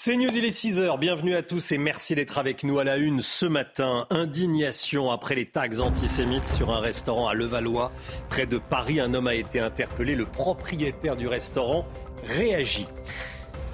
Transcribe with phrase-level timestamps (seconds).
[0.00, 0.96] C'est News, il est 6h.
[1.00, 4.06] Bienvenue à tous et merci d'être avec nous à la une ce matin.
[4.10, 7.90] Indignation après les tags antisémites sur un restaurant à Levallois,
[8.30, 9.00] près de Paris.
[9.00, 10.14] Un homme a été interpellé.
[10.14, 11.84] Le propriétaire du restaurant
[12.24, 12.86] réagit.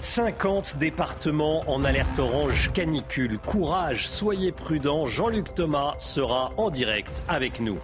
[0.00, 3.38] 50 départements en alerte orange canicule.
[3.38, 5.04] Courage, soyez prudents.
[5.04, 7.78] Jean-Luc Thomas sera en direct avec nous.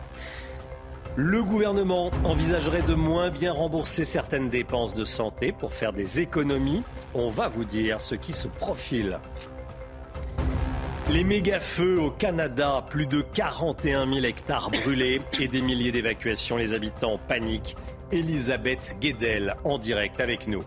[1.16, 6.84] Le gouvernement envisagerait de moins bien rembourser certaines dépenses de santé pour faire des économies.
[7.14, 9.19] On va vous dire ce qui se profile.
[11.10, 16.56] Les méga-feux au Canada, plus de 41 000 hectares brûlés et des milliers d'évacuations.
[16.56, 17.77] Les habitants paniquent.
[18.12, 20.62] Elisabeth Guedel en direct avec nous.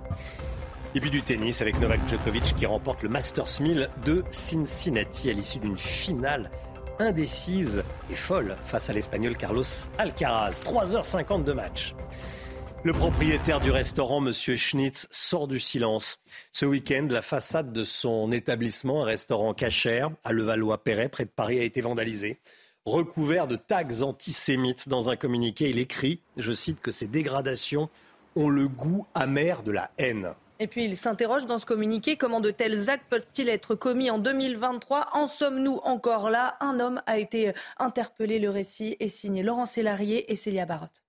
[0.93, 5.33] Et puis du tennis avec Novak Djokovic qui remporte le Masters 1000 de Cincinnati à
[5.33, 6.51] l'issue d'une finale
[6.99, 9.63] indécise et folle face à l'Espagnol Carlos
[9.97, 10.61] Alcaraz.
[10.63, 11.93] 3h50 de match.
[12.85, 14.33] Le propriétaire du restaurant, M.
[14.33, 16.19] Schnitz, sort du silence.
[16.51, 21.59] Ce week-end, la façade de son établissement, un restaurant cachère à Levallois-Perret, près de Paris,
[21.59, 22.39] a été vandalisée.
[22.85, 27.89] Recouvert de tags antisémites dans un communiqué, il écrit, je cite, que ces dégradations
[28.35, 30.33] ont le goût amer de la haine.
[30.63, 34.17] Et puis il s'interroge dans ce communiqué comment de tels actes peuvent-ils être commis en
[34.17, 36.55] 2023 En sommes-nous encore là?
[36.61, 38.39] Un homme a été interpellé.
[38.39, 41.03] Le récit est signé Laurent Sélarié et Célia Barotte.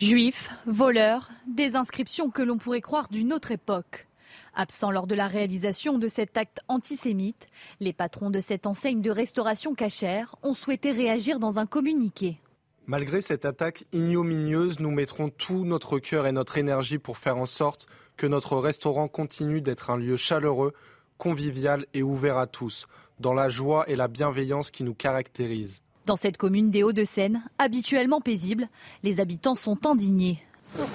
[0.00, 4.08] Juifs, voleurs, des inscriptions que l'on pourrait croire d'une autre époque.
[4.52, 7.46] Absents lors de la réalisation de cet acte antisémite,
[7.78, 12.40] les patrons de cette enseigne de restauration cachère ont souhaité réagir dans un communiqué.
[12.88, 17.46] Malgré cette attaque ignominieuse, nous mettrons tout notre cœur et notre énergie pour faire en
[17.46, 20.72] sorte que notre restaurant continue d'être un lieu chaleureux,
[21.18, 22.86] convivial et ouvert à tous,
[23.18, 25.82] dans la joie et la bienveillance qui nous caractérisent.
[26.06, 28.68] Dans cette commune des Hauts-de-Seine, habituellement paisible,
[29.02, 30.40] les habitants sont indignés.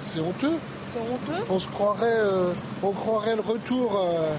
[0.03, 0.55] C'est honteux.
[1.49, 2.53] On se croirait, euh,
[2.83, 4.31] on croirait le retour euh,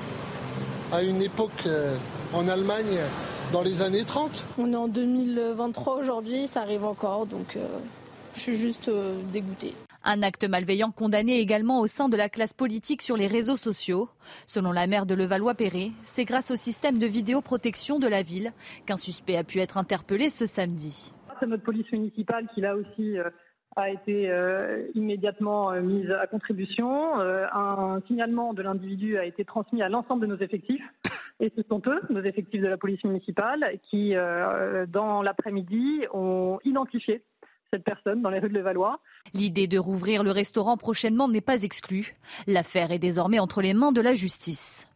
[0.91, 1.97] à une époque euh,
[2.33, 2.99] en Allemagne
[3.53, 4.45] dans les années 30.
[4.59, 7.59] On est en 2023 aujourd'hui, ça arrive encore, donc
[8.35, 8.91] je suis juste
[9.33, 9.75] dégoûtée.
[10.05, 14.09] Un acte malveillant condamné également au sein de la classe politique sur les réseaux sociaux.
[14.47, 18.53] Selon la maire de Levallois-Perret, c'est grâce au système de vidéoprotection de la ville
[18.87, 21.13] qu'un suspect a pu être interpellé ce samedi.
[21.39, 23.31] C'est notre police municipale qui là aussi euh,
[23.77, 27.19] a été euh, immédiatement euh, mise à contribution.
[27.21, 30.85] un signalement de l'individu a été transmis à l'ensemble de nos effectifs.
[31.41, 34.15] Et ce sont eux, nos effectifs de la police municipale, qui,
[34.89, 37.25] dans l'après-midi, ont identifié
[37.73, 39.01] cette personne dans les rues de Levallois.
[39.35, 42.15] L'idée de rouvrir le restaurant prochainement n'est pas exclue.
[42.47, 44.87] L'affaire est désormais entre les mains de la justice.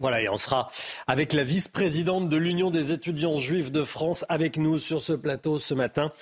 [0.00, 0.70] Voilà, et on sera
[1.06, 5.58] avec la vice-présidente de l'Union des étudiants juifs de France avec nous sur ce plateau
[5.58, 6.12] ce matin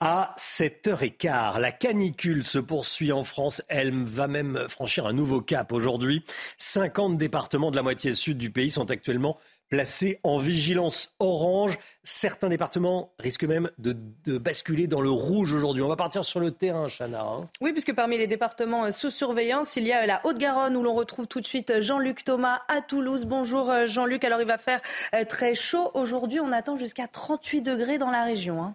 [0.00, 1.60] à 7h15.
[1.60, 3.62] La canicule se poursuit en France.
[3.68, 6.24] Elle va même franchir un nouveau cap aujourd'hui.
[6.58, 11.78] 50 départements de la moitié sud du pays sont actuellement placés en vigilance orange.
[12.02, 13.94] Certains départements risquent même de,
[14.38, 15.82] basculer dans le rouge aujourd'hui.
[15.82, 17.22] On va partir sur le terrain, Chana.
[17.22, 17.46] Hein.
[17.60, 20.94] Oui, puisque parmi les départements euh, sous surveillance, il y a la Haute-Garonne où l'on
[20.94, 23.26] retrouve tout de suite euh, Jean-Luc Thomas à Toulouse.
[23.26, 24.24] Bonjour euh, Jean-Luc.
[24.24, 24.80] Alors il va faire
[25.28, 26.40] très chaud aujourd'hui.
[26.40, 28.62] On attend jusqu'à 38 degrés dans la région.
[28.62, 28.74] Hein.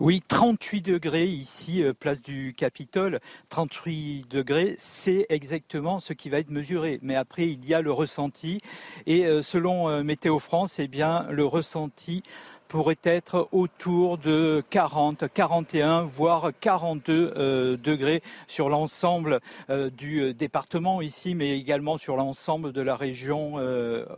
[0.00, 3.20] Oui, 38 degrés ici, euh, place du Capitole.
[3.48, 6.98] 38 degrés, c'est exactement ce qui va être mesuré.
[7.02, 8.60] Mais après, il y a le ressenti.
[9.06, 12.24] Et euh, selon euh, Météo France, eh bien, le ressenti
[12.74, 19.38] pourrait être autour de 40, 41, voire 42 euh, degrés sur l'ensemble
[19.70, 23.54] euh, du euh, département ici, mais également sur l'ensemble de la région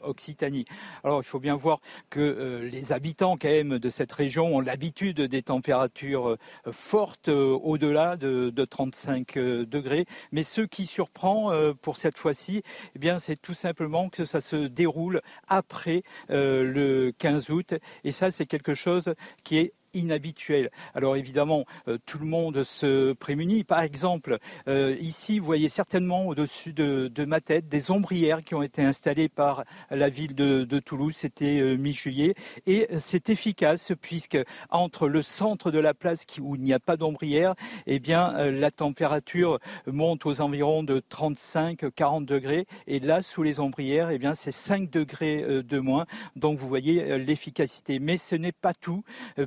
[0.03, 0.65] Occitanie.
[1.05, 5.21] Alors il faut bien voir que les habitants quand même de cette région ont l'habitude
[5.21, 6.39] des températures
[6.71, 11.53] fortes au-delà de, 35 degrés, mais ce qui surprend
[11.83, 12.63] pour cette fois-ci,
[12.95, 17.75] eh bien c'est tout simplement que ça se déroule après le 15 août,
[18.05, 19.15] et ça c'est quelque chose
[19.45, 20.71] qui est inhabituel.
[20.95, 23.65] Alors évidemment, euh, tout le monde se prémunit.
[23.65, 28.63] Par exemple, euh, ici, vous voyez certainement au-dessus de, ma tête des ombrières qui ont
[28.63, 31.15] été installées par la ville de, Toulouse.
[31.17, 32.35] C'était euh, mi-juillet
[32.67, 34.39] et c'est efficace puisque
[34.71, 37.55] entre le centre de la place où il n'y a pas d'ombrière,
[37.87, 44.11] eh bien la température monte aux environs de 35-40 degrés et là sous les ombrières,
[44.11, 46.07] eh bien c'est 5 degrés de moins.
[46.37, 47.99] Donc vous voyez l'efficacité.
[47.99, 49.03] Mais ce n'est pas tout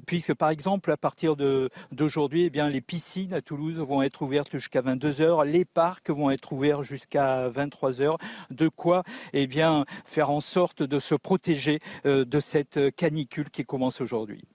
[0.05, 4.81] puisque par exemple, à partir d'aujourd'hui, eh les piscines à Toulouse vont être ouvertes jusqu'à
[4.81, 8.17] 22 heures, les parcs vont être ouverts jusqu'à 23 heures.
[8.49, 9.03] De quoi,
[9.33, 14.45] eh bien, faire en sorte de se protéger euh, de cette canicule qui commence aujourd'hui.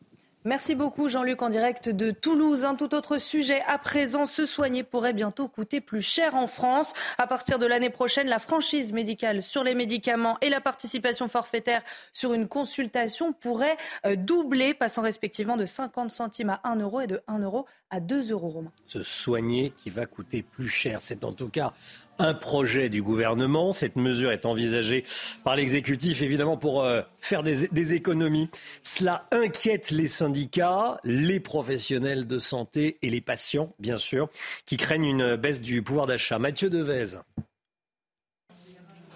[0.46, 2.67] Merci beaucoup Jean-Luc en direct de Toulouse.
[2.67, 6.93] Un tout autre sujet à présent, se soigner pourrait bientôt coûter plus cher en France.
[7.17, 11.82] À partir de l'année prochaine, la franchise médicale sur les médicaments et la participation forfaitaire
[12.12, 17.06] sur une consultation pourraient euh, doubler, passant respectivement de 50 centimes à 1 euro et
[17.06, 18.73] de 1 euro à 2 euros, Romain.
[18.85, 21.73] Se soigner qui va coûter plus cher, c'est en tout cas
[22.19, 23.72] un projet du gouvernement.
[23.72, 25.05] Cette mesure est envisagée
[25.43, 28.49] par l'exécutif, évidemment, pour euh, faire des, économies.
[28.82, 34.28] Cela inquiète les syndicats, les professionnels de santé et les patients, bien sûr,
[34.66, 36.38] qui craignent une baisse du pouvoir d'achat.
[36.38, 37.19] Mathieu Devez.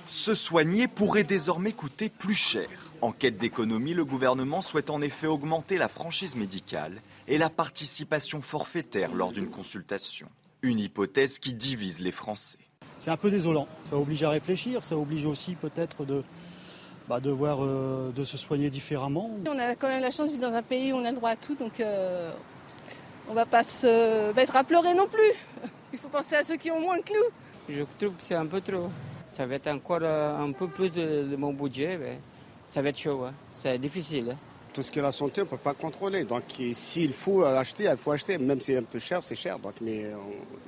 [0.07, 2.69] Se soigner pourrait désormais coûter plus cher.
[3.03, 8.41] En quête d'économie, le gouvernement souhaite en effet augmenter la franchise médicale et la participation
[8.41, 10.29] forfaitaire lors d'une consultation.
[10.63, 12.59] Une hypothèse qui divise les Français
[13.01, 13.67] c'est un peu désolant.
[13.85, 16.23] Ça oblige à réfléchir, ça oblige aussi peut-être de,
[17.09, 19.31] bah, de, voir, euh, de se soigner différemment.
[19.47, 21.31] On a quand même la chance de vivre dans un pays où on a droit
[21.31, 22.31] à tout, donc euh,
[23.29, 25.33] on ne va pas se mettre à pleurer non plus.
[25.93, 27.75] Il faut penser à ceux qui ont moins que nous.
[27.75, 28.91] Je trouve que c'est un peu trop.
[29.27, 32.19] Ça va être encore euh, un peu plus de, mon budget, mais
[32.67, 33.33] ça va être chaud, hein.
[33.51, 34.31] c'est difficile.
[34.33, 34.37] Hein.
[34.75, 36.25] Tout ce qui est la santé, on ne peut pas contrôler.
[36.25, 38.37] Donc s'il faut acheter, il faut acheter.
[38.37, 39.59] Même si c'est un peu cher, c'est cher.
[39.59, 40.13] Donc, mais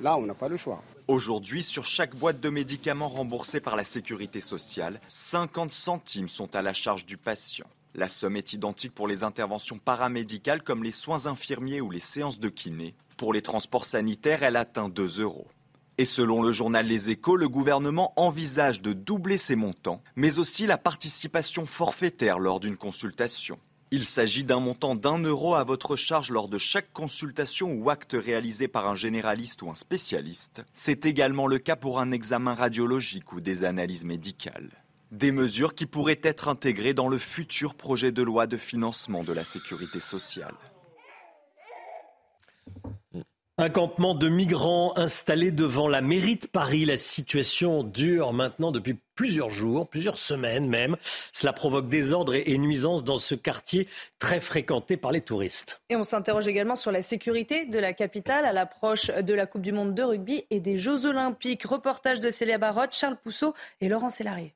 [0.00, 0.82] là, on n'a pas le choix.
[1.10, 6.62] Aujourd'hui, sur chaque boîte de médicaments remboursée par la sécurité sociale, 50 centimes sont à
[6.62, 7.66] la charge du patient.
[7.96, 12.38] La somme est identique pour les interventions paramédicales comme les soins infirmiers ou les séances
[12.38, 12.94] de kiné.
[13.16, 15.48] Pour les transports sanitaires, elle atteint 2 euros.
[15.98, 20.68] Et selon le journal Les Échos, le gouvernement envisage de doubler ces montants, mais aussi
[20.68, 23.58] la participation forfaitaire lors d'une consultation.
[23.92, 28.14] Il s'agit d'un montant d'un euro à votre charge lors de chaque consultation ou acte
[28.16, 30.62] réalisé par un généraliste ou un spécialiste.
[30.74, 34.70] C'est également le cas pour un examen radiologique ou des analyses médicales.
[35.10, 39.32] Des mesures qui pourraient être intégrées dans le futur projet de loi de financement de
[39.32, 40.54] la sécurité sociale.
[43.60, 46.86] Un campement de migrants installé devant la mairie de Paris.
[46.86, 50.96] La situation dure maintenant depuis plusieurs jours, plusieurs semaines même.
[51.34, 53.86] Cela provoque désordre et nuisances dans ce quartier
[54.18, 55.82] très fréquenté par les touristes.
[55.90, 59.60] Et on s'interroge également sur la sécurité de la capitale à l'approche de la Coupe
[59.60, 61.64] du Monde de rugby et des Jeux Olympiques.
[61.64, 63.52] Reportage de Célia Barotte, Charles Pousseau
[63.82, 64.54] et Laurent Sélarié.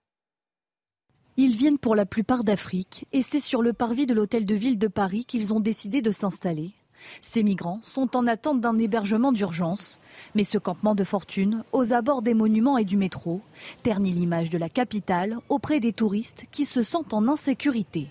[1.37, 4.79] Ils viennent pour la plupart d'Afrique et c'est sur le parvis de l'hôtel de ville
[4.79, 6.73] de Paris qu'ils ont décidé de s'installer.
[7.21, 9.99] Ces migrants sont en attente d'un hébergement d'urgence.
[10.35, 13.41] Mais ce campement de fortune, aux abords des monuments et du métro,
[13.83, 18.09] ternit l'image de la capitale auprès des touristes qui se sentent en insécurité.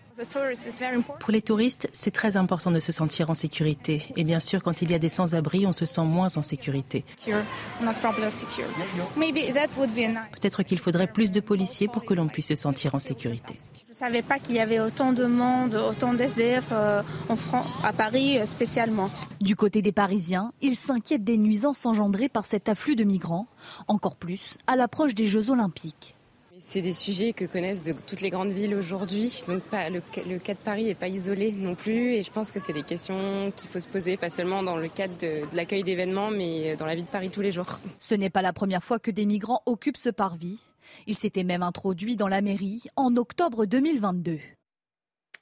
[1.20, 4.04] Pour les touristes, c'est très important de se sentir en sécurité.
[4.16, 7.04] Et bien sûr, quand il y a des sans-abri, on se sent moins en sécurité.
[10.32, 13.56] Peut-être qu'il faudrait plus de policiers pour que l'on puisse se sentir en sécurité.
[14.04, 17.02] Je ne savais pas qu'il y avait autant de monde, autant d'SDF euh,
[17.84, 19.10] à Paris euh, spécialement.
[19.40, 23.48] Du côté des Parisiens, ils s'inquiètent des nuisances engendrées par cet afflux de migrants,
[23.88, 26.18] encore plus à l'approche des Jeux olympiques.
[26.60, 29.42] C'est des sujets que connaissent de toutes les grandes villes aujourd'hui.
[29.48, 32.16] Donc le, cas de Paris n'est pas isolé non plus.
[32.16, 34.90] Et je pense que c'est des questions qu'il faut se poser, pas seulement dans le
[34.90, 37.80] cadre de, de l'accueil d'événements, mais dans la vie de Paris tous les jours.
[38.02, 40.60] Ce n'est pas la première fois que des migrants occupent ce parvis.
[41.08, 44.40] Il s'était même introduit dans la mairie en octobre 2022.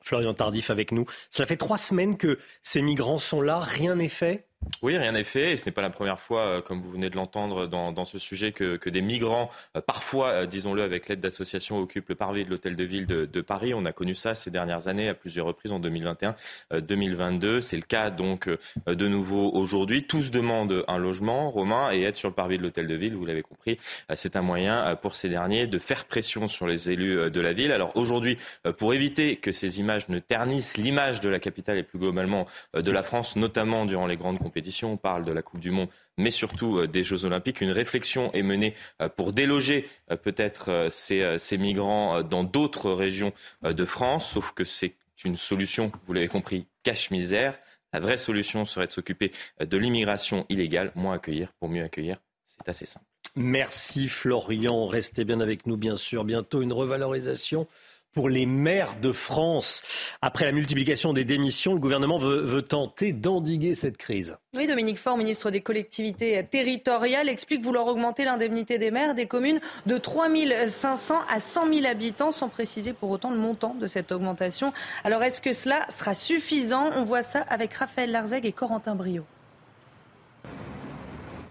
[0.04, 1.06] Florian Tardif avec nous.
[1.30, 4.48] Ça fait trois semaines que ces migrants sont là, rien n'est fait
[4.82, 5.52] oui, rien n'est fait.
[5.52, 8.18] Et ce n'est pas la première fois, euh, comme vous venez de l'entendre dans, ce
[8.18, 12.50] sujet, que, des migrants, euh, parfois, euh, disons-le, avec l'aide d'associations, occupent le parvis de
[12.50, 13.74] l'hôtel de ville de, Paris.
[13.74, 16.36] On a connu ça ces dernières années à plusieurs reprises en 2021,
[16.80, 17.60] 2022.
[17.60, 18.48] C'est le cas donc
[18.86, 20.04] de nouveau aujourd'hui.
[20.04, 23.26] Tous demandent un logement, Romain, et être sur le parvis de l'hôtel de ville, vous
[23.26, 23.78] l'avez compris,
[24.14, 27.72] c'est un moyen pour ces derniers de faire pression sur les élus de la ville.
[27.72, 28.38] Alors aujourd'hui,
[28.78, 32.46] pour éviter que ces images ne ternissent l'image de la capitale et plus globalement
[32.76, 34.40] de la France, notamment durant les grandes
[34.84, 37.62] on parle de la Coupe du Monde, mais surtout euh, des Jeux Olympiques.
[37.62, 43.86] Une réflexion est menée euh, pour déloger euh, peut-être ces, migrants dans d'autres régions de
[43.86, 47.58] France, sauf que c'est une solution, vous l'avez compris, cache-misère.
[47.94, 52.18] La vraie solution serait de s'occuper de l'immigration illégale, moins accueillir pour mieux accueillir.
[52.46, 53.06] C'est assez simple.
[53.36, 54.88] Merci Florian.
[54.88, 56.26] Restez bien avec nous, bien sûr.
[56.26, 57.68] Bientôt une revalorisation
[58.14, 59.84] pour les maires de France.
[60.22, 64.36] Après la multiplication des démissions, le gouvernement veut, tenter d'endiguer cette crise.
[64.56, 69.60] Oui, Dominique Faure, ministre des collectivités territoriales, explique vouloir augmenter l'indemnité des maires des communes
[69.86, 70.28] de 3
[70.68, 74.74] 500 à 100 000 habitants, sans préciser pour autant le montant de cette augmentation.
[75.04, 76.92] Alors, est-ce que cela sera suffisant?
[76.96, 79.24] On voit ça avec Raphaël Larzeg et Corentin Brio.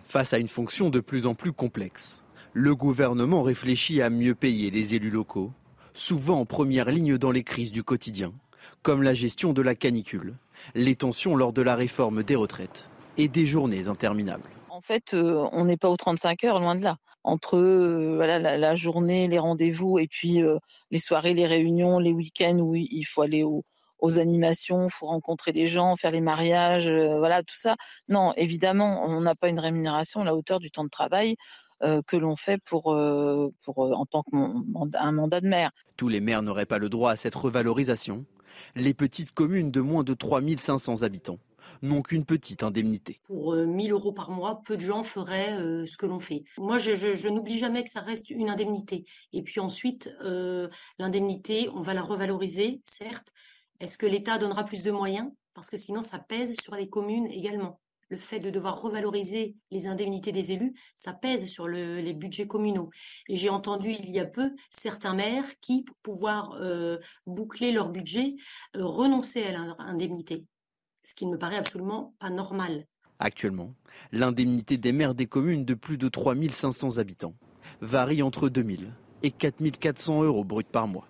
[0.06, 4.70] Face à une fonction de plus en plus complexe, le gouvernement réfléchit à mieux payer
[4.70, 5.52] les élus locaux
[5.94, 8.32] souvent en première ligne dans les crises du quotidien,
[8.82, 10.34] comme la gestion de la canicule,
[10.74, 14.48] les tensions lors de la réforme des retraites et des journées interminables.
[14.68, 16.96] En fait, euh, on n'est pas aux 35 heures, loin de là.
[17.22, 20.56] Entre euh, la, journée, les rendez-vous et puis euh,
[20.90, 25.66] les soirées, les réunions, les week-ends où il faut aller aux animations, faut rencontrer des
[25.66, 27.76] gens, faire les mariages, voilà, tout ça.
[28.08, 31.36] Non, évidemment, on n'a pas une rémunération à la hauteur du temps de travail.
[31.80, 32.96] Que l'on fait pour,
[33.64, 35.70] pour, en tant qu'un mandat de maire.
[35.96, 38.24] Tous les maires n'auraient pas le droit à cette revalorisation.
[38.74, 41.38] Les petites communes de moins de 3500 habitants
[41.82, 43.20] n'ont qu'une petite indemnité.
[43.24, 45.56] Pour 1000 euros par mois, peu de gens feraient
[45.86, 46.44] ce que l'on fait.
[46.58, 49.04] Moi, je, n'oublie jamais que ça reste une indemnité.
[49.32, 50.14] Et puis ensuite,
[50.98, 53.32] l'indemnité, on va la revaloriser, certes.
[53.80, 55.30] Est-ce que l'État donnera plus de moyens?
[55.54, 59.86] Parce que sinon, ça pèse sur les communes également le fait de devoir revaloriser les
[59.86, 62.90] indemnités des élus, ça pèse sur les budgets communaux.
[63.28, 67.88] Et j'ai entendu il y a peu certains maires qui, pour pouvoir euh, boucler leur
[67.88, 68.34] budget,
[68.76, 70.44] euh, renonçaient à leur indemnité,
[71.04, 72.86] ce qui ne me paraît absolument pas normal.
[73.20, 73.74] Actuellement,
[74.12, 77.34] l'indemnité des maires des communes de plus de 3500 habitants
[77.80, 81.06] varie entre 2000 et 4400 euros bruts par mois.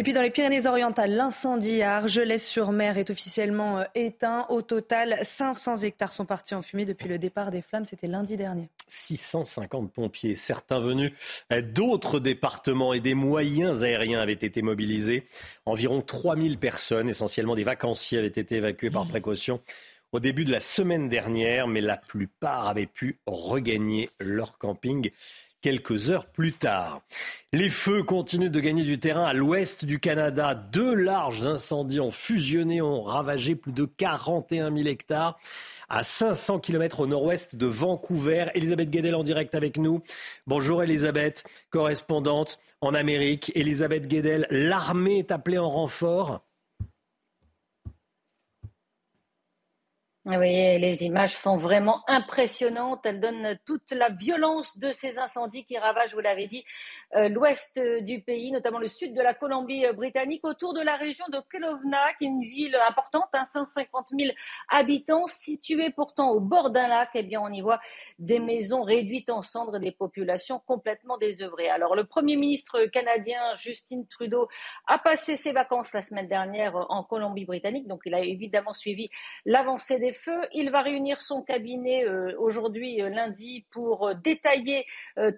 [0.00, 4.46] Et puis dans les Pyrénées-Orientales, l'incendie à Argelès-sur-Mer est officiellement euh, éteint.
[4.48, 7.84] Au total, 500 hectares sont partis en fumée depuis le départ des flammes.
[7.84, 8.70] C'était lundi dernier.
[8.88, 11.12] 650 pompiers, certains venus
[11.52, 15.26] euh, d'autres départements et des moyens aériens avaient été mobilisés.
[15.66, 19.08] Environ 3000 personnes, essentiellement des vacanciers, avaient été évacuées par mmh.
[19.08, 19.60] précaution
[20.12, 25.10] au début de la semaine dernière, mais la plupart avaient pu regagner leur camping
[25.60, 27.02] quelques heures plus tard.
[27.52, 30.54] Les feux continuent de gagner du terrain à l'ouest du Canada.
[30.54, 35.38] Deux larges incendies ont fusionné, ont ravagé plus de 41 000 hectares
[35.88, 38.46] à 500 km au nord-ouest de Vancouver.
[38.54, 40.02] Elisabeth Guedel en direct avec nous.
[40.46, 43.50] Bonjour Elisabeth, correspondante en Amérique.
[43.54, 46.42] Elisabeth Guedel, l'armée est appelée en renfort.
[50.38, 53.00] Oui, les images sont vraiment impressionnantes.
[53.04, 56.64] Elles donnent toute la violence de ces incendies qui ravagent, vous l'avez dit,
[57.16, 61.40] euh, l'ouest du pays, notamment le sud de la Colombie-Britannique, autour de la région de
[61.50, 64.32] Kelowna, qui est une ville importante, 150 hein, 000
[64.68, 67.10] habitants, située pourtant au bord d'un lac.
[67.14, 67.80] Eh bien, on y voit
[68.20, 71.70] des maisons réduites en cendres et des populations complètement désœuvrées.
[71.70, 74.48] Alors, le Premier ministre canadien Justin Trudeau
[74.86, 79.10] a passé ses vacances la semaine dernière en Colombie-Britannique, donc il a évidemment suivi
[79.44, 80.12] l'avancée des
[80.52, 84.86] Il va réunir son cabinet euh, aujourd'hui, euh, lundi, pour euh, détailler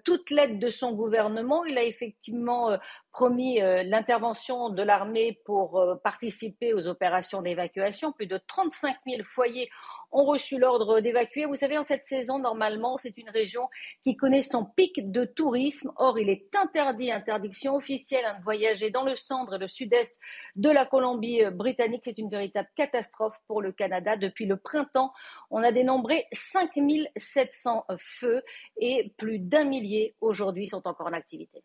[0.03, 1.65] toute l'aide de son gouvernement.
[1.65, 2.77] Il a effectivement
[3.11, 8.11] promis l'intervention de l'armée pour participer aux opérations d'évacuation.
[8.11, 9.69] Plus de 35 000 foyers
[10.13, 11.45] ont reçu l'ordre d'évacuer.
[11.45, 13.69] Vous savez, en cette saison, normalement, c'est une région
[14.03, 15.91] qui connaît son pic de tourisme.
[15.97, 20.15] Or, il est interdit, interdiction officielle hein, de voyager dans le centre et le sud-est
[20.55, 22.03] de la Colombie-Britannique.
[22.05, 24.15] C'est une véritable catastrophe pour le Canada.
[24.15, 25.11] Depuis le printemps,
[25.49, 28.43] on a dénombré 5700 feux
[28.77, 31.63] et plus d'un millier aujourd'hui sont encore en activité.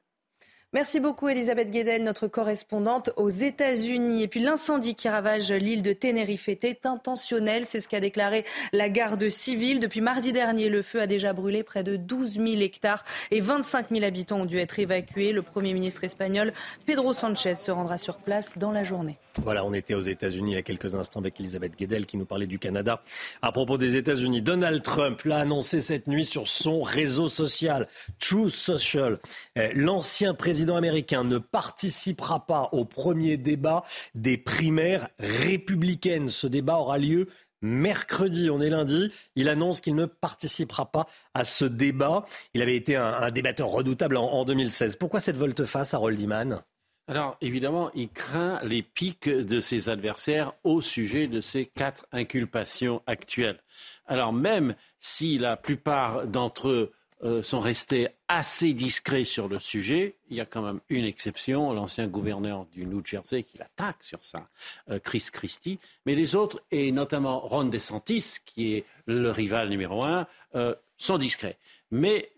[0.74, 4.22] Merci beaucoup Elisabeth Guedel, notre correspondante aux États-Unis.
[4.22, 8.44] Et puis l'incendie qui ravage l'île de Tenerife était intentionnel, c'est ce qu'a déclaré
[8.74, 9.80] la garde civile.
[9.80, 13.88] Depuis mardi dernier, le feu a déjà brûlé près de 12 000 hectares et 25
[13.88, 15.32] 000 habitants ont dû être évacués.
[15.32, 16.52] Le Premier ministre espagnol
[16.84, 19.16] Pedro Sanchez se rendra sur place dans la journée.
[19.42, 22.26] Voilà, on était aux États-Unis il y a quelques instants avec Elisabeth Guedel qui nous
[22.26, 23.00] parlait du Canada.
[23.40, 28.50] À propos des États-Unis, Donald Trump l'a annoncé cette nuit sur son réseau social, True
[28.50, 29.18] Social.
[29.56, 33.84] Eh, l'ancien président américain ne participera pas au premier débat
[34.14, 36.28] des primaires républicaines.
[36.28, 37.28] Ce débat aura lieu
[37.62, 39.12] mercredi, on est lundi.
[39.36, 42.24] Il annonce qu'il ne participera pas à ce débat.
[42.54, 44.96] Il avait été un, débatteur redoutable en, 2016.
[44.96, 46.62] Pourquoi cette volte-face, à Iman?
[47.08, 53.02] Alors, évidemment, il craint les pics de ses adversaires au sujet de ces quatre inculpations
[53.06, 53.62] actuelles.
[54.06, 56.92] Alors, même si la plupart d'entre eux
[57.24, 60.14] euh, sont restés assez discrets sur le sujet.
[60.30, 64.22] Il y a quand même une exception, l'ancien gouverneur du New Jersey qui l'attaque sur
[64.22, 64.48] ça,
[64.88, 65.80] euh, Chris Christie.
[66.06, 71.18] Mais les autres, et notamment Ron DeSantis, qui est le rival numéro un, euh, sont
[71.18, 71.58] discrets.
[71.90, 72.30] Mais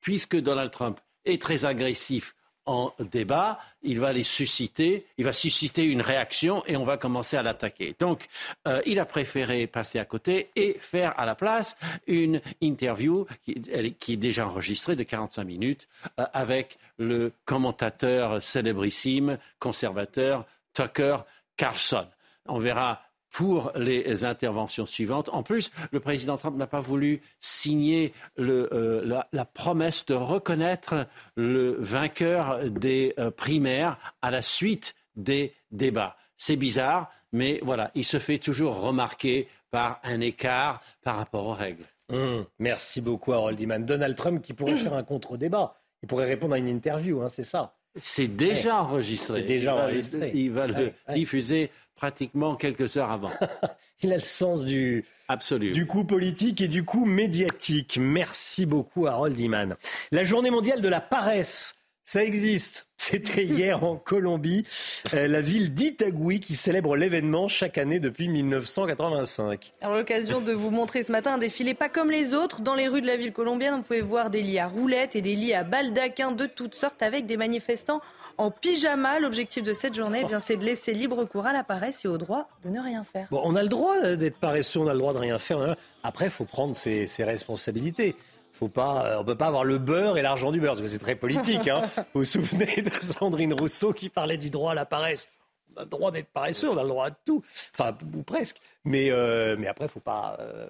[0.00, 2.34] puisque Donald Trump est très agressif
[2.66, 7.36] en débat, il va les susciter, il va susciter une réaction et on va commencer
[7.36, 7.96] à l'attaquer.
[7.98, 8.28] Donc,
[8.68, 11.76] euh, il a préféré passer à côté et faire à la place
[12.06, 15.88] une interview qui, est déjà enregistrée de 45 minutes
[16.20, 21.18] euh, avec le commentateur célébrissime, conservateur Tucker
[21.56, 22.06] Carlson.
[22.46, 23.02] On verra
[23.32, 25.30] pour les interventions suivantes.
[25.32, 31.74] En plus, le président Trump n'a pas voulu signer euh, la, promesse de reconnaître le
[31.78, 36.16] vainqueur des euh, primaires à la suite des débats.
[36.36, 41.54] C'est bizarre, mais voilà, il se fait toujours remarquer par un écart par rapport aux
[41.54, 41.84] règles.
[42.10, 43.84] Hum, merci beaucoup, Harold Iman.
[43.84, 45.74] Donald Trump qui pourrait faire un contre-débat.
[46.02, 47.74] Il pourrait répondre à une interview, hein, c'est ça.
[48.00, 49.40] C'est déjà enregistré.
[49.40, 50.30] C'est déjà il va, enregistré.
[50.34, 53.30] Il va le Ouais, diffuser pratiquement quelques heures avant.
[54.02, 55.72] Il a le sens du, Absolument.
[55.74, 57.98] du coup politique et du coup médiatique.
[58.00, 59.76] Merci beaucoup, Harold Iman.
[60.10, 61.81] La journée mondiale de la paresse.
[62.04, 62.86] Ça existe.
[63.02, 64.64] C'était hier en Colombie,
[65.12, 69.72] euh, la ville d'Itagüí qui célèbre l'événement chaque année depuis 1985.
[69.80, 72.60] Alors, l'occasion de vous montrer ce matin un défilé pas comme les autres.
[72.60, 75.20] Dans les rues de la ville colombienne, on pouvait voir des lits à roulettes et
[75.20, 78.00] des lits à baldaquins de toutes sortes avec des manifestants
[78.38, 79.18] en pyjama.
[79.18, 82.08] L'objectif de cette journée, eh bien, c'est de laisser libre cours à la paresse et
[82.08, 83.26] au droit de ne rien faire.
[83.32, 85.58] Bon, on a le droit d'être paresseux, on a le droit de rien faire.
[85.60, 85.76] hein.
[86.04, 88.14] Après, il faut prendre ses, ses responsabilités.
[88.52, 90.86] Faut pas, euh, on peut pas avoir le beurre et l'argent du beurre, parce que
[90.86, 91.66] c'est très politique.
[91.68, 91.82] Hein.
[92.14, 95.28] Vous vous souvenez de Sandrine Rousseau qui parlait du droit à la paresse?
[95.74, 97.42] On a le droit d'être paresseux, on a le droit de tout.
[97.74, 98.58] Enfin, ou presque.
[98.84, 100.66] Mais, euh, mais après, faut pas euh,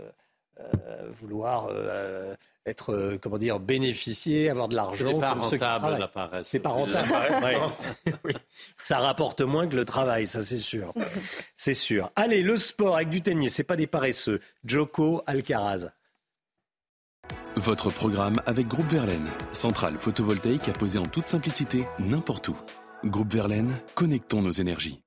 [0.61, 2.35] euh, vouloir euh,
[2.67, 5.11] être, euh, comment dire, bénéficier, avoir de l'argent.
[5.15, 6.01] C'est pas comme ceux qui rentable, travaillent.
[6.01, 6.47] la paresse.
[6.47, 7.09] C'est pas rentable.
[7.11, 7.59] La paresse, Ouais.
[7.59, 8.13] non.
[8.25, 8.33] Oui.
[8.85, 10.95] Ça rapporte moins que le travail, ça c'est sûr.
[11.57, 12.13] C'est sûr.
[12.15, 14.41] Allez, le sport avec du tennis, c'est pas des paresseux.
[14.65, 15.89] Joko Alcaraz.
[17.65, 22.57] Votre programme avec Groupe Verlaine, centrale photovoltaïque à poser en toute simplicité n'importe où.
[23.05, 25.01] Groupe Verlaine, connectons nos énergies.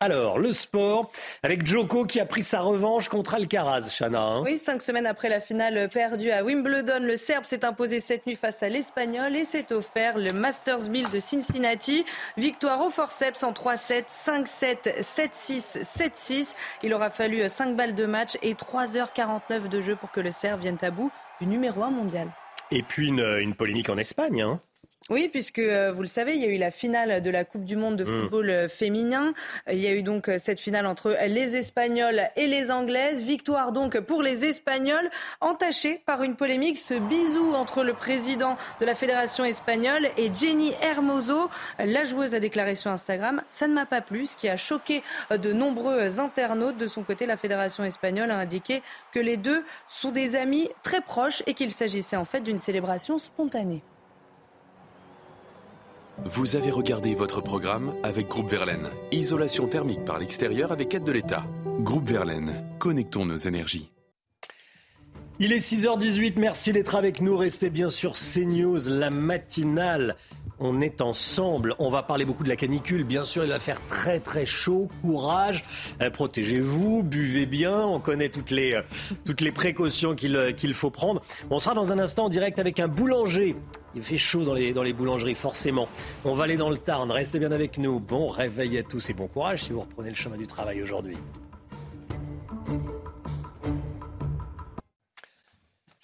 [0.00, 1.10] Alors, le sport
[1.42, 4.20] avec Joko qui a pris sa revanche contre Alcaraz, Chana.
[4.20, 4.42] hein.
[4.42, 8.36] Oui, cinq semaines après la finale perdue à Wimbledon, le Serbe s'est imposé cette nuit
[8.36, 12.04] face à l'Espagnol et s'est offert le Masters 1000 de Cincinnati.
[12.36, 16.54] Victoire au forceps en 3-7, 5-7, 7-6, 7-6.
[16.82, 20.60] Il aura fallu 5 balles de match et 3h49 de jeu pour que le Serbe
[20.60, 21.10] vienne à bout
[21.40, 22.28] du numéro 1 mondial.
[22.70, 24.42] Et puis une, une polémique en Espagne.
[24.42, 24.60] hein.
[25.10, 27.64] Oui, puisque euh, vous le savez, il y a eu la finale de la Coupe
[27.66, 28.20] du Monde de Mm.
[28.22, 29.34] football euh, féminin.
[29.70, 33.22] Il y a eu donc euh, cette finale entre les Espagnols et les Anglaises.
[33.22, 35.10] Victoire donc pour les Espagnols,
[35.42, 40.72] entachée par une polémique, ce bisou entre le président de la Fédération espagnole et Jenny
[40.80, 41.50] Hermoso.
[41.78, 45.02] La joueuse a déclaré sur Instagram Ça ne m'a pas plu, ce qui a choqué
[45.30, 46.78] euh, de nombreux internautes.
[46.78, 51.02] De son côté, la Fédération espagnole a indiqué que les deux sont des amis très
[51.02, 53.82] proches et qu'il s'agissait en fait d'une célébration spontanée.
[56.22, 58.88] Vous avez regardé votre programme avec Groupe Verlaine.
[59.10, 61.44] Isolation thermique par l'extérieur avec aide de l'État.
[61.80, 63.90] Groupe Verlaine, connectons nos énergies.
[65.40, 67.36] Il est 6h18, merci d'être avec nous.
[67.36, 70.14] Restez bien sur CNews, la matinale.
[70.60, 71.74] On est ensemble.
[71.78, 73.04] On va parler beaucoup de la canicule.
[73.04, 74.88] Bien sûr, il va faire très très chaud.
[75.02, 75.64] Courage.
[76.00, 77.02] Euh, Protégez-vous.
[77.02, 77.84] Buvez bien.
[77.84, 78.82] On connaît toutes les, euh,
[79.24, 81.20] toutes les précautions qu'il euh, qu'il faut prendre.
[81.50, 83.56] On sera dans un instant en direct avec un boulanger.
[83.96, 85.88] Il fait chaud dans les, dans les boulangeries, forcément.
[86.24, 87.10] On va aller dans le Tarn.
[87.10, 88.00] Restez bien avec nous.
[88.00, 91.16] Bon réveil à tous et bon courage si vous reprenez le chemin du travail aujourd'hui.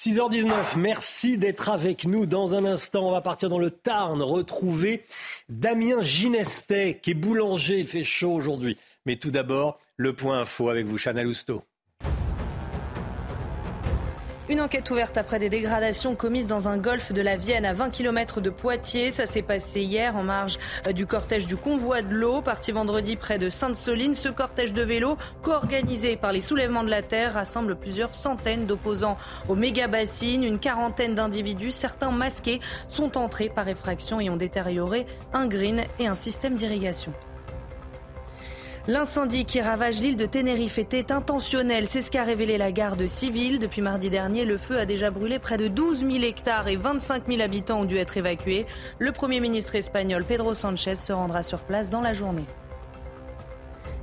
[0.03, 2.25] 6h19, merci d'être avec nous.
[2.25, 5.05] Dans un instant, on va partir dans le Tarn, retrouver
[5.51, 7.81] Damien Ginestet, qui est boulanger.
[7.81, 8.79] Il fait chaud aujourd'hui.
[9.05, 11.65] Mais tout d'abord, le point info avec vous, Chana Lousteau.
[14.51, 17.91] Une enquête ouverte après des dégradations commises dans un golfe de la Vienne à 20
[17.91, 19.13] km de Poitiers.
[19.13, 20.59] Ça s'est passé hier en marge
[20.89, 24.13] euh, du cortège du convoi de l'eau, parti vendredi près de Sainte-Soline.
[24.15, 29.19] Ce cortège de vélos, co-organisé par les soulèvements de la terre, rassemble plusieurs centaines d'opposants
[29.49, 30.43] aux méga-bassines.
[30.43, 32.59] Une quarantaine d'individus, certains masqués,
[32.89, 37.13] sont entrés par effraction et ont détérioré un green et un système d'irrigation.
[38.87, 41.87] L'incendie qui ravage l'île de Tenerife était intentionnel.
[41.87, 43.59] C'est ce qu'a révélé la garde civile.
[43.59, 47.27] Depuis mardi dernier, le feu a déjà brûlé près de 12 000 hectares et 25
[47.29, 48.67] 000 habitants ont dû être évacués.
[48.99, 52.47] Le Premier ministre espagnol Pedro Sanchez se rendra sur place dans la journée.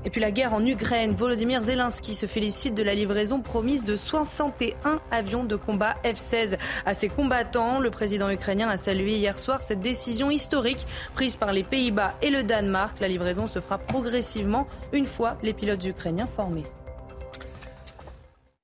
[0.06, 3.96] Et puis la guerre en Ukraine, Volodymyr Zelensky se félicite de la livraison promise de
[3.96, 7.80] 61 avions de combat F-16 à ses combattants.
[7.80, 12.30] Le président ukrainien a salué hier soir cette décision historique prise par les Pays-Bas et
[12.30, 13.00] le Danemark.
[13.00, 16.64] La livraison se fera progressivement une fois les pilotes ukrainiens formés.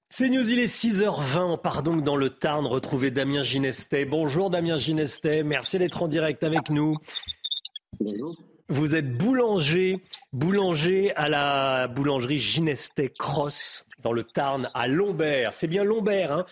[0.09, 1.41] C'est News, il est 6h20.
[1.41, 4.05] On part donc dans le Tarn retrouver Damien Ginestet.
[4.05, 6.97] Bonjour Damien Ginestet, merci d'être en direct avec nous.
[7.99, 8.37] Bonjour.
[8.69, 9.99] Vous êtes boulanger,
[10.31, 15.53] boulanger à la boulangerie Ginestet Cross dans le Tarn à Lombert.
[15.53, 16.45] C'est bien Lombert, hein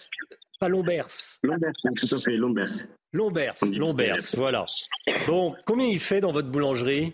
[0.59, 1.07] Pas Lombers.
[1.43, 2.87] Lombers, tout à fait, Lombers.
[3.13, 4.65] Lombers, Lombers, voilà.
[5.27, 7.13] Bon, combien il fait dans votre boulangerie?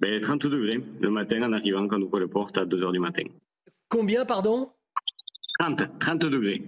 [0.00, 2.98] Ben, 30 degrés le matin en arrivant quand on ouvre les portes à 2h du
[2.98, 3.24] matin.
[3.88, 4.70] Combien, pardon?
[5.60, 6.62] 30, 30 degrés.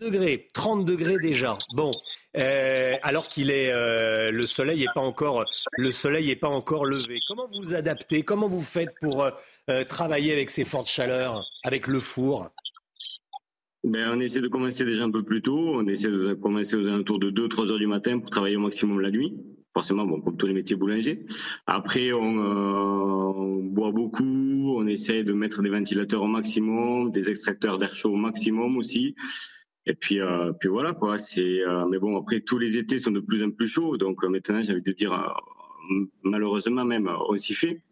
[0.00, 1.58] degrés, 30 degrés déjà.
[1.74, 1.90] Bon,
[2.36, 5.46] euh, alors qu'il est euh, le soleil est pas encore
[5.78, 7.20] le soleil est pas encore levé.
[7.26, 8.22] Comment vous vous adaptez?
[8.22, 9.24] Comment vous faites pour
[9.70, 12.50] euh, travailler avec ces fortes chaleurs, avec le four?
[13.84, 15.76] Ben, on essaie de commencer déjà un peu plus tôt.
[15.76, 19.00] On essaie de commencer aux alentours de 2-3 heures du matin pour travailler au maximum
[19.00, 19.32] la nuit.
[19.72, 21.24] Forcément, bon, comme tous les métiers boulangers.
[21.66, 24.74] Après, on, on, boit beaucoup.
[24.76, 29.14] On essaie de mettre des ventilateurs au maximum, des extracteurs d'air chaud au maximum aussi.
[29.88, 31.18] Et puis, euh, puis voilà quoi.
[31.18, 34.22] C'est, euh, mais bon, après tous les étés sont de plus en plus chauds, donc
[34.22, 35.12] euh, maintenant j'ai envie de dire,
[36.22, 37.82] malheureusement même, on s'y fait.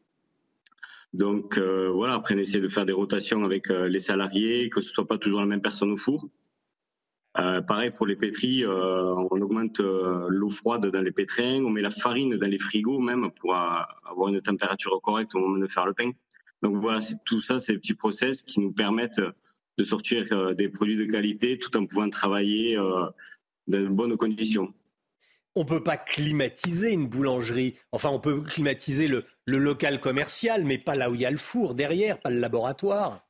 [1.14, 5.06] Donc voilà, après on essaie de faire des rotations avec les salariés, que ce soit
[5.06, 6.28] pas toujours la même personne au four.
[7.34, 12.36] pareil pour les pétris, on augmente l'eau froide dans les pétrins, on met la farine
[12.36, 16.10] dans les frigos même pour avoir une température correcte au moment de faire le pain.
[16.62, 19.22] Donc voilà, tout ça, c'est des petits process qui nous permettent
[19.78, 23.06] de sortir euh, des produits de qualité tout en pouvant travailler euh,
[23.66, 24.72] dans de bonnes conditions.
[25.54, 27.76] On ne peut pas climatiser une boulangerie.
[27.92, 31.38] Enfin, on peut climatiser le, local commercial, mais pas là où il y a le
[31.38, 33.22] four derrière, pas le laboratoire.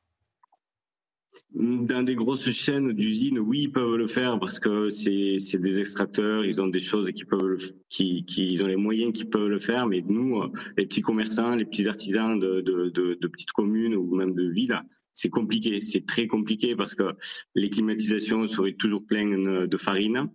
[1.53, 6.43] Dans des grosses chaînes d'usines, oui, ils peuvent le faire parce que c'est des extracteurs,
[6.43, 9.87] ils ont des choses qui peuvent, qui, qui, ont les moyens qui peuvent le faire.
[9.87, 14.15] Mais nous, euh, les petits commerçants, les petits artisans de, de, de petites communes ou
[14.15, 14.81] même de villes,
[15.17, 17.15] c'est compliqué, c'est très compliqué parce que
[17.55, 20.29] les climatisations seraient toujours pleines de farine.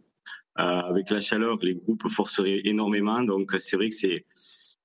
[0.59, 3.23] Euh, avec la chaleur, les groupes forceraient énormément.
[3.23, 4.27] Donc c'est vrai que c'est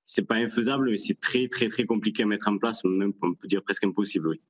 [0.06, 3.34] c'est pas infaisable, mais c'est très très très compliqué à mettre en place, même on
[3.34, 4.28] peut dire presque impossible.
[4.30, 4.42] Oui.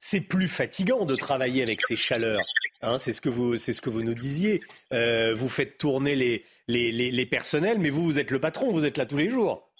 [0.00, 2.42] C'est plus fatigant de travailler avec ces chaleurs.
[2.82, 4.60] Hein, c'est ce que vous c'est ce que vous nous disiez.
[4.92, 8.70] Euh, vous faites tourner les, les, les, les personnels, mais vous vous êtes le patron,
[8.70, 9.72] vous êtes là tous les jours.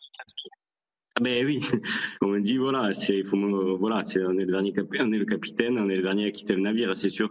[1.16, 1.60] Ah ben oui,
[2.22, 5.88] on dit voilà, c'est voilà, c'est on est le dernier on est le capitaine, on
[5.88, 7.30] est le dernier à quitter le navire, c'est sûr.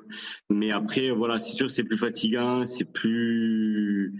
[0.49, 4.13] Mais après voilà, c'est sûr, c'est plus fatigant, c'est plus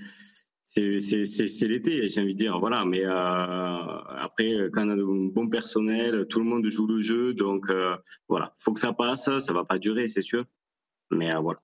[0.66, 2.84] c'est c'est l'été, j'ai envie de dire voilà.
[2.86, 7.34] Mais euh, après, quand on a un bon personnel, tout le monde joue le jeu,
[7.34, 7.96] donc euh,
[8.28, 10.46] voilà, faut que ça passe, ça va pas durer, c'est sûr.
[11.12, 11.62] Mais euh, voilà.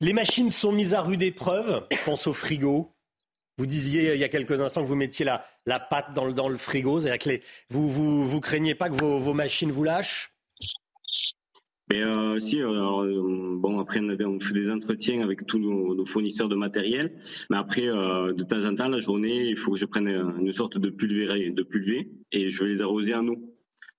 [0.00, 1.86] Les machines sont mises à rude épreuve.
[1.90, 2.94] Je pense au frigo,
[3.58, 7.00] vous disiez il y a quelques instants que vous mettiez la, pâte dans le, frigo.
[7.70, 10.32] Vous, vous, craignez pas que vos, machines vous lâchent?
[11.90, 16.54] Mais euh, si, euh, bon après on, fait des entretiens avec tous nos, fournisseurs de
[16.54, 17.18] matériel,
[17.48, 20.52] mais après euh, de temps en temps la journée il faut que je prenne une
[20.52, 23.54] sorte de pulvé, de pulvé et je vais les arroser en eau.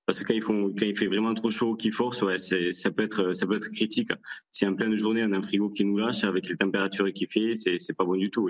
[0.06, 3.46] Parce que quand il, fait vraiment trop chaud, qui force, ouais, ça peut être ça
[3.48, 4.12] peut être critique.
[4.52, 7.28] Si en pleine journée on a un frigo qui nous lâche avec les températures qu'il
[7.28, 8.50] fait, c'est pas bon du tout.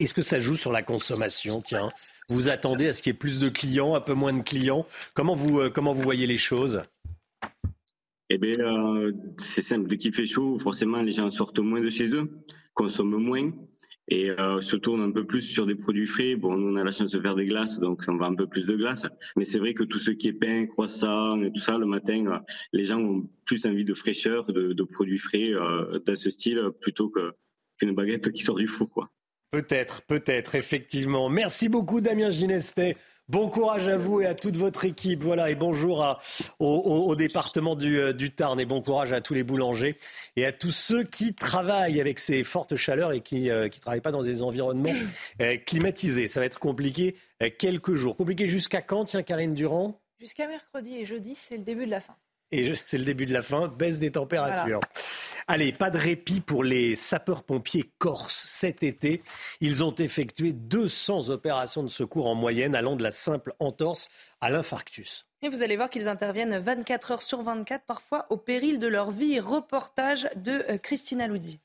[0.00, 1.88] Est-ce que ça joue sur la consommation Tiens,
[2.28, 4.86] vous attendez à ce qu'il y ait plus de clients, un peu moins de clients?
[5.12, 6.82] Comment vous, euh, comment vous voyez les choses?
[8.30, 9.88] Eh bien, euh, c'est simple.
[9.88, 12.30] Dès qu'il fait chaud, forcément, les gens sortent moins de chez eux,
[12.74, 13.50] consomment moins
[14.06, 16.36] et euh, se tournent un peu plus sur des produits frais.
[16.36, 18.46] Bon, nous, on a la chance de faire des glaces, donc on va un peu
[18.46, 19.04] plus de glace.
[19.36, 22.40] Mais c'est vrai que tout ce qui est pain, croissant et tout ça, le matin,
[22.72, 27.10] les gens ont plus envie de fraîcheur, de, produits frais euh, dans ce style, plutôt
[27.10, 29.10] qu'une baguette qui sort du four, quoi.
[29.50, 31.30] Peut-être, peut-être, effectivement.
[31.30, 32.96] Merci beaucoup, Damien Ginestet.
[33.28, 35.22] Bon courage à vous et à toute votre équipe.
[35.22, 36.18] Voilà, et bonjour
[36.58, 39.96] au, département euh, du, Tarn et bon courage à tous les boulangers
[40.36, 44.00] et à tous ceux qui travaillent avec ces fortes chaleurs et qui ne euh, travaillent
[44.00, 44.94] pas dans des environnements
[45.42, 46.26] euh, climatisés.
[46.26, 47.16] Ça va être compliqué
[47.58, 48.16] quelques jours.
[48.16, 50.00] Compliqué jusqu'à quand, tiens, Karine Durand?
[50.18, 52.16] Jusqu'à mercredi et jeudi, c'est le début de la fin.
[52.50, 54.80] Et c'est le début de la fin, baisse des températures.
[55.46, 58.44] Allez, pas de répit pour les sapeurs-pompiers corses.
[58.46, 59.22] Cet été,
[59.60, 64.08] ils ont effectué 200 opérations de secours en moyenne, allant de la simple entorse
[64.40, 65.26] à l'infarctus.
[65.40, 69.10] Et vous allez voir qu'ils interviennent 24 heures sur 24, parfois au péril de leur
[69.10, 69.40] vie.
[69.40, 71.60] Reportage de euh, Christina Loudy.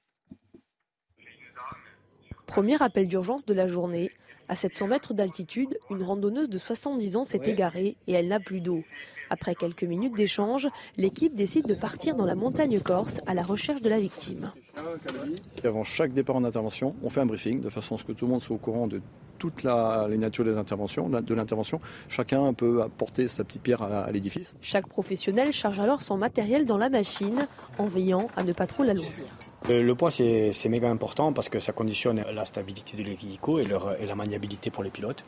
[2.46, 4.12] Premier appel d'urgence de la journée.
[4.48, 8.62] À 700 mètres d'altitude, une randonneuse de 70 ans s'est égarée et elle n'a plus
[8.62, 8.84] d'eau.
[9.30, 13.82] Après quelques minutes d'échange, l'équipe décide de partir dans la montagne corse à la recherche
[13.82, 14.52] de la victime.
[15.64, 18.26] Avant chaque départ en intervention, on fait un briefing de façon à ce que tout
[18.26, 19.02] le monde soit au courant de
[19.40, 21.80] toutes les natures des interventions, de l'intervention.
[22.08, 24.56] Chacun peut apporter sa petite pierre à l'édifice.
[24.62, 28.84] Chaque professionnel charge alors son matériel dans la machine en veillant à ne pas trop
[28.84, 29.26] l'alourdir.
[29.68, 33.68] Le poids, c'est méga important parce que ça conditionne la stabilité de l'hélico et,
[34.00, 35.26] et la maniabilité pour les pilotes.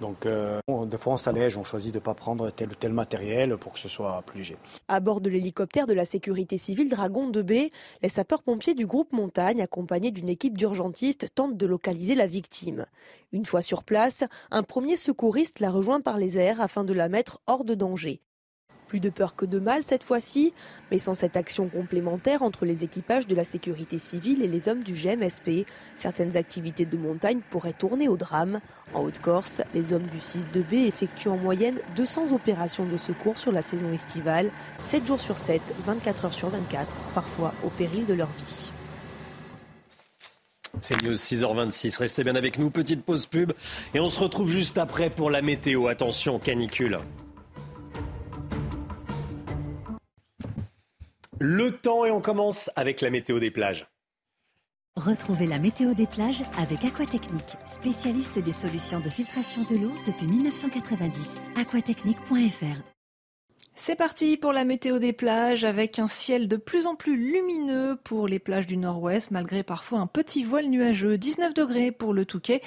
[0.00, 2.92] Donc, euh, des fois, on s'allège, on choisit de ne pas prendre tel ou tel
[2.92, 4.56] matériel pour que ce soit plus léger.
[4.88, 7.70] À bord de l'hélicoptère de la sécurité civile Dragon 2B,
[8.02, 12.86] les sapeurs-pompiers du groupe Montagne, accompagnés d'une équipe d'urgentistes, tentent de localiser la victime.
[13.32, 17.08] Une fois sur place, un premier secouriste la rejoint par les airs afin de la
[17.08, 18.20] mettre hors de danger.
[18.94, 20.52] Plus de peur que de mal cette fois-ci,
[20.92, 24.84] mais sans cette action complémentaire entre les équipages de la sécurité civile et les hommes
[24.84, 28.60] du GMSP, certaines activités de montagne pourraient tourner au drame.
[28.94, 33.62] En Haute-Corse, les hommes du 6-2B effectuent en moyenne 200 opérations de secours sur la
[33.62, 34.52] saison estivale,
[34.86, 38.70] 7 jours sur 7, 24 heures sur 24, parfois au péril de leur vie.
[40.78, 41.98] C'est News 6h26.
[41.98, 42.70] Restez bien avec nous.
[42.70, 43.54] Petite pause pub.
[43.92, 45.88] Et on se retrouve juste après pour la météo.
[45.88, 47.00] Attention, canicule.
[51.40, 53.88] Le temps et on commence avec la météo des plages.
[54.96, 60.28] Retrouvez la météo des plages avec Aquatechnique, spécialiste des solutions de filtration de l'eau depuis
[60.28, 61.40] 1990.
[61.56, 62.93] aquatechnique.fr
[63.76, 67.98] c'est parti pour la météo des plages avec un ciel de plus en plus lumineux
[68.04, 71.18] pour les plages du nord-ouest malgré parfois un petit voile nuageux.
[71.18, 72.60] 19 degrés pour le Touquet,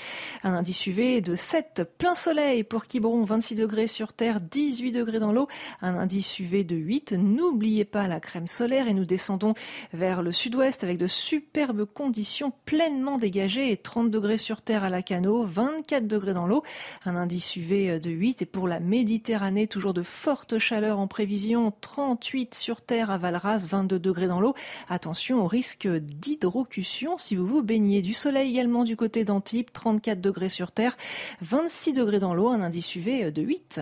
[0.43, 5.19] un indice UV de 7 plein soleil pour Quiberon, 26 degrés sur terre, 18 degrés
[5.19, 5.47] dans l'eau,
[5.81, 7.13] un indice UV de 8.
[7.13, 9.53] N'oubliez pas la crème solaire et nous descendons
[9.93, 14.89] vers le sud-ouest avec de superbes conditions pleinement dégagées et 30 degrés sur terre à
[14.89, 16.63] la Cano, 24 degrés dans l'eau,
[17.05, 21.73] un indice UV de 8 et pour la Méditerranée toujours de fortes chaleurs en prévision
[21.81, 24.55] 38 sur terre à Valras, 22 degrés dans l'eau.
[24.89, 28.01] Attention au risque d'hydrocution si vous vous baignez.
[28.01, 30.97] Du soleil également du côté d'Antibes, 34 degrés sur terre,
[31.41, 33.81] 26 degrés dans l'eau, un indice UV de 8.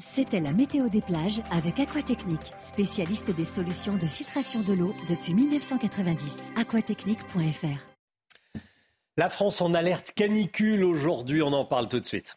[0.00, 5.34] C'était la météo des plages avec Aquatechnique, spécialiste des solutions de filtration de l'eau depuis
[5.34, 6.52] 1990.
[6.56, 7.98] aquatechnique.fr.
[9.16, 12.36] La France en alerte canicule aujourd'hui, on en parle tout de suite.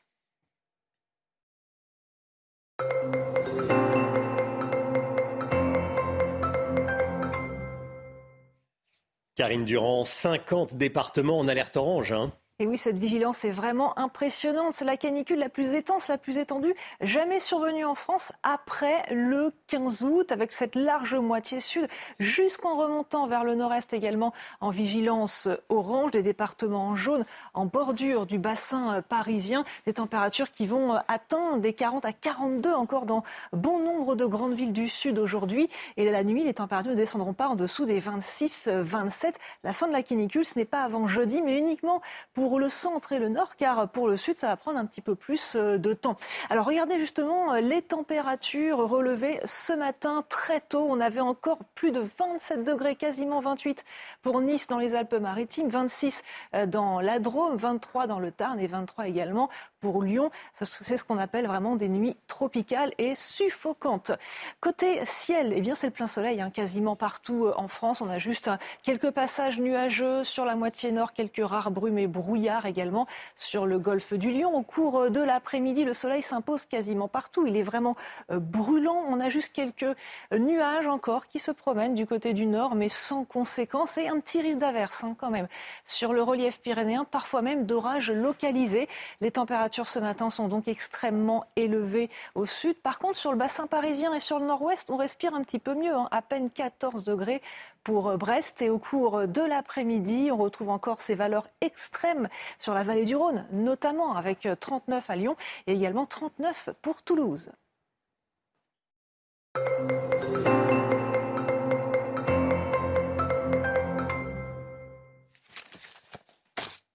[9.42, 12.12] Karine Durand, 50 départements en alerte orange.
[12.12, 12.32] Hein.
[12.62, 14.74] Et oui, cette vigilance est vraiment impressionnante.
[14.74, 19.50] C'est la canicule la plus étanche, la plus étendue, jamais survenue en France après le
[19.66, 21.88] 15 août, avec cette large moitié sud,
[22.20, 28.28] jusqu'en remontant vers le nord-est également, en vigilance orange, des départements en jaune, en bordure
[28.28, 33.80] du bassin parisien, des températures qui vont atteindre des 40 à 42 encore dans bon
[33.80, 35.68] nombre de grandes villes du sud aujourd'hui.
[35.98, 39.34] Et la nuit, les températures ne descendront pas en dessous des 26-27.
[39.64, 42.04] La fin de la canicule, ce n'est pas avant jeudi, mais uniquement
[42.36, 44.86] pour pour le centre et le nord, car pour le sud, ça va prendre un
[44.86, 46.18] petit peu plus euh, de temps.
[46.50, 50.86] Alors regardez justement euh, les températures relevées ce matin très tôt.
[50.90, 53.86] On avait encore plus de 27 degrés, quasiment 28
[54.22, 58.68] pour Nice dans les Alpes-Maritimes, 26 euh, dans la Drôme, 23 dans le Tarn et
[58.68, 60.30] 23 également pour Lyon.
[60.54, 64.12] C'est ce qu'on appelle vraiment des nuits tropicales et suffocantes.
[64.60, 68.02] Côté ciel, eh bien c'est le plein soleil hein, quasiment partout en France.
[68.02, 68.50] On a juste
[68.84, 73.78] quelques passages nuageux sur la moitié nord, quelques rares brumes et brouillards également sur le
[73.78, 74.56] golfe du Lion.
[74.56, 77.46] Au cours de l'après-midi, le soleil s'impose quasiment partout.
[77.46, 77.98] Il est vraiment
[78.32, 79.04] euh, brûlant.
[79.10, 79.98] On a juste quelques
[80.32, 84.42] nuages encore qui se promènent du côté du nord, mais sans conséquence et un petit
[84.42, 85.50] risque d'averse hein, quand même
[85.84, 88.88] sur le relief pyrénéen, parfois même d'orages localisés.
[89.20, 92.78] Les températures ce matin sont donc extrêmement élevées au sud.
[92.78, 95.76] Par contre, sur le bassin parisien et sur le nord-ouest, on respire un petit peu
[95.76, 96.08] mieux, hein.
[96.12, 97.42] à peine 14 degrés
[97.84, 98.62] pour euh, Brest.
[98.62, 102.21] Et au cours de l'après-midi, on retrouve encore ces valeurs extrêmes
[102.60, 105.36] sur la vallée du Rhône, notamment avec 39 à Lyon
[105.68, 107.52] et également 39 pour Toulouse.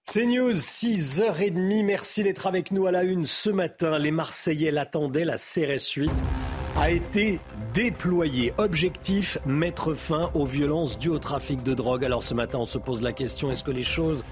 [0.09, 1.83] C'est News, 6h30.
[1.83, 3.99] Merci d'être avec nous à la une ce matin.
[3.99, 5.25] Les Marseillais l'attendaient.
[5.25, 6.09] La CRS 8
[6.77, 7.39] a été
[7.73, 8.53] déployée.
[8.57, 12.05] Objectif, mettre fin aux violences dues au trafic de drogue.
[12.05, 14.23] Alors ce matin, on se pose la question, est-ce que les choses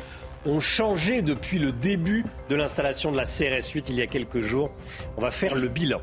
[0.45, 4.39] ont changé depuis le début de l'installation de la CRS 8 il y a quelques
[4.39, 4.71] jours
[5.17, 5.99] On va faire le bilan.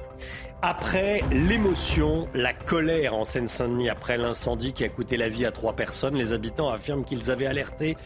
[0.64, 5.74] Après l'émotion, la colère en Seine-Saint-Denis après l'incendie qui a coûté la vie à trois
[5.74, 7.96] personnes, les habitants affirment qu'ils avaient alerté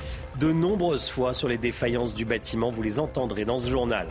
[0.41, 2.71] de nombreuses fois sur les défaillances du bâtiment.
[2.71, 4.09] Vous les entendrez dans ce journal.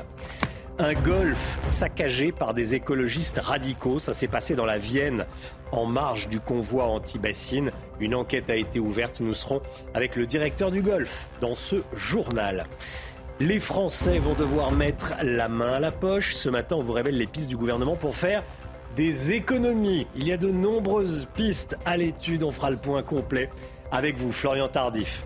[0.77, 3.99] Un golf saccagé par des écologistes radicaux.
[3.99, 5.25] Ça s'est passé dans la Vienne
[5.71, 7.71] en marge du convoi anti-bassine.
[8.01, 9.21] Une enquête a été ouverte.
[9.21, 9.61] Nous serons
[9.93, 12.65] avec le directeur du golf dans ce journal.
[13.39, 16.33] Les Français vont devoir mettre la main à la poche.
[16.33, 18.43] Ce matin, on vous révèle les pistes du gouvernement pour faire
[18.97, 20.07] des économies.
[20.17, 22.43] Il y a de nombreuses pistes à l'étude.
[22.43, 23.49] On fera le point complet
[23.93, 25.23] avec vous, Florian Tardif.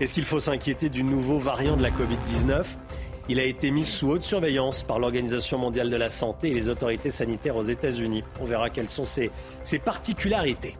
[0.00, 2.64] Est-ce qu'il faut s'inquiéter du nouveau variant de la Covid-19
[3.28, 6.68] Il a été mis sous haute surveillance par l'Organisation mondiale de la santé et les
[6.68, 8.24] autorités sanitaires aux États-Unis.
[8.40, 9.30] On verra quelles sont ses,
[9.84, 10.76] particularités.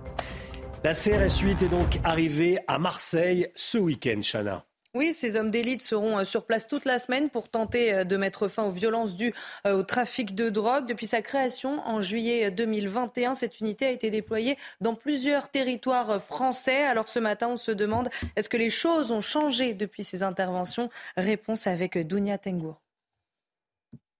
[0.82, 4.64] La CRS 8 est donc arrivée à Marseille ce week-end, Chana.
[4.94, 8.18] Oui, ces hommes d'élite seront euh, sur place toute la semaine pour tenter euh, de
[8.18, 9.32] mettre fin aux violences dues
[9.66, 10.86] euh, au trafic de drogue.
[10.86, 16.84] Depuis sa création en juillet 2021, cette unité a été déployée dans plusieurs territoires français.
[16.84, 20.90] Alors ce matin, on se demande est-ce que les choses ont changé depuis ces interventions?
[21.16, 22.78] Réponse avec Dounia Tengour.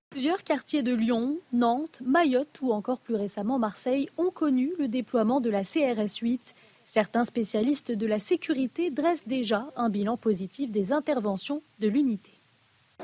[0.09, 5.41] Plusieurs quartiers de Lyon, Nantes, Mayotte ou encore plus récemment Marseille ont connu le déploiement
[5.41, 6.55] de la CRS 8
[6.87, 12.33] Certains spécialistes de la sécurité dressent déjà un bilan positif des interventions de l'unité.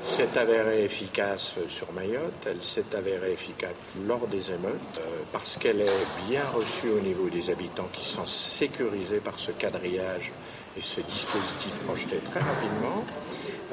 [0.01, 3.75] C'est avérée efficace sur Mayotte, elle s'est avérée efficace
[4.07, 8.25] lors des émeutes euh, parce qu'elle est bien reçue au niveau des habitants qui sont
[8.25, 10.31] sécurisés par ce quadrillage
[10.77, 13.03] et ce dispositif projeté très rapidement.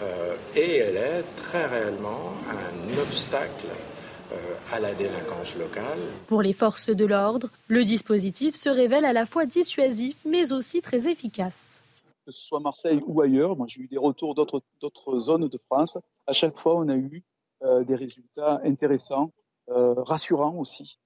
[0.02, 3.68] Euh, et elle est très réellement un obstacle
[4.72, 5.98] à la délinquance locale.
[6.26, 10.80] Pour les forces de l'ordre, le dispositif se révèle à la fois dissuasif mais aussi
[10.80, 11.82] très efficace.
[12.24, 15.96] Que ce soit Marseille ou ailleurs, moi j'ai eu des retours d'autres zones de France.
[16.26, 17.22] À chaque fois, on a eu
[17.62, 19.30] euh, des résultats intéressants,
[19.70, 20.98] euh, rassurants aussi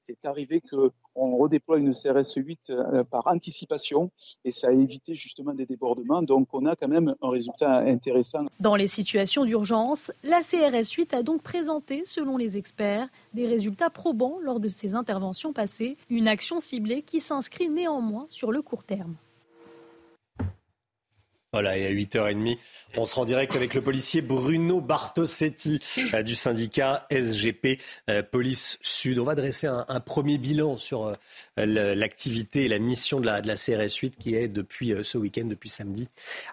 [0.00, 0.60] c'est arrivé
[1.20, 4.10] qu'on redéploie une CRS 8 euh, par anticipation
[4.44, 6.22] et ça a évité justement des débordements.
[6.22, 8.46] Donc on a quand même un résultat intéressant.
[8.58, 13.90] Dans les situations d'urgence, la CRS 8 a donc présenté, selon les experts, des résultats
[13.90, 18.84] probants lors de ses interventions passées, une action ciblée qui s'inscrit néanmoins sur le court
[18.84, 19.14] terme.
[21.52, 22.58] Voilà, et à 8h30,
[22.96, 25.80] on sera en direct avec le policier Bruno Bartosetti
[26.14, 29.18] euh, du syndicat SGP euh, Police Sud.
[29.18, 31.14] On va dresser un, premier bilan sur euh,
[31.66, 36.08] l'activité et la mission de la, CRS 8 qui est depuis ce week-end, depuis samedi,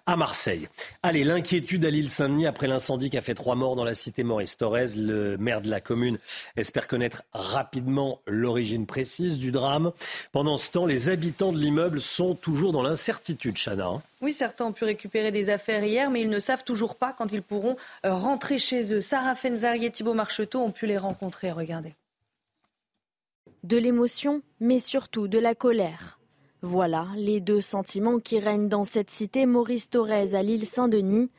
[0.05, 0.67] à Marseille.
[1.03, 4.23] Allez, l'inquiétude à l'île Saint-Denis après l'incendie qui a fait trois morts dans la cité
[4.23, 4.95] Maurice Torres.
[4.95, 6.17] Le maire de la commune
[6.55, 9.91] espère connaître rapidement l'origine précise du drame.
[10.31, 13.87] Pendant ce temps, les habitants de l'immeuble sont toujours dans l'incertitude, Chana.
[13.87, 14.01] Hein.
[14.21, 17.31] Oui, certains ont pu récupérer des affaires hier, mais ils ne savent toujours pas quand
[17.31, 19.01] ils pourront euh, rentrer chez eux.
[19.01, 21.51] Sarah Fenzari et Thibault Marcheteau ont pu les rencontrer.
[21.51, 21.93] Regardez.
[23.67, 26.21] De l'émotion, mais surtout de la colère.
[26.61, 31.29] Voilà les deux sentiments qui règnent dans cette cité Maurice Thorez à l'île Saint-Denis.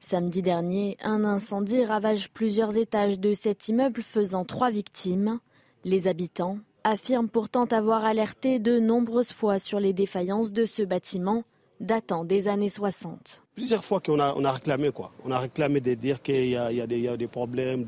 [0.00, 5.38] Samedi dernier, un incendie ravage plusieurs étages de cet immeuble faisant trois victimes.
[5.84, 11.44] Les habitants affirment pourtant avoir alerté de nombreuses fois sur les défaillances de ce bâtiment
[11.78, 13.44] datant des années 60.
[13.54, 15.12] Plusieurs fois qu'on a, on a réclamé quoi.
[15.24, 17.84] On a réclamé de dire qu'il y, a, des problèmes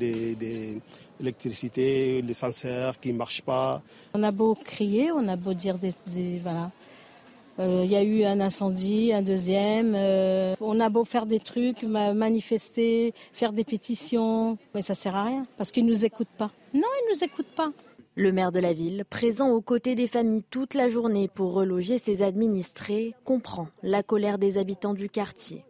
[1.19, 3.81] d'électricité, les senseurs qui ne marchent pas.
[4.13, 6.71] On a beau crier, on a beau dire des, voilà.
[7.59, 9.93] Euh, il y a eu un incendie, un deuxième.
[9.95, 15.25] Euh, on a beau faire des trucs, manifester, faire des pétitions, mais ça sert à
[15.25, 16.51] rien parce qu'ils nous écoutent pas.
[16.73, 17.71] Non, ils nous écoutent pas.
[18.15, 21.97] Le maire de la ville, présent aux côtés des familles toute la journée pour reloger
[21.97, 25.63] ses administrés, comprend la colère des habitants du quartier.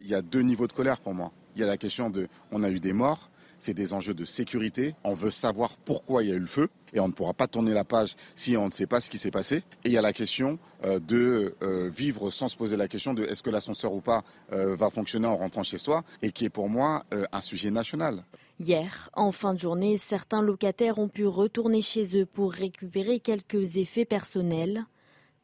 [0.00, 1.32] Il y a deux niveaux de colère pour moi.
[1.56, 3.30] Il y a la question de on a eu des morts,
[3.64, 4.94] c'est des enjeux de sécurité.
[5.04, 7.46] On veut savoir pourquoi il y a eu le feu et on ne pourra pas
[7.46, 9.62] tourner la page si on ne sait pas ce qui s'est passé.
[9.84, 13.14] Et il y a la question euh, de euh, vivre sans se poser la question
[13.14, 14.22] de est-ce que l'ascenseur ou pas
[14.52, 18.24] euh, va fonctionner en rentrant chez soi et qui est pour moi un sujet national.
[18.60, 23.78] Hier, en fin de journée, certains locataires ont pu retourner chez eux pour récupérer quelques
[23.78, 24.84] effets personnels.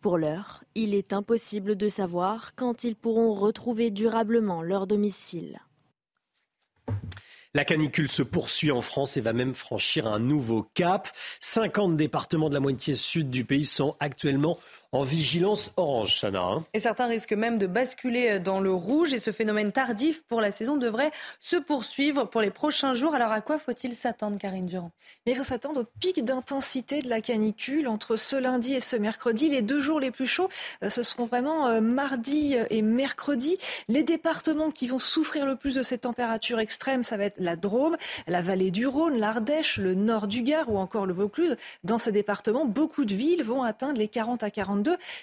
[0.03, 5.61] Pour l'heure, il est impossible de savoir quand ils pourront retrouver durablement leur domicile.
[7.53, 11.09] La canicule se poursuit en France et va même franchir un nouveau cap.
[11.41, 14.57] 50 départements de la moitié sud du pays sont actuellement
[14.93, 16.43] en vigilance orange, Chana.
[16.43, 16.65] Hein.
[16.75, 19.13] Et certains risquent même de basculer dans le rouge.
[19.13, 23.15] Et ce phénomène tardif pour la saison devrait se poursuivre pour les prochains jours.
[23.15, 24.91] Alors à quoi faut-il s'attendre, Karine Durand?
[25.25, 28.97] Mais Il faut s'attendre au pic d'intensité de la canicule entre ce lundi et ce
[28.97, 29.49] mercredi.
[29.49, 30.49] Les deux jours les plus chauds,
[30.83, 33.59] euh, ce seront vraiment euh, mardi et mercredi.
[33.89, 37.55] Les départements qui vont souffrir le plus de ces températures extrêmes, ça va être la
[37.55, 41.57] Drôme, la vallée du Rhône, l'Ardèche, le nord du Gard ou encore le Vaucluse.
[41.85, 44.80] Dans ces départements, beaucoup de villes vont atteindre les 40 à 40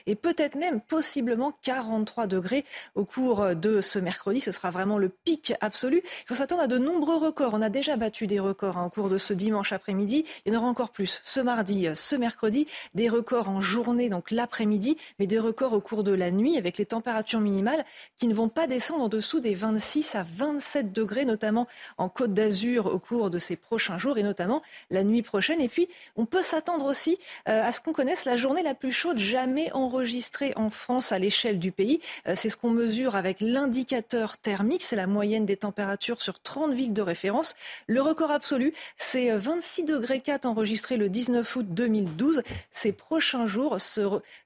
[0.07, 2.65] et peut-être même possiblement 43 degrés
[2.95, 4.41] au cours de ce mercredi.
[4.41, 6.01] Ce sera vraiment le pic absolu.
[6.03, 7.53] Il faut s'attendre à de nombreux records.
[7.53, 10.25] On a déjà battu des records hein, au cours de ce dimanche après-midi.
[10.45, 12.67] Il y en aura encore plus ce mardi, ce mercredi.
[12.95, 16.77] Des records en journée, donc l'après-midi, mais des records au cours de la nuit avec
[16.77, 17.85] les températures minimales
[18.17, 21.67] qui ne vont pas descendre en dessous des 26 à 27 degrés, notamment
[21.97, 25.59] en en Côte d'Azur au cours de ces prochains jours et notamment la nuit prochaine.
[25.59, 29.17] Et puis, on peut s'attendre aussi à ce qu'on connaisse la journée la plus chaude
[29.17, 31.99] jamais enregistrée en France à l'échelle du pays.
[32.35, 34.83] C'est ce qu'on mesure avec l'indicateur thermique.
[34.83, 37.55] C'est la moyenne des températures sur 30 villes de référence.
[37.87, 42.43] Le record absolu, c'est 26 degrés 4 enregistré le 19 août 2012.
[42.71, 43.77] Ces prochains jours,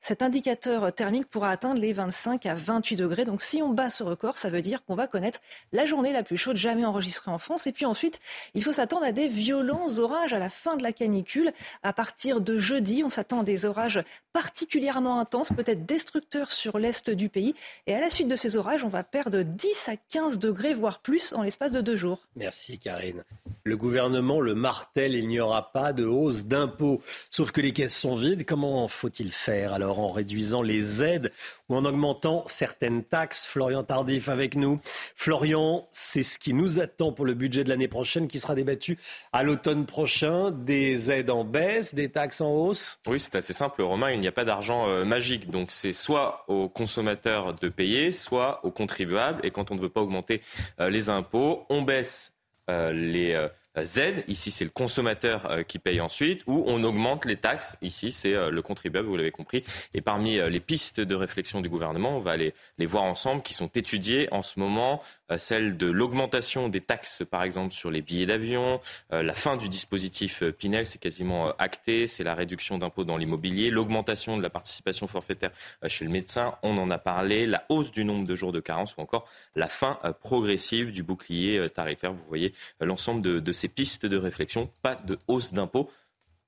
[0.01, 3.25] cet indicateur thermique pourra atteindre les 25 à 28 degrés.
[3.25, 5.39] Donc si on bat ce record, ça veut dire qu'on va connaître
[5.71, 7.67] la journée la plus chaude jamais enregistrée en France.
[7.67, 8.19] Et puis ensuite,
[8.53, 11.51] il faut s'attendre à des violents orages à la fin de la canicule.
[11.83, 14.01] À partir de jeudi, on s'attend à des orages
[14.33, 17.53] particulièrement intenses, peut-être destructeurs sur l'est du pays.
[17.87, 20.99] Et à la suite de ces orages, on va perdre 10 à 15 degrés, voire
[20.99, 22.19] plus, en l'espace de deux jours.
[22.35, 23.23] Merci Karine.
[23.63, 27.01] Le gouvernement le martèle, il n'y aura pas de hausse d'impôts.
[27.29, 28.45] Sauf que les caisses sont vides.
[28.45, 31.31] Comment faut-il faire alors en réduisant les aides
[31.69, 33.45] ou en augmentant certaines taxes?
[33.45, 34.79] Florian Tardif avec nous.
[35.15, 38.97] Florian, c'est ce qui nous attend pour le budget de l'année prochaine qui sera débattu
[39.31, 40.51] à l'automne prochain.
[40.51, 42.99] Des aides en baisse, des taxes en hausse?
[43.07, 44.11] Oui, c'est assez simple, Romain.
[44.11, 45.49] Il n'y a pas d'argent euh, magique.
[45.49, 49.45] Donc c'est soit aux consommateurs de payer, soit aux contribuables.
[49.45, 50.41] Et quand on ne veut pas augmenter
[50.79, 52.33] euh, les impôts, on baisse
[52.69, 53.49] euh, les
[53.79, 58.11] Z, ici c'est le consommateur euh, qui paye ensuite, ou on augmente les taxes, ici
[58.11, 59.63] c'est euh, le contribuable, vous l'avez compris.
[59.93, 63.41] Et parmi euh, les pistes de réflexion du gouvernement, on va les, les voir ensemble,
[63.41, 65.01] qui sont étudiées en ce moment,
[65.37, 70.43] celle de l'augmentation des taxes, par exemple, sur les billets d'avion, la fin du dispositif
[70.43, 75.51] Pinel, c'est quasiment acté, c'est la réduction d'impôts dans l'immobilier, l'augmentation de la participation forfaitaire
[75.87, 78.95] chez le médecin, on en a parlé, la hausse du nombre de jours de carence
[78.97, 82.11] ou encore la fin progressive du bouclier tarifaire.
[82.11, 84.69] Vous voyez l'ensemble de, de ces pistes de réflexion.
[84.81, 85.89] Pas de hausse d'impôts,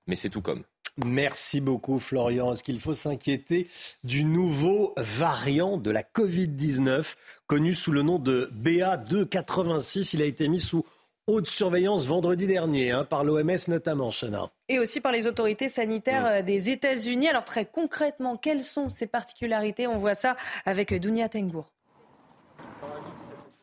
[0.08, 0.64] mais c'est tout comme.
[0.98, 2.54] Merci beaucoup Florian.
[2.54, 3.68] Est-ce qu'il faut s'inquiéter
[4.04, 7.16] du nouveau variant de la Covid-19
[7.48, 10.86] connu sous le nom de BA286 Il a été mis sous
[11.26, 14.52] haute surveillance vendredi dernier hein, par l'OMS notamment, Chana.
[14.70, 17.28] Et aussi par les autorités sanitaires euh, des États-Unis.
[17.28, 19.88] Alors très concrètement, quelles sont ces particularités?
[19.88, 20.36] On voit ça
[20.66, 21.72] avec Dounia Tengour.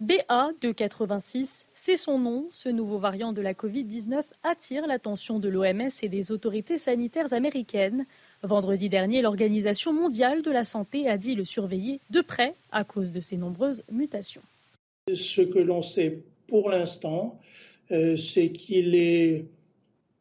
[0.02, 2.46] BA286, c'est son nom.
[2.50, 8.06] Ce nouveau variant de la Covid-19 attire l'attention de l'OMS et des autorités sanitaires américaines.
[8.42, 13.12] Vendredi dernier, l'Organisation mondiale de la santé a dit le surveiller de près à cause
[13.12, 14.42] de ses nombreuses mutations.
[15.12, 17.38] Ce que l'on sait pour l'instant,
[17.90, 19.44] euh, c'est qu'il est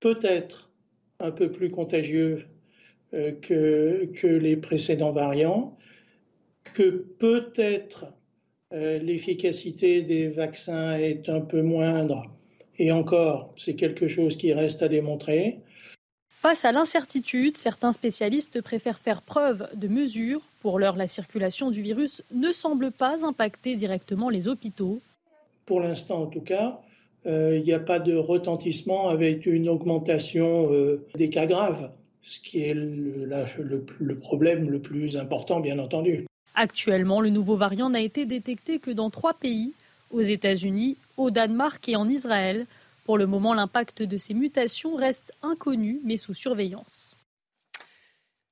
[0.01, 0.69] peut-être
[1.19, 2.45] un peu plus contagieux
[3.13, 5.77] euh, que, les précédents variants,
[6.73, 8.05] que peut-être
[8.71, 12.23] l'efficacité des vaccins est un peu moindre.
[12.77, 15.59] Et encore, c'est quelque chose qui reste à démontrer.
[16.29, 20.39] Face à l'incertitude, certains spécialistes préfèrent faire preuve de mesures.
[20.61, 24.99] Pour l'heure, la circulation du virus ne semble pas impacter directement les hôpitaux.
[25.65, 26.79] Pour l'instant, en tout cas,
[27.25, 31.91] euh, il n'y a pas de retentissement avec une augmentation euh, des cas graves,
[32.21, 36.28] ce qui est le problème le plus important, bien entendu.
[36.61, 39.71] Actuellement, le nouveau variant n'a été détecté que dans trois pays,
[40.11, 42.65] aux États-Unis, au Danemark et en Israël.
[43.05, 47.15] Pour le moment, l'impact de ces mutations reste inconnu, mais sous surveillance.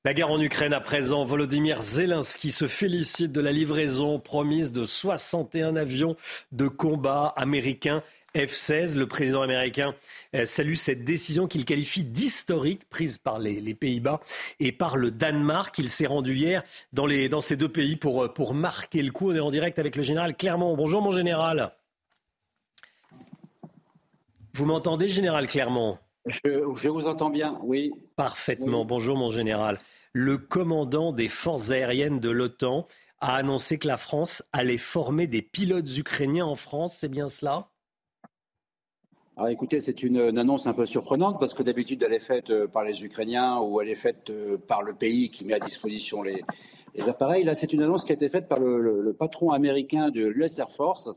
[0.05, 4.85] La guerre en Ukraine à présent, Volodymyr Zelensky se félicite de la livraison promise de
[4.85, 6.15] 61 avions
[6.53, 8.03] de combat américains
[8.35, 8.95] F-16.
[8.95, 9.95] Le président américain
[10.35, 14.19] euh, salue cette décision qu'il qualifie d'historique prise par les, Pays-Bas
[14.59, 15.77] et par le Danemark.
[15.77, 16.63] Il s'est rendu hier
[16.93, 19.31] dans, dans ces deux pays pour, euh, pour marquer le coup.
[19.31, 20.75] On est en direct avec le général Clermont.
[20.75, 21.73] Bonjour mon général.
[24.53, 25.99] Vous m'entendez, général Clermont?
[26.25, 27.93] Je, vous entends bien, oui.
[28.15, 28.85] Parfaitement.
[28.85, 29.77] Bonjour mon général.
[30.13, 32.85] Le commandant des forces aériennes de l'OTAN
[33.19, 36.97] a annoncé que la France allait former des pilotes ukrainiens en France.
[36.97, 37.69] C'est bien cela?
[39.37, 42.67] Alors écoutez, c'est une, annonce un peu surprenante parce que d'habitude elle est faite euh,
[42.67, 46.23] par les Ukrainiens ou elle est faite euh, par le pays qui met à disposition
[46.23, 46.43] les,
[47.07, 47.43] appareils.
[47.43, 50.71] Là, c'est une annonce qui a été faite par le, patron américain de l'US Air
[50.71, 51.07] Force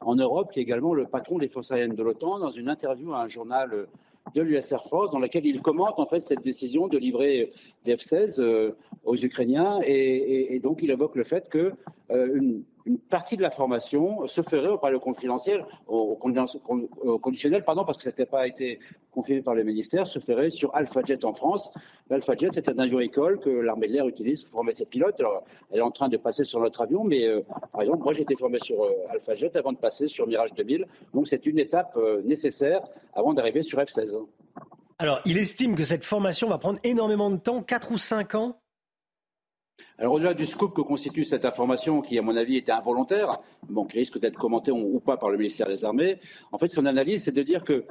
[0.00, 3.14] en Europe, qui est également le patron des forces aériennes de l'OTAN, dans une interview
[3.14, 3.86] à un journal euh,
[4.34, 7.52] de l'US Air Force, dans laquelle il commente en fait cette décision de livrer
[7.84, 8.74] des F-16
[9.04, 11.72] aux Ukrainiens, et, donc il évoque le fait que
[12.10, 18.02] une, une partie de la formation se ferait le confidentiel, au, conditionnel, pardon, parce que
[18.02, 18.78] ça n'était pas été
[19.10, 21.74] confirmé par le ministère, se ferait sur AlphaJet en France.
[22.08, 25.20] L'AlphaJet, c'est un avion école que l'armée de l'air utilise pour former ses pilotes.
[25.70, 27.42] Elle est en train de passer sur notre avion, mais euh,
[27.72, 30.86] par exemple, moi j'ai été formé sur euh, AlphaJet avant de passer sur Mirage 2000.
[31.12, 32.80] Donc c'est une étape euh, nécessaire
[33.12, 34.18] avant d'arriver sur F-16.
[34.98, 38.58] Alors, il estime que cette formation va prendre énormément de temps, 4 ou 5 ans
[39.98, 43.84] Alors au-delà du scoop que constitue cette information, qui à mon avis était involontaire, bon,
[43.84, 46.18] qui risque d'être commentée ou pas par le ministère des Armées,
[46.52, 47.84] en fait son analyse c'est de dire que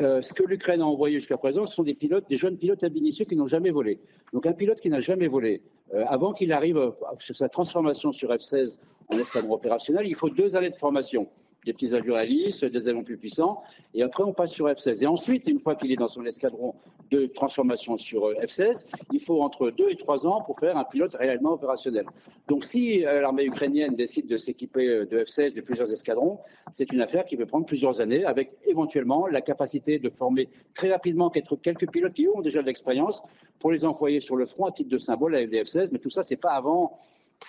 [0.00, 2.82] euh, ce que l'Ukraine a envoyé jusqu'à présent, ce sont des pilotes, des jeunes pilotes
[2.82, 4.00] ab qui n'ont jamais volé.
[4.32, 5.62] Donc un pilote qui n'a jamais volé,
[5.94, 8.78] euh, avant qu'il arrive sur sa transformation sur F-16
[9.08, 11.28] en escadron opérationnel, il faut deux années de formation
[11.64, 13.62] des petits avions hélices, des avions plus puissants,
[13.94, 15.02] et après on passe sur F-16.
[15.02, 16.74] Et ensuite, une fois qu'il est dans son escadron
[17.10, 20.84] de transformation sur euh, F-16, il faut entre deux et trois ans pour faire un
[20.84, 22.06] pilote réellement opérationnel.
[22.48, 26.38] Donc si euh, l'armée ukrainienne décide de s'équiper euh, de F-16 de plusieurs escadrons,
[26.72, 30.90] c'est une affaire qui peut prendre plusieurs années, avec éventuellement la capacité de former très
[30.90, 33.22] rapidement quelques pilotes qui ont déjà de l'expérience
[33.58, 36.10] pour les envoyer sur le front à titre de symbole avec des F-16, mais tout
[36.10, 36.98] ça, c'est pas avant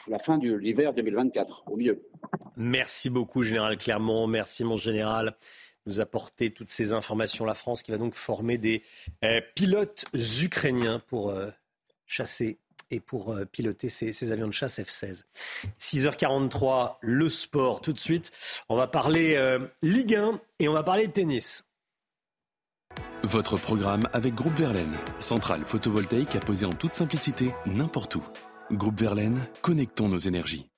[0.08, 2.08] la fin de l'hiver 2024, au mieux.
[2.58, 4.28] Merci beaucoup, Général Clermont.
[4.28, 5.36] Merci, mon général
[5.86, 7.46] nous apporter toutes ces informations.
[7.46, 8.84] La France qui va donc former des
[9.24, 10.06] euh, pilotes
[10.42, 11.50] ukrainiens pour euh,
[12.06, 12.60] chasser
[12.92, 15.24] et pour euh, piloter ces, avions de chasse F-16.
[15.80, 17.82] 6h43, le sport.
[17.82, 18.32] Tout de suite,
[18.70, 19.38] on va parler
[19.82, 21.66] Ligue 1 et on va parler de tennis.
[23.24, 28.24] Votre programme avec Groupe Verlaine, centrale photovoltaïque à poser en toute simplicité n'importe où.
[28.72, 30.70] Groupe Verlaine, connectons nos énergies.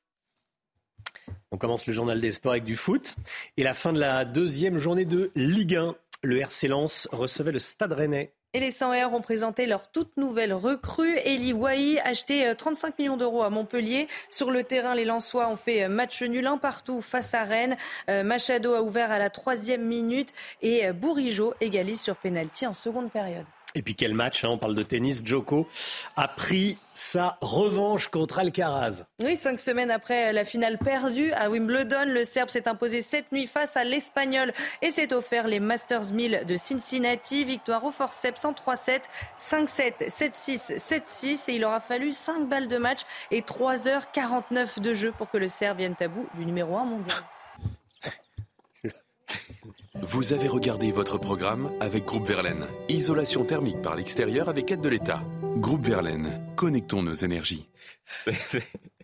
[1.52, 3.16] On commence le journal des sports avec du foot.
[3.56, 5.96] Et la fin de la deuxième journée de Ligue 1.
[6.24, 8.34] Le RC Lens recevait le Stade Rennais.
[8.54, 12.92] Et les 100 r ont présenté leur toute nouvelle recrue, Eli Wai, acheté 35 euh,
[12.98, 14.08] millions d'euros à Montpellier.
[14.30, 17.78] Sur le terrain, les Lensois ont fait euh, match nul un partout face à Rennes.
[18.10, 23.12] Euh, Machado a ouvert à la troisième minute et Bourigeau égalise sur pénalty en seconde
[23.12, 23.46] période.
[23.78, 25.22] Et puis quel match, hein, on parle de tennis.
[25.24, 25.68] Joko
[26.16, 29.04] a pris sa revanche contre Alcaraz.
[29.22, 33.46] Oui, cinq semaines après la finale perdue à Wimbledon, le Serbe s'est imposé cette nuit
[33.46, 34.52] face à l'Espagnol
[34.82, 37.46] et s'est offert les Masters 1000 de Cincinnati.
[37.46, 39.02] Victoire au forceps en 3-7,
[39.40, 45.14] 5-7, 7-6, 7-6 et il aura fallu 5 balles de match et 3h49 de jeu
[45.16, 47.18] pour que le Serbe vienne à bout du numéro 1 mondial.
[50.02, 52.66] Vous avez regardé votre programme avec Groupe Verlaine.
[52.90, 55.22] Isolation thermique par l'extérieur avec aide de l'État.
[55.58, 57.68] Groupe Verlaine, connectons nos énergies.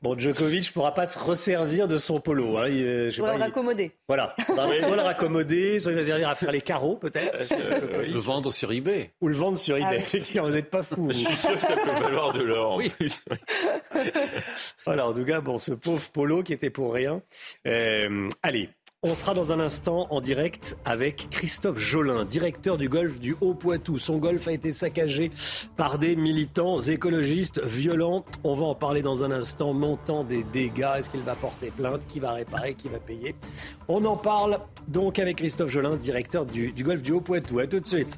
[0.04, 2.58] Bon, Djokovic ne pourra pas se resservir de son polo.
[2.58, 2.68] Hein.
[2.68, 3.94] Il, euh, le raccommoder.
[4.10, 4.36] Voilà.
[4.48, 7.54] soit le raccommoder, soit il va servir à faire les carreaux, peut-être.
[7.54, 9.12] Euh, le vendre sur eBay.
[9.22, 10.04] Ou le vendre sur eBay.
[10.04, 11.08] Ah vous n'êtes pas fou.
[11.10, 12.76] Je suis sûr que ça peut valoir de l'or.
[12.76, 12.92] Oui.
[14.86, 17.22] voilà, en tout cas, bon, ce pauvre polo qui était pour rien.
[17.66, 18.72] Euh, allez,
[19.04, 24.00] on sera dans un instant en direct avec Christophe Jolin, directeur du golf du Haut-Poitou.
[24.00, 25.30] Son golf a été saccagé
[25.76, 28.24] par des militants écologistes violents.
[28.46, 29.74] On va en parler dans un instant.
[29.74, 32.08] Montant des dégâts, est-ce qu'il va porter plainte?
[32.08, 32.76] Qui va réparer?
[32.76, 33.36] Qui va payer?
[33.90, 37.60] On en parle donc avec Christophe Jolin, directeur du, du golf du Haut-Poitou.
[37.60, 38.18] A tout de suite.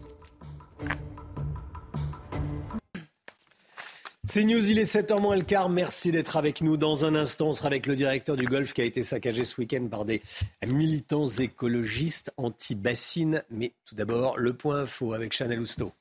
[4.28, 5.70] C'est News, il est 7h moins le quart.
[5.70, 6.78] Merci d'être avec nous.
[6.78, 9.62] Dans un instant, on sera avec le directeur du golf qui a été saccagé ce
[9.62, 10.22] week-end par des
[10.66, 13.44] militants écologistes anti-bassines.
[13.52, 15.92] Mais tout d'abord, le point info avec Chanel Housteau.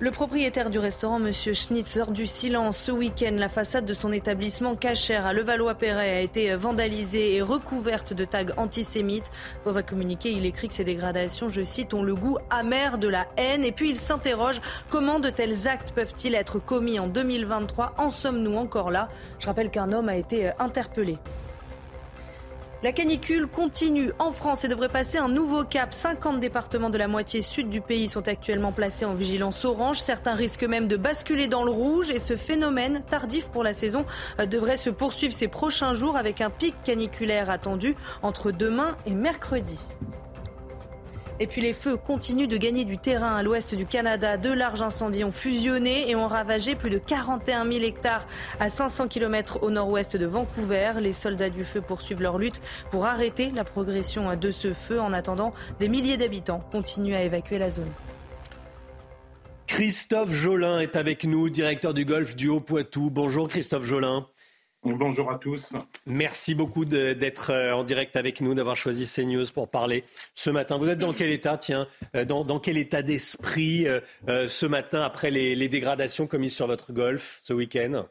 [0.00, 1.30] Le propriétaire du restaurant, M.
[1.32, 2.76] Schnitzer, du silence.
[2.78, 8.12] Ce week-end, la façade de son établissement cachère à Levallois-Perret a été vandalisée et recouverte
[8.12, 9.30] de tags antisémites.
[9.64, 13.06] Dans un communiqué, il écrit que ces dégradations, je cite, ont le goût amer de
[13.06, 13.64] la haine.
[13.64, 18.56] Et puis il s'interroge comment de tels actes peuvent-ils être commis en 2023 En sommes-nous
[18.56, 19.08] encore là?
[19.38, 21.18] Je rappelle qu'un homme a été interpellé.
[22.84, 25.94] La canicule continue en France et devrait passer un nouveau cap.
[25.94, 30.00] 50 départements de la moitié sud du pays sont actuellement placés en vigilance orange.
[30.00, 34.04] Certains risquent même de basculer dans le rouge et ce phénomène tardif pour la saison
[34.38, 39.14] euh, devrait se poursuivre ces prochains jours avec un pic caniculaire attendu entre demain et
[39.14, 39.78] mercredi.
[41.40, 44.36] Et puis les feux continuent de gagner du terrain à l'ouest du Canada.
[44.36, 48.26] De larges incendies ont fusionné et ont ravagé plus de 41 000 hectares
[48.60, 50.92] à 500 km au nord-ouest de Vancouver.
[51.00, 52.60] Les soldats du feu poursuivent leur lutte
[52.90, 55.00] pour arrêter la progression de ce feu.
[55.00, 57.90] En attendant, des milliers d'habitants continuent à évacuer la zone.
[59.66, 63.10] Christophe Jolin est avec nous, directeur du golf du Haut-Poitou.
[63.10, 64.28] Bonjour Christophe Jolin.
[64.84, 65.72] Bonjour à tous.
[66.06, 70.04] Merci beaucoup d'être euh, en direct avec nous, d'avoir choisi CNews pour parler
[70.34, 70.76] ce matin.
[70.76, 74.00] Vous êtes dans quel état, tiens, euh, dans, quel état d'esprit euh,
[74.46, 78.04] ce matin après les, dégradations commises sur votre golf ce week-end?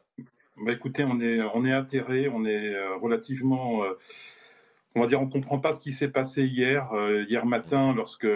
[0.66, 3.84] Bah Écoutez, on est, on est atterré, on est relativement,
[4.96, 6.90] on va dire, on comprend pas ce qui s'est passé hier,
[7.30, 8.28] hier matin, lorsque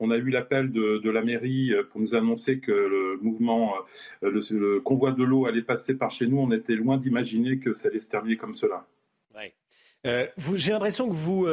[0.00, 3.74] on a eu l'appel de, la mairie euh, pour nous annoncer que le mouvement,
[4.22, 6.38] euh, le, convoi de l'eau allait passer par chez nous.
[6.38, 8.86] On était loin d'imaginer que ça allait se terminer comme cela.
[10.06, 11.48] Euh, j'ai l'impression que vous,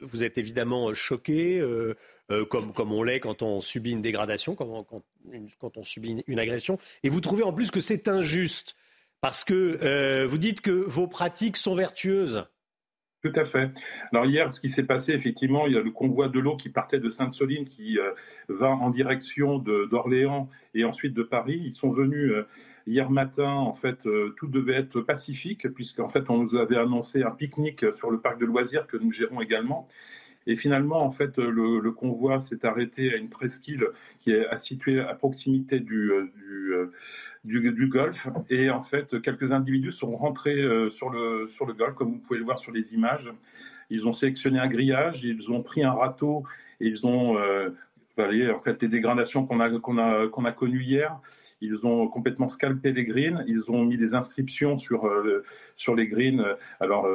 [0.00, 1.62] vous êtes évidemment choqué,
[2.48, 5.02] comme, comme on l'est quand on subit une dégradation, quand, quand,
[5.58, 6.78] quand on subit une, agression.
[7.02, 8.74] Et vous trouvez en plus que c'est injuste,
[9.20, 12.46] parce que vous dites que vos pratiques sont vertueuses.
[13.22, 13.70] Tout à fait.
[14.12, 16.70] Alors hier, ce qui s'est passé, effectivement, il y a le convoi de l'eau qui
[16.70, 18.12] partait de Sainte-Soline, qui euh,
[18.48, 21.60] va en direction d'Orléans et ensuite de Paris.
[21.62, 22.46] Ils sont venus euh,
[22.86, 23.52] hier matin.
[23.52, 27.84] En fait, euh, tout devait être pacifique, puisqu'en fait, on nous avait annoncé un pique-nique
[27.92, 29.86] sur le parc de loisirs que nous gérons également.
[30.46, 33.86] Et finalement, en fait, le, convoi s'est arrêté à une presqu'île
[34.22, 36.74] qui est située à proximité du, du
[37.44, 38.28] du, golf.
[38.50, 42.18] Et en fait, quelques individus sont rentrés euh, sur, le, sur le golf, comme vous
[42.18, 43.30] pouvez le voir sur les images.
[43.88, 46.44] Ils ont sélectionné un grillage, ils ont pris un râteau
[46.80, 47.70] et ils ont, euh,
[48.18, 51.18] en fait, les dégradations qu'on a, a, a connues hier.
[51.62, 53.44] Ils ont complètement scalpé les greens.
[53.46, 55.44] Ils ont mis des inscriptions sur, euh,
[55.76, 56.42] sur les greens.
[56.78, 57.06] Alors,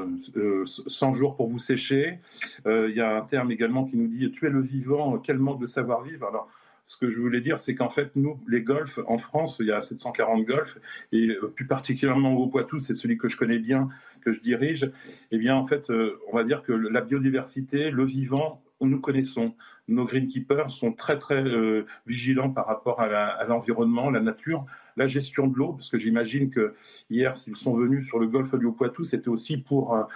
[0.66, 2.20] 100 jours pour vous sécher.
[2.66, 5.68] Il y a un terme également qui nous dit tuer le vivant, quel manque de
[5.68, 6.28] savoir-vivre.
[6.28, 6.48] Alors,
[6.88, 9.72] ce que je voulais dire, c'est qu'en fait, nous, les golfs, en France, il y
[9.72, 10.78] a 740 golfs,
[11.12, 13.90] et euh, plus particulièrement au Poitou, c'est celui que je connais bien,
[14.22, 14.92] que je dirige,
[15.32, 19.56] eh bien, en fait, euh, on va dire que la biodiversité, le vivant, nous connaissons.
[19.88, 24.66] Nos greenkeepers sont très, très euh, vigilants par rapport à l'environnement, la, nature,
[24.96, 26.76] la gestion de l'eau, parce que j'imagine que
[27.10, 30.08] hier, s'ils sont venus sur le golfe du Haut-Poitou, c'était aussi pour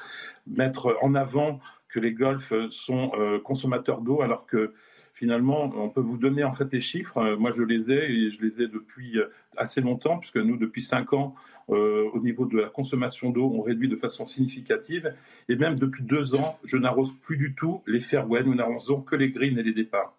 [0.45, 3.11] mettre en avant que les golfs sont
[3.43, 4.73] consommateurs d'eau, alors que
[5.19, 7.17] finalement, on peut vous donner en fait les chiffres.
[7.17, 9.25] Euh, moi, je les ai et je les ai depuis euh,
[9.57, 11.35] assez longtemps, puisque nous, depuis cinq ans,
[11.69, 15.13] euh, au niveau de la consommation d'eau, on réduit de façon significative.
[15.49, 18.43] Et même depuis deux ans, je n'arrose plus du tout les fairways.
[18.43, 20.13] Nous n'arrosons que les greens et les départs.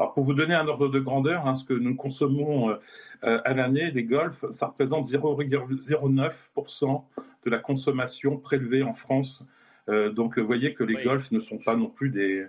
[0.00, 2.76] Alors, pour vous donner un ordre de grandeur, hein, ce que nous consommons
[3.22, 7.04] à l'année, les golfs, ça représente 0,09%
[7.44, 9.44] de la consommation prélevée en France.
[9.88, 12.46] donc, vous voyez que les golfs ne sont pas non plus des,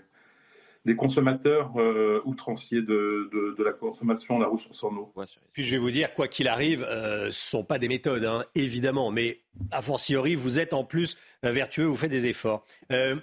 [0.85, 5.13] des consommateurs euh, outranciers de, de, la consommation de la ressource en eau.
[5.53, 8.25] Puis je vais vous dire, quoi qu'il arrive, euh, ce ne sont pas des méthodes,
[8.25, 9.39] hein, évidemment, mais
[9.71, 12.65] a fortiori, vous êtes en plus euh, vertueux, vous faites des efforts.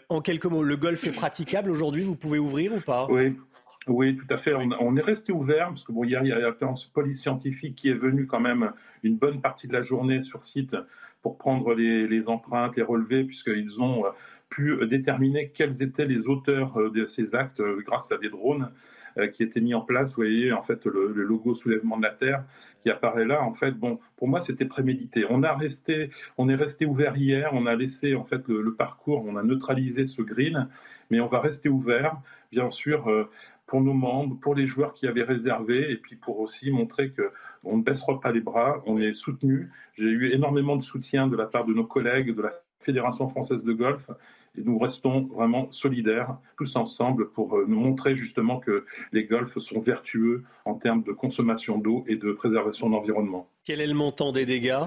[0.09, 3.07] en quelques mots, le golf est praticable aujourd'hui, vous pouvez ouvrir ou pas?
[3.11, 3.37] Oui.
[3.87, 4.53] Oui, tout à fait.
[4.55, 6.55] On, est resté ouvert parce que bon, hier, il y a la
[6.93, 8.71] police scientifique qui est venue quand même
[9.03, 10.77] une bonne partie de la journée sur site
[11.23, 14.05] pour prendre les, les empreintes, les relevés, puisqu'ils ont
[14.51, 18.29] pu euh, déterminer quels étaient les auteurs euh, de ces actes euh, grâce à des
[18.29, 18.71] drones
[19.35, 20.11] qui étaient mis en place.
[20.11, 22.45] Vous voyez, en fait, le, logo soulèvement de la Terre
[22.85, 23.43] qui apparaît là.
[23.43, 25.25] En fait, bon, pour moi, c'était prémédité.
[25.29, 27.51] On a resté, on est resté ouvert hier.
[27.53, 29.25] On a laissé en fait le, parcours.
[29.27, 30.69] On a neutralisé ce green,
[31.11, 32.17] mais on va rester ouvert,
[32.53, 33.29] bien sûr.
[33.67, 37.33] pour nos membres, pour les joueurs qui avaient réservé, et puis pour aussi montrer que
[37.65, 39.69] on ne baissera pas les bras, on est soutenu.
[39.95, 43.65] J'ai eu énormément de soutien de la part de nos collègues de la Fédération française
[43.65, 44.09] de golf,
[44.59, 49.59] et nous restons vraiment solidaires tous ensemble pour euh, nous montrer justement que les golfs
[49.59, 53.49] sont vertueux en termes de consommation d'eau et de préservation de l'environnement.
[53.65, 54.87] Quel est le montant des dégâts?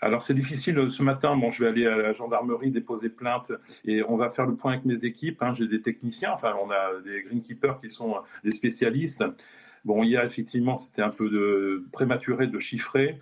[0.00, 0.90] Alors c'est difficile.
[0.90, 3.50] Ce matin, bon, je vais aller à la gendarmerie déposer plainte
[3.84, 5.42] et on va faire le point avec mes équipes.
[5.42, 5.54] Hein.
[5.54, 9.24] J'ai des techniciens, enfin on a des greenkeepers qui sont des spécialistes.
[9.84, 13.18] Bon, il y a effectivement, c'était un peu de, prématuré de chiffrer.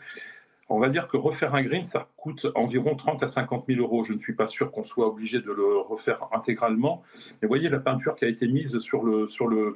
[0.69, 4.05] On va dire que refaire un green, ça coûte environ 30 à 50 000 euros.
[4.05, 7.05] Je ne suis pas sûr qu'on soit obligé de le refaire intégralement.
[7.41, 9.75] Mais voyez, la peinture qui a été mise sur le, sur le,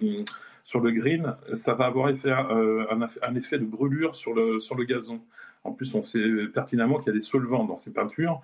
[0.64, 2.86] sur le green, ça va avoir effet, euh,
[3.22, 5.20] un, effet de brûlure sur le, sur le gazon.
[5.62, 8.40] En plus, on sait pertinemment qu'il y a des solvants dans ces peintures.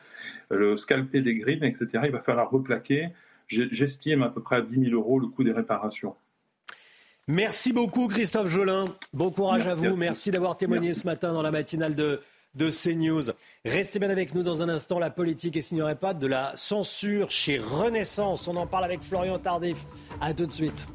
[0.51, 3.09] Le scalper des greens, etc., il va falloir replaquer.
[3.49, 6.15] J'estime à peu près à 10 000 euros le coût des réparations.
[7.29, 8.85] Merci beaucoup Christophe Jolin.
[9.13, 9.97] Bon courage à vous.
[9.97, 12.21] Merci d'avoir témoigné ce matin dans la matinale de
[12.57, 13.33] de CNews.
[13.65, 14.99] Restez bien avec nous dans un instant.
[14.99, 18.49] La politique et s'il n'y aurait pas de la censure chez Renaissance.
[18.49, 19.87] On en parle avec Florian Tardif.
[20.21, 20.87] À tout de suite.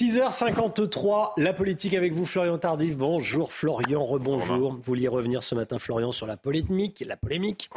[0.00, 2.96] 6h53, la politique avec vous, Florian Tardif.
[2.96, 4.72] Bonjour, Florian, rebonjour.
[4.72, 7.68] Vous vouliez revenir ce matin, Florian, sur la polémique, la polémique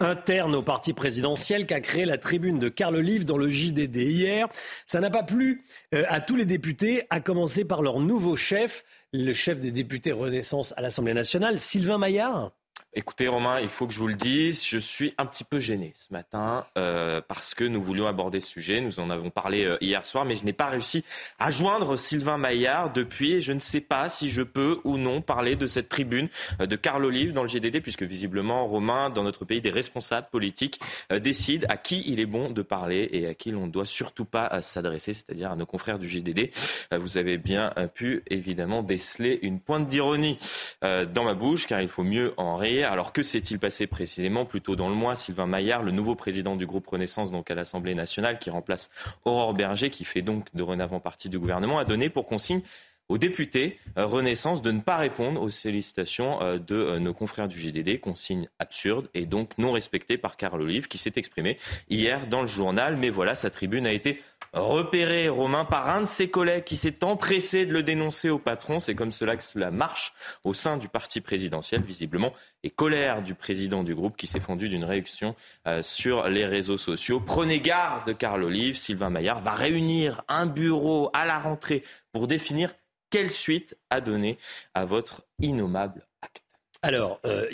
[0.00, 4.48] interne au parti présidentiel qu'a créé la tribune de Carl Olive dans le JDD hier.
[4.88, 5.62] Ça n'a pas plu
[5.94, 10.10] euh, à tous les députés, à commencer par leur nouveau chef, le chef des députés
[10.10, 12.50] Renaissance à l'Assemblée nationale, Sylvain Maillard.
[12.94, 15.92] Écoutez Romain, il faut que je vous le dise, je suis un petit peu gêné
[15.94, 19.76] ce matin euh, parce que nous voulions aborder ce sujet, nous en avons parlé euh,
[19.82, 21.04] hier soir, mais je n'ai pas réussi
[21.38, 25.20] à joindre Sylvain Maillard depuis et je ne sais pas si je peux ou non
[25.20, 26.30] parler de cette tribune
[26.62, 30.28] euh, de Carl Olive dans le GDD puisque visiblement Romain, dans notre pays, des responsables
[30.30, 30.80] politiques
[31.10, 34.24] décident à qui il est bon de parler et à qui l'on ne doit surtout
[34.24, 36.50] pas s'adresser, c'est-à-dire à nos confrères du GDD.
[36.96, 40.38] Vous avez bien pu évidemment déceler une pointe d'ironie
[40.82, 44.44] dans ma bouche car il faut mieux en rire Alors que s'est-il passé précisément?
[44.44, 47.54] Plus tôt dans le mois, Sylvain Maillard, le nouveau président du groupe Renaissance donc à
[47.54, 48.90] l'Assemblée nationale, qui remplace
[49.24, 52.60] Aurore Berger, qui fait donc dorénavant partie du gouvernement, a donné pour consigne
[53.08, 57.48] aux députés euh, Renaissance de ne pas répondre aux sollicitations euh, de euh, nos confrères
[57.48, 62.26] du GDD, consigne absurde et donc non respectée par Carl Olive qui s'est exprimé hier
[62.26, 62.96] dans le journal.
[62.96, 67.02] Mais voilà, sa tribune a été repérée, Romain, par un de ses collègues qui s'est
[67.02, 68.78] empressé de le dénoncer au patron.
[68.78, 70.12] C'est comme cela que cela marche
[70.44, 72.32] au sein du parti présidentiel, visiblement,
[72.62, 75.34] et colère du président du groupe qui s'est fendu d'une réaction
[75.82, 77.20] sur les réseaux sociaux.
[77.20, 78.76] Prenez garde, Carl Olive.
[78.76, 81.82] Sylvain Maillard va réunir un bureau à la rentrée
[82.12, 82.72] pour définir
[83.10, 84.38] quelle suite a donné
[84.74, 86.47] à votre innommable acte?
[86.80, 87.44] Alors, euh,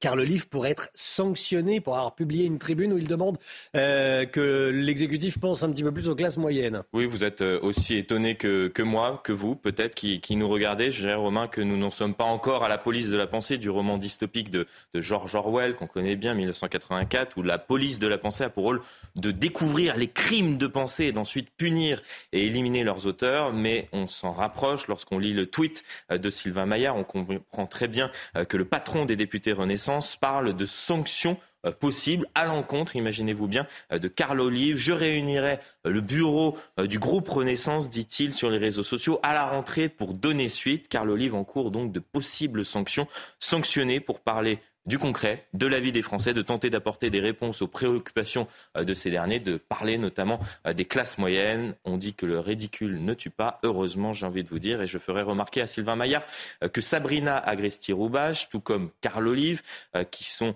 [0.00, 3.38] Carl Olive pourrait être sanctionné pour avoir publié une tribune où il demande
[3.76, 6.82] euh, que l'exécutif pense un petit peu plus aux classes moyennes.
[6.92, 10.48] Oui, vous êtes euh, aussi étonné que, que moi, que vous, peut-être, qui, qui, nous
[10.48, 10.90] regardez.
[10.90, 13.56] Je dirais, Romain, que nous n'en sommes pas encore à la police de la pensée
[13.56, 18.08] du roman dystopique de, de George Orwell, qu'on connaît bien, 1984, où la police de
[18.08, 18.82] la pensée a pour rôle
[19.14, 22.02] de découvrir les crimes de pensée et d'ensuite punir
[22.32, 23.52] et éliminer leurs auteurs.
[23.52, 26.96] Mais on s'en rapproche lorsqu'on lit le tweet de Sylvain Maillard.
[26.96, 28.10] On comprend très bien
[28.48, 33.66] que le patron des députés Renaissance parle de sanctions euh, possibles à l'encontre, imaginez-vous bien,
[33.92, 34.78] euh, de Carl Olive.
[34.78, 39.44] Je réunirai euh, le bureau du groupe Renaissance, dit-il sur les réseaux sociaux, à la
[39.44, 40.88] rentrée pour donner suite.
[40.88, 43.06] Carl Olive en cours donc de possibles sanctions,
[43.38, 47.62] sanctionnées pour parler du concret, de la vie des Français, de tenter d'apporter des réponses
[47.62, 51.74] aux préoccupations euh, de ces derniers, de parler notamment euh, des classes moyennes.
[51.84, 53.60] On dit que le ridicule ne tue pas.
[53.62, 56.24] Heureusement, j'ai envie de vous dire, et je ferai remarquer à Sylvain Maillard
[56.64, 59.62] euh, que Sabrina Agresti-Roubache, tout comme Carl Olive,
[60.10, 60.54] qui sont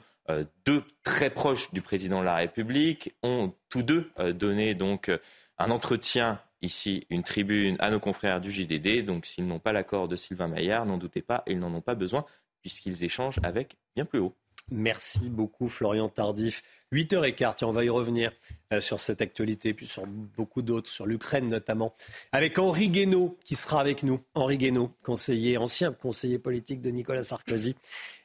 [0.65, 5.11] deux très proches du président de la République, ont tous deux donné donc
[5.59, 9.05] un entretien ici une tribune à nos confrères du JDD.
[9.05, 11.95] Donc s'ils n'ont pas l'accord de Sylvain Maillard, n'en doutez pas, ils n'en ont pas
[11.95, 12.25] besoin
[12.67, 14.35] puisqu'ils échangent avec bien plus haut.
[14.73, 16.65] Merci beaucoup Florian Tardif.
[16.93, 18.33] 8h15, tiens, on va y revenir
[18.73, 21.95] euh, sur cette actualité, puis sur beaucoup d'autres, sur l'Ukraine notamment,
[22.33, 24.21] avec Henri Guénaud qui sera avec nous.
[24.35, 27.77] Henri Guénaud, conseiller, ancien conseiller politique de Nicolas Sarkozy,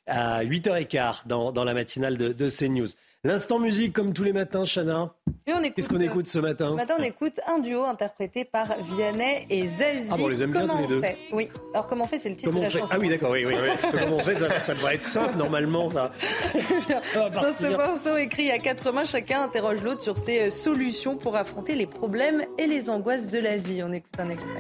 [0.08, 2.88] à 8h15 dans, dans la matinale de, de CNews.
[3.24, 5.14] L'instant musique, comme tous les matins, Chana.
[5.46, 9.68] Qu'est-ce qu'on écoute ce matin Ce matin, on écoute un duo interprété par Vianney et
[9.68, 10.10] Zazie.
[10.10, 11.02] Ah bon, on les aime bien tous les deux.
[11.02, 11.48] Fait oui.
[11.76, 12.88] Alors, comment on fait C'est le titre de la chanson.
[12.90, 13.54] Ah oui, d'accord, oui, oui.
[13.92, 15.88] comment on fait ça, ça, devrait être simple, normalement.
[15.90, 16.12] Ça.
[17.14, 21.36] Dans ce morceau écrit à quatre mains, chacun interroge l'autre sur ses euh, solutions pour
[21.36, 23.84] affronter les problèmes et les angoisses de la vie.
[23.84, 24.60] On écoute un extrait.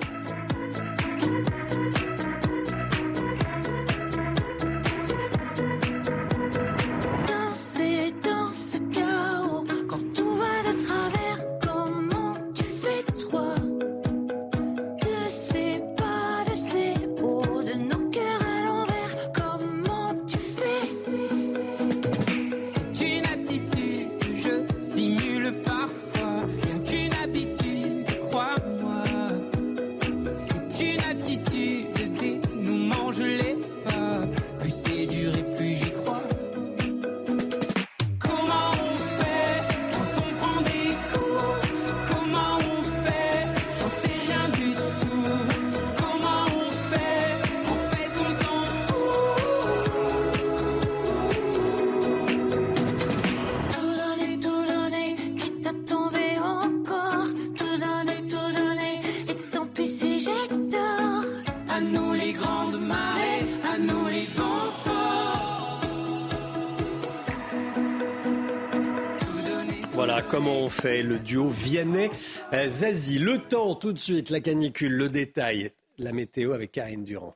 [70.31, 73.19] Comment on fait le duo Vianney-Zazie.
[73.19, 77.35] Le temps, tout de suite, la canicule, le détail, la météo avec Karine Durand.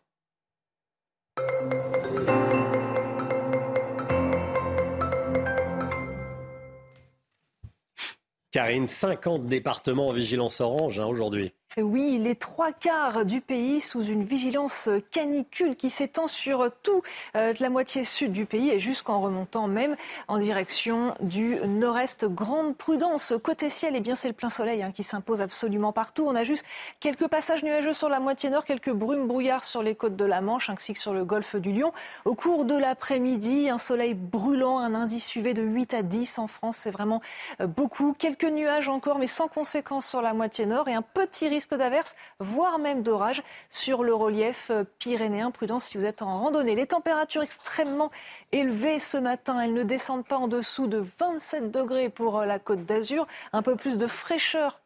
[8.52, 11.52] Karine, 50 départements en vigilance orange hein, aujourd'hui.
[11.78, 17.01] Oui, les trois quarts du pays sous une vigilance canicule qui s'étend sur tout
[17.36, 19.97] euh, la moitié sud du pays et jusqu'en remontant même
[20.30, 22.23] en direction du nord-est.
[22.23, 25.91] Grande prudence côté ciel, et eh bien c'est le plein soleil hein, qui s'impose absolument
[25.91, 26.26] partout.
[26.26, 26.63] On a juste
[27.01, 30.39] quelques passages nuageux sur la moitié nord, quelques brumes brouillards sur les côtes de la
[30.39, 31.91] Manche ainsi que sur le golfe du Lion.
[32.23, 36.47] Au cours de l'après-midi, un soleil brûlant, un indice UV de 8 à 10 en
[36.47, 37.21] France, c'est vraiment
[37.59, 38.15] euh, beaucoup.
[38.17, 41.78] Quelques nuages encore, mais sans conséquence sur la moitié nord et un petit risque risque
[41.80, 45.51] d'averse, voire même d'orage sur le relief euh, pyrénéen.
[45.51, 46.76] Prudence si vous êtes en randonnée.
[46.76, 48.11] Les températures extrêmement
[48.52, 52.60] élevées ce matin, elles ne descendent pas en dessous de 27 degrés pour euh, la
[52.60, 53.28] côte d'Azur.
[53.54, 54.80] Un peu plus de fraîcheur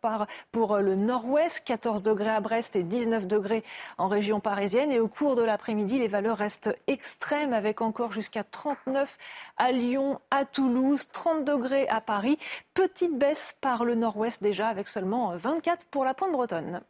[0.51, 3.64] pour le nord-ouest, 14 degrés à Brest et 19 degrés
[3.97, 4.91] en région parisienne.
[4.91, 9.18] Et au cours de l'après-midi, les valeurs restent extrêmes avec encore jusqu'à 39
[9.57, 12.38] à Lyon, à Toulouse, 30 degrés à Paris.
[12.74, 16.82] Petite baisse par le nord-ouest déjà avec seulement 24 pour la pointe bretonne.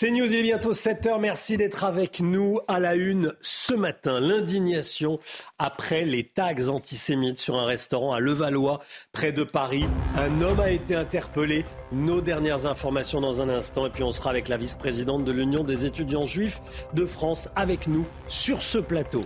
[0.00, 1.18] C'est News, il est bientôt 7h.
[1.18, 4.20] Merci d'être avec nous à la une ce matin.
[4.20, 5.18] L'indignation
[5.58, 8.78] après les tags antisémites sur un restaurant à Levallois,
[9.10, 9.88] près de Paris.
[10.16, 11.64] Un homme a été interpellé.
[11.90, 13.86] Nos dernières informations dans un instant.
[13.86, 16.60] Et puis on sera avec la vice-présidente de l'Union des étudiants juifs
[16.92, 19.22] de France avec nous sur ce plateau.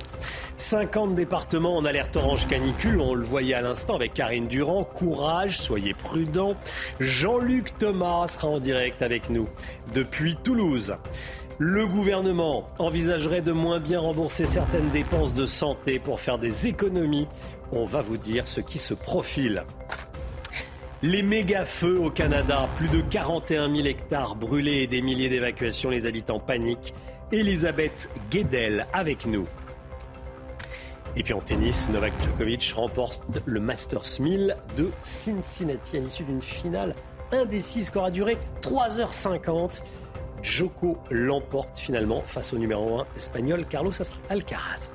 [0.59, 3.01] 50 départements en alerte orange canicule.
[3.01, 4.85] On le voyait à l'instant avec Karine Durand.
[4.85, 6.55] Courage, soyez prudents.
[7.01, 9.49] Jean-Luc Thomas sera en direct avec nous
[9.93, 10.95] depuis Toulouse.
[11.59, 17.27] Le gouvernement envisagerait de moins bien rembourser certaines dépenses de santé pour faire des économies.
[17.73, 19.65] On va vous dire ce qui se profile.
[21.05, 26.07] Les méga-feux au Canada, plus de 41 000 hectares brûlés et des milliers d'évacuations, les
[26.07, 26.94] habitants paniquent.
[27.32, 29.48] Elisabeth Guedel avec nous.
[31.16, 36.40] Et puis en tennis, Novak Djokovic remporte le Masters 1000 de Cincinnati à l'issue d'une
[36.40, 36.94] finale
[37.32, 39.82] indécise qui aura duré 3h50.
[40.40, 43.92] Joko l'emporte finalement face au numéro 1 espagnol Carlos
[44.30, 44.90] Alcaraz.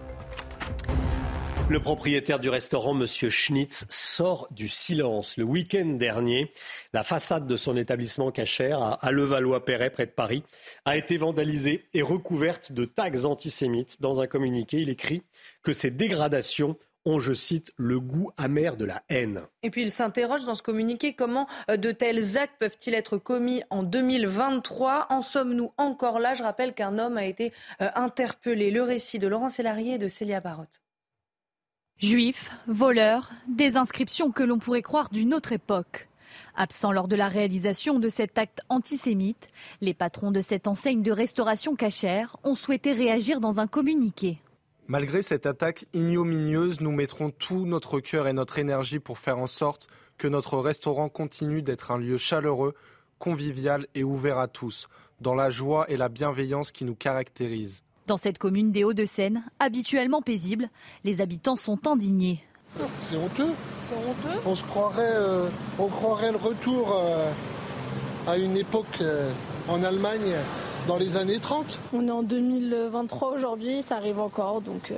[1.70, 5.36] Le propriétaire du restaurant, Monsieur Schnitz, sort du silence.
[5.36, 6.54] Le week-end dernier,
[6.94, 10.44] la façade de son établissement cachère à Levallois-Perret, près de Paris,
[10.86, 14.02] a été vandalisée et recouverte de tags antisémites.
[14.02, 15.24] Dans un communiqué, il écrit
[15.62, 19.42] que ces dégradations ont, je cite, le goût amer de la haine.
[19.62, 23.62] Et puis il s'interroge dans ce communiqué comment euh, de tels actes peuvent-ils être commis
[23.70, 26.34] en 2023 En sommes-nous encore là?
[26.34, 27.52] Je rappelle qu'un homme a été
[27.82, 28.72] euh, interpellé.
[28.72, 30.82] Le récit de Laurent Sélarié et de Célia Barotte.
[32.00, 36.08] Juifs, voleurs, des inscriptions que l'on pourrait croire d'une autre époque.
[36.56, 39.48] Absents lors de la réalisation de cet acte antisémite,
[39.82, 44.38] les patrons de cette enseigne de restauration cachère ont souhaité réagir dans un communiqué.
[44.86, 49.48] Malgré cette attaque ignominieuse, nous mettrons tout notre cœur et notre énergie pour faire en
[49.48, 49.88] sorte
[50.20, 52.76] que notre restaurant continue d'être un lieu chaleureux,
[53.18, 54.88] convivial et ouvert à tous,
[55.20, 57.87] dans la joie et la bienveillance qui nous caractérisent.
[58.08, 60.70] Dans cette commune des Hauts-de-Seine, habituellement paisible,
[61.04, 62.42] les habitants sont indignés.
[63.00, 63.52] C'est honteux.
[64.46, 67.28] On se croirait, euh, on croirait le retour euh,
[68.26, 69.32] à une époque euh,
[69.68, 70.36] en Allemagne
[70.88, 71.80] dans les années 30.
[71.92, 74.96] On est en 2023 aujourd'hui, ça arrive encore, donc euh,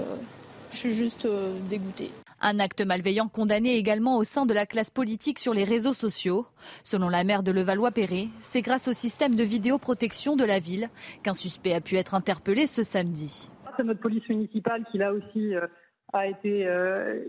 [0.71, 2.11] je suis juste euh, dégoûtée.
[2.41, 6.45] Un acte malveillant condamné également au sein de la classe politique sur les réseaux sociaux.
[6.83, 10.89] Selon la maire de Levallois-Perret, c'est grâce au système de vidéoprotection de la ville
[11.23, 13.49] qu'un suspect a pu être interpellé ce samedi.
[13.77, 15.67] C'est notre police municipale qui là aussi euh,
[16.13, 16.67] a été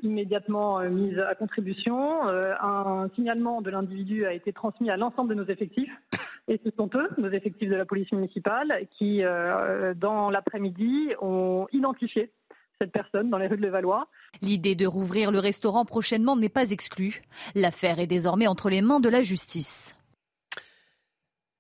[0.03, 2.23] immédiatement mise à contribution.
[2.27, 5.91] un signalement de l'individu a été transmis à l'ensemble de nos effectifs.
[6.51, 11.69] Et ce sont eux, nos effectifs de la police municipale, qui, euh, dans l'après-midi, ont
[11.73, 12.33] identifié
[12.81, 14.09] cette personne dans les rues de Levallois.
[14.41, 17.23] L'idée de rouvrir le restaurant prochainement n'est pas exclue.
[17.55, 19.97] L'affaire est désormais entre les mains de la justice.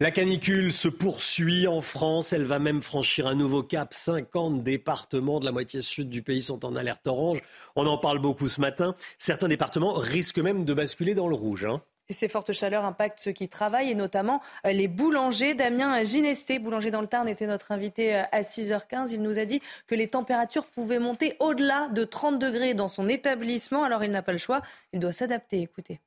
[0.03, 2.33] La canicule se poursuit en France.
[2.33, 3.93] Elle va même franchir un nouveau cap.
[3.93, 7.43] 50 départements de la moitié sud du pays sont en alerte orange.
[7.77, 8.95] On en parle beaucoup ce matin.
[9.19, 11.67] Certains départements risquent même de basculer dans le rouge.
[11.67, 11.83] Hein.
[12.11, 15.55] Ces fortes chaleurs impactent ceux qui travaillent et notamment euh, les boulangers.
[15.55, 19.11] Damien Ginesté, boulanger dans le Tarn, était notre invité euh, à 6h15.
[19.13, 23.09] Il nous a dit que les températures pouvaient monter au-delà de 30 degrés dans son
[23.09, 23.85] établissement.
[23.85, 25.63] Alors il n'a pas le choix, il doit s'adapter.
[25.63, 26.01] Écoutez.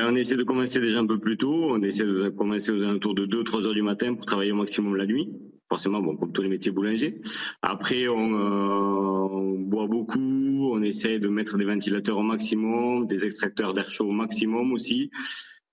[0.00, 1.70] On essaie de commencer déjà un peu plus tôt.
[1.70, 4.96] On essaie de commencer aux alentours de 2-3 heures du matin pour travailler au maximum
[4.96, 5.28] la nuit
[5.72, 7.22] forcément, bon, comme tous les métiers boulangers.
[7.62, 13.72] Après, on, euh, boit beaucoup, on essaie de mettre des ventilateurs au maximum, des extracteurs
[13.72, 15.10] d'air chaud au maximum aussi.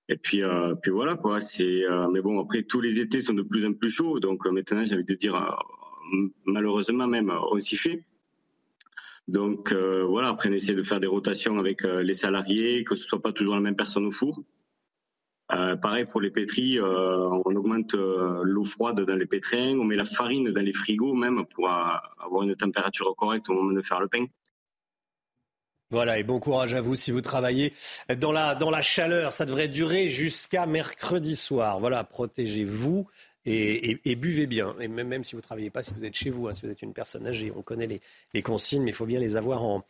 [0.08, 1.42] Et puis, euh, puis voilà quoi.
[1.42, 4.46] C'est, euh, mais bon, après tous les étés sont de plus en plus chauds, donc
[4.48, 5.36] maintenant j'ai envie de dire,
[6.46, 8.06] malheureusement même, on s'y fait.
[9.28, 13.22] Donc voilà, après on essaie de faire des rotations avec les salariés, que ce soit
[13.22, 14.46] pas toujours la même personne au four.
[15.52, 19.84] Euh, pareil pour les pétris, euh, on augmente euh, l'eau froide dans les pétrins, on
[19.84, 23.82] met la farine dans les frigos même pour avoir une température correcte au moment de
[23.82, 24.26] faire le pain.
[25.92, 27.74] Voilà, et bon courage à vous si vous travaillez
[28.18, 29.32] dans la, dans la chaleur.
[29.32, 31.80] Ça devrait durer jusqu'à mercredi soir.
[31.80, 33.08] Voilà, protégez-vous
[33.46, 34.76] et, buvez bien.
[34.80, 36.62] Et même, même si vous ne travaillez pas, si vous êtes chez vous, hein, si
[36.66, 38.02] vous êtes une personne âgée, on connaît
[38.34, 39.84] les, consignes, mais il faut bien les avoir en,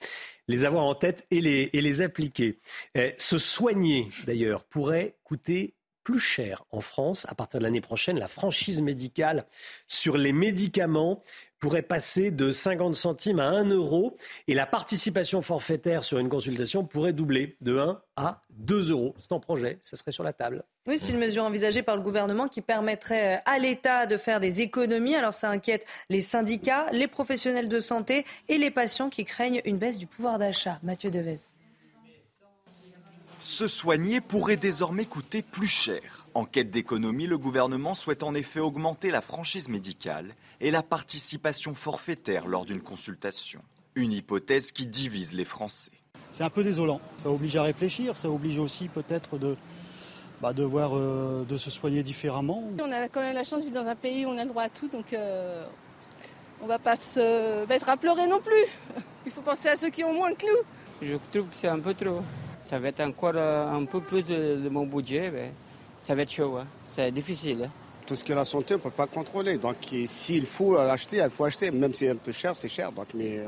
[0.48, 2.60] les avoir en tête et les, et les appliquer.
[2.96, 5.74] Eh, se soigner, d'ailleurs, pourrait coûter
[6.10, 8.18] plus cher en France à partir de l'année prochaine.
[8.18, 9.46] La franchise médicale
[9.88, 11.22] sur les médicaments
[11.60, 14.16] pourrait passer de 50 centimes à 1 euro
[14.48, 19.14] et la participation forfaitaire sur une consultation pourrait doubler de 1 à 2 euros.
[19.20, 20.64] C'est en projet, ça serait sur la table.
[20.88, 24.40] Oui, c'est une mesure envisagée par le gouvernement qui permettrait euh, à l'État de faire
[24.40, 25.16] des économies.
[25.16, 29.78] Alors ça inquiète les syndicats, les professionnels de santé et les patients qui craignent une
[29.78, 30.80] baisse du pouvoir d'achat.
[30.82, 31.38] Mathieu Devez.
[33.40, 36.28] Se soigner pourrait désormais coûter plus cher.
[36.34, 41.74] En quête d'économie, le gouvernement souhaite en effet augmenter la franchise médicale et la participation
[41.74, 43.62] forfaitaire lors d'une consultation.
[43.96, 45.94] Une hypothèse qui divise les Français.
[46.34, 47.00] C'est un peu désolant.
[47.24, 49.56] Ça oblige à réfléchir, ça oblige aussi peut-être de,
[50.42, 52.64] bah, euh, de se soigner différemment.
[52.78, 54.64] On a quand même la chance de vivre dans un pays où on a droit
[54.64, 55.66] à tout, donc euh,
[56.60, 59.02] on ne va pas se mettre à pleurer non plus.
[59.26, 60.64] Il faut penser à ceux qui ont moins que nous.
[61.02, 62.22] Je trouve que c'est un peu trop
[62.62, 65.32] ça va être encore euh, un peu plus de, mon budget.
[65.32, 65.52] Mais
[66.00, 66.68] ça va être chaud, hein.
[66.84, 67.64] c'est difficile.
[67.66, 67.72] Hein.
[68.06, 69.58] Tout ce qui est la santé, on ne peut pas contrôler.
[69.58, 71.72] Donc s'il faut acheter, il faut acheter.
[71.72, 72.92] Même si c'est un peu cher, c'est cher.
[72.92, 73.44] Donc, mais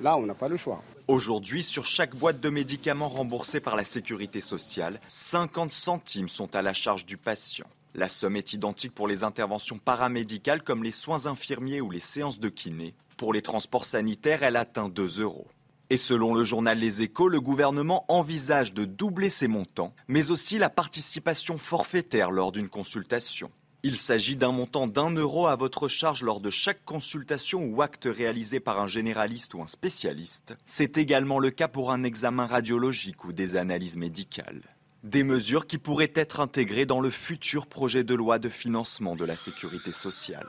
[0.00, 0.82] là, on n'a pas le choix.
[1.08, 6.62] Aujourd'hui, sur chaque boîte de médicaments remboursée par la sécurité sociale, 50 centimes sont à
[6.62, 7.66] la charge du patient.
[7.94, 12.38] La somme est identique pour les interventions paramédicales comme les soins infirmiers ou les séances
[12.38, 12.94] de kiné.
[13.16, 15.48] Pour les transports sanitaires, elle atteint 2 euros.
[15.90, 20.58] Et selon le journal Les Échos, le gouvernement envisage de doubler ces montants, mais aussi
[20.58, 23.50] la participation forfaitaire lors d'une consultation.
[23.82, 28.06] Il s'agit d'un montant d'un euro à votre charge lors de chaque consultation ou acte
[28.10, 30.54] réalisé par un généraliste ou un spécialiste.
[30.66, 34.60] C'est également le cas pour un examen radiologique ou des analyses médicales.
[35.04, 39.24] Des mesures qui pourraient être intégrées dans le futur projet de loi de financement de
[39.24, 40.48] la sécurité sociale.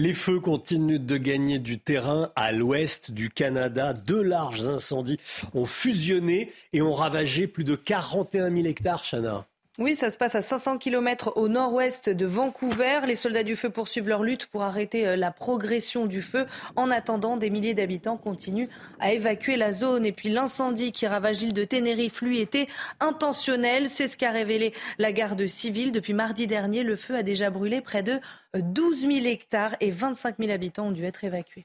[0.00, 3.92] Les feux continuent de gagner du terrain à l'ouest du Canada.
[3.92, 5.18] Deux larges incendies
[5.52, 9.46] ont fusionné et ont ravagé plus de 41 000 hectares, Chana.
[9.80, 13.00] Oui, ça se passe à 500 km au nord-ouest de Vancouver.
[13.06, 16.44] Les soldats du feu poursuivent leur lutte pour arrêter euh, la progression du feu.
[16.76, 18.68] En attendant, des milliers d'habitants continuent
[18.98, 20.04] à évacuer la zone.
[20.04, 22.68] Et puis l'incendie qui ravage l'île de Tenerife, lui, était
[23.00, 23.86] intentionnel.
[23.86, 25.92] C'est ce qu'a révélé la garde civile.
[25.92, 28.20] Depuis mardi dernier, le feu a déjà brûlé près de
[28.54, 31.64] 12 000 hectares et 25 000 habitants ont dû être évacués.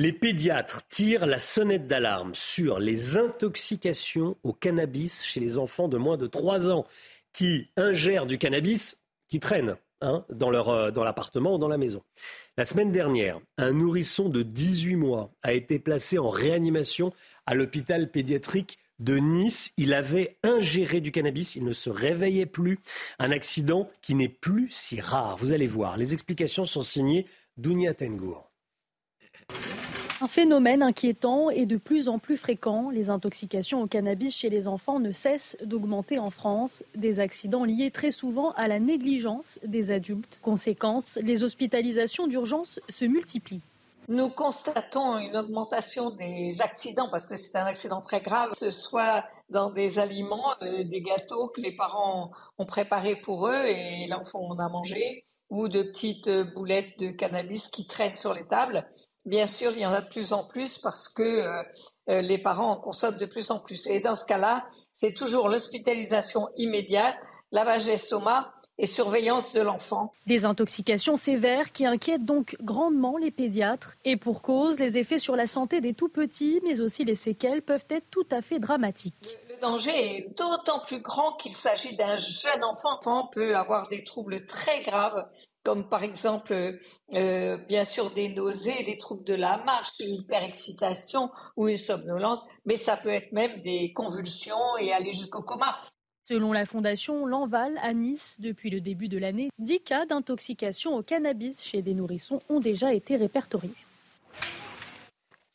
[0.00, 5.98] Les pédiatres tirent la sonnette d'alarme sur les intoxications au cannabis chez les enfants de
[5.98, 6.86] moins de 3 ans
[7.32, 11.78] qui ingèrent du cannabis qui traîne hein, dans, leur, euh, dans l'appartement ou dans la
[11.78, 12.02] maison.
[12.56, 17.12] La semaine dernière, un nourrisson de 18 mois a été placé en réanimation
[17.46, 19.72] à l'hôpital pédiatrique de Nice.
[19.76, 22.80] Il avait ingéré du cannabis, il ne se réveillait plus.
[23.18, 25.36] Un accident qui n'est plus si rare.
[25.36, 27.26] Vous allez voir, les explications sont signées
[27.56, 28.50] Dounia Tengour.
[30.20, 32.90] Un phénomène inquiétant et de plus en plus fréquent.
[32.90, 36.82] Les intoxications au cannabis chez les enfants ne cessent d'augmenter en France.
[36.96, 40.40] Des accidents liés très souvent à la négligence des adultes.
[40.42, 43.62] Conséquence, les hospitalisations d'urgence se multiplient.
[44.08, 48.72] Nous constatons une augmentation des accidents parce que c'est un accident très grave, que ce
[48.72, 54.08] soit dans des aliments, euh, des gâteaux que les parents ont préparés pour eux et
[54.08, 58.84] l'enfant en a mangé, ou de petites boulettes de cannabis qui traînent sur les tables.
[59.28, 61.62] Bien sûr, il y en a de plus en plus parce que euh,
[62.08, 63.86] euh, les parents en consomment de plus en plus.
[63.86, 64.66] Et dans ce cas-là,
[64.96, 67.14] c'est toujours l'hospitalisation immédiate,
[67.52, 70.14] lavage d'estomac et surveillance de l'enfant.
[70.26, 73.96] Des intoxications sévères qui inquiètent donc grandement les pédiatres.
[74.06, 77.84] Et pour cause, les effets sur la santé des tout-petits, mais aussi les séquelles, peuvent
[77.90, 79.36] être tout à fait dramatiques.
[79.58, 82.90] Le danger est d'autant plus grand qu'il s'agit d'un jeune enfant.
[82.92, 85.28] L'enfant peut avoir des troubles très graves
[85.64, 86.78] comme par exemple,
[87.12, 92.46] euh, bien sûr, des nausées, des troubles de la marche, une hyperexcitation ou une somnolence,
[92.64, 95.82] mais ça peut être même des convulsions et aller jusqu'au coma.
[96.26, 101.02] Selon la fondation L'Enval à Nice, depuis le début de l'année, 10 cas d'intoxication au
[101.02, 103.74] cannabis chez des nourrissons ont déjà été répertoriés.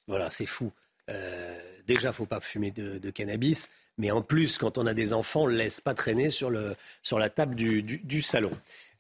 [0.07, 0.71] Voilà, c'est fou.
[1.09, 5.43] Euh, déjà, faut pas fumer de, cannabis, mais en plus, quand on a des enfants,
[5.43, 8.51] on ne laisse pas traîner sur, le, sur la table du salon.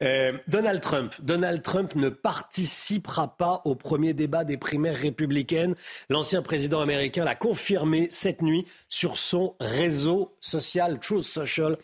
[0.03, 1.13] Euh, Donald Trump.
[1.21, 5.75] Donald Trump ne participera pas au premier débat des primaires républicaines.
[6.09, 11.77] L'ancien président américain l'a confirmé cette nuit sur son réseau social Truth Social.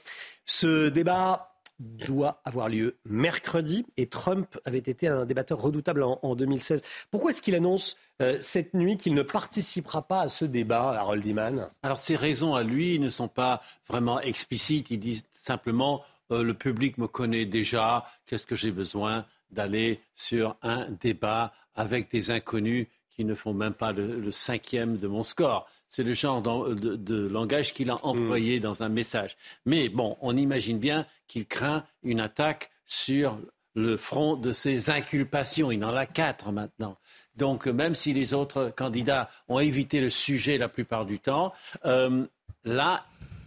[0.45, 1.48] Ce débat
[1.80, 6.82] doit avoir lieu mercredi et Trump avait été un débatteur redoutable en, 2016.
[7.09, 11.25] Pourquoi est-ce qu'il annonce euh, cette nuit qu'il ne participera pas à ce débat, Harold
[11.25, 14.91] Iman Alors ses raisons à lui ne sont pas vraiment explicites.
[14.91, 20.57] Il dit simplement euh, le public me connaît déjà, qu'est-ce que j'ai besoin d'aller sur
[20.61, 25.67] un débat avec des inconnus qui ne font même pas le, cinquième de mon score?
[25.89, 28.61] C'est le genre de, langage qu'il a employé mm.
[28.61, 29.35] dans un message.
[29.65, 33.39] Mais bon, on imagine bien qu'il craint une attaque sur
[33.75, 35.71] le front de ses inculpations.
[35.71, 36.97] Il en a quatre maintenant.
[37.35, 41.53] Donc, même si les autres candidats ont évité le sujet la plupart du temps,
[41.85, 42.25] euh,
[42.65, 43.05] là,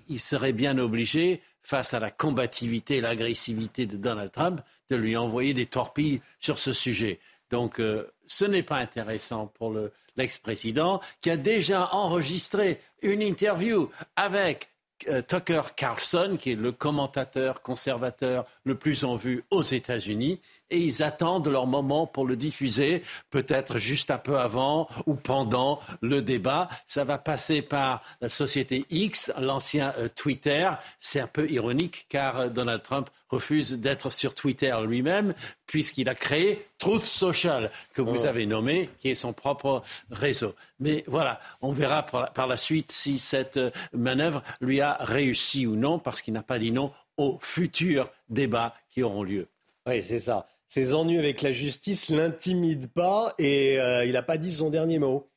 [0.09, 5.17] il serait bien obligé, face à la combativité et l'agressivité de Donald Trump, de lui
[5.17, 7.21] envoyer des torpilles sur ce sujet.
[7.53, 9.77] Donc, euh, ce n'est pas intéressant pour
[10.17, 14.71] l'ex-président qui a déjà enregistré une interview avec
[15.09, 20.41] euh, Tucker Carlson, qui est le commentateur conservateur le plus en vue aux États-Unis,
[20.73, 25.79] et ils attendent leur moment pour le diffuser, peut-être juste un peu avant ou pendant
[26.01, 26.69] le débat.
[26.89, 30.71] Ça va passer par la société X, l'ancien euh, Twitter.
[30.99, 35.35] C'est un peu ironique car euh, Donald Trump refuse d'être sur Twitter lui-même
[35.67, 38.27] puisqu'il a créé Truth Social, que vous oh.
[38.27, 40.55] avez nommé, qui est son propre réseau.
[40.81, 45.77] Mais voilà, on verra par la suite si cette euh, manœuvre lui a réussi ou
[45.77, 49.47] non, parce qu'il n'a pas dit non aux futurs débats qui auront lieu.
[49.87, 54.39] Oui, c'est ça ses ennuis avec la justice l'intimident pas et euh, il n'a pas
[54.39, 55.29] dit son dernier mot.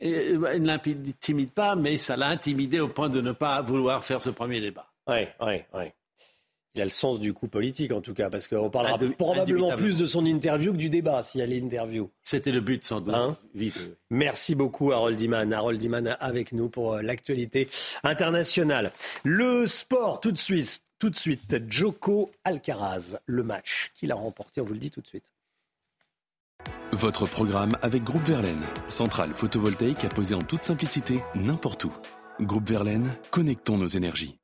[0.00, 3.60] Et, euh, il ne l'intimide pas, mais ça l'a intimidé au point de ne pas
[3.60, 4.90] vouloir faire ce premier débat.
[5.06, 5.84] Oui, oui, oui.
[6.74, 9.98] Il a le sens du coup politique en tout cas, parce qu'on parlera probablement plus
[9.98, 12.10] de son interview que du débat s'il y a l'interview.
[12.22, 13.14] C'était le but sans doute.
[13.14, 13.36] Hein
[14.08, 15.52] Merci beaucoup Harold Iman.
[15.52, 17.68] Harold Iman avec nous pour euh, l'actualité
[18.04, 18.92] internationale.
[19.22, 20.80] Le sport tout de suite.
[20.98, 25.00] Tout de suite, Joko Alcaraz, le match qu'il a remporté, on vous le dit tout
[25.00, 25.32] de suite.
[26.90, 31.92] Votre programme avec Groupe Verlaine, centrale photovoltaïque à poser en toute simplicité n'importe où.
[32.40, 34.37] Groupe Verlaine, connectons nos énergies.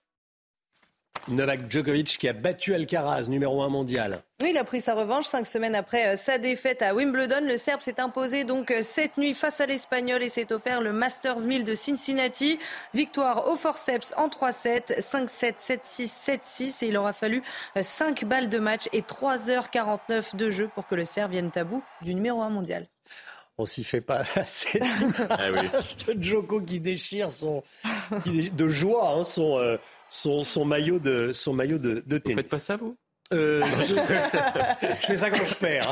[1.28, 4.20] Novak Djokovic qui a battu Alcaraz, numéro 1 mondial.
[4.42, 7.40] Oui, il a pris sa revanche cinq semaines après euh, sa défaite à Wimbledon.
[7.42, 10.92] Le Serbe s'est imposé donc euh, cette nuit face à l'Espagnol et s'est offert le
[10.92, 12.58] Masters 1000 de Cincinnati.
[12.92, 17.42] Victoire au forceps en 3-7, 5-7, 7-6, 7-6 et il aura fallu
[17.80, 21.64] 5 euh, balles de match et 3h49 de jeu pour que le Serbe vienne à
[21.64, 22.86] bout du numéro 1 mondial
[23.56, 24.80] on s'y fait pas assez
[25.30, 25.48] ah
[26.12, 27.62] de Joko qui déchire son
[28.26, 29.78] de joie hein, son,
[30.14, 32.36] son, maillot de, son maillot de, de tennis.
[32.36, 32.96] Vous faites pas ça, vous?
[33.32, 33.94] Euh, je...
[35.06, 35.90] fais ça quand je perds.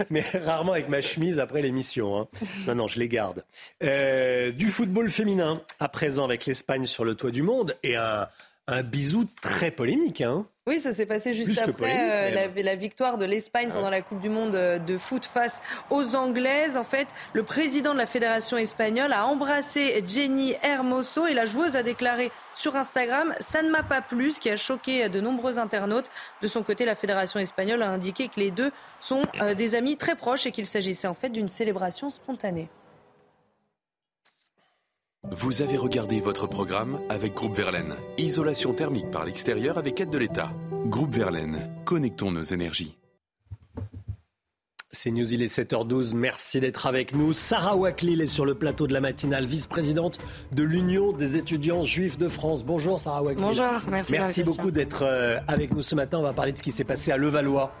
[0.10, 2.20] Mais rarement avec ma chemise après l'émission.
[2.20, 2.28] Hein.
[2.66, 3.44] Non, non, je les garde.
[3.82, 8.28] Euh, du football féminin, à présent avec l'Espagne sur le toit du monde, et un,
[8.66, 10.20] un bisou très polémique.
[10.20, 10.46] Hein.
[10.70, 14.20] Oui, ça s'est passé juste après euh, la, victoire de l'Espagne ah pendant la Coupe
[14.20, 15.60] du Monde euh, de foot face
[15.90, 16.76] aux Anglaises.
[16.76, 21.74] En fait, le président de la fédération espagnole a embrassé Jenny Hermoso et la joueuse
[21.74, 25.58] a déclaré sur Instagram Ça ne m'a pas plu, ce qui a choqué de nombreux
[25.58, 26.08] internautes.
[26.40, 29.96] De son côté, la fédération espagnole a indiqué que les deux sont euh, des amis
[29.96, 32.68] très proches et qu'il s'agissait en fait d'une célébration spontanée.
[35.32, 37.94] Vous avez regardé votre programme avec Groupe Verlaine.
[38.18, 40.50] Isolation thermique par l'extérieur avec aide de l'État.
[40.86, 42.98] Groupe Verlaine, connectons nos énergies.
[44.90, 46.16] C'est News, il est 7h12.
[46.16, 47.32] Merci d'être avec nous.
[47.32, 50.18] Sarah Waklil est sur le plateau de la matinale, vice-présidente
[50.50, 52.64] de l'Union des étudiants juifs de France.
[52.64, 53.46] Bonjour Sarah Waklil.
[53.46, 54.12] Bonjour, merci.
[54.14, 56.18] Merci beaucoup d'être euh, avec nous ce matin.
[56.18, 57.72] On va parler de ce qui s'est passé à Levallois.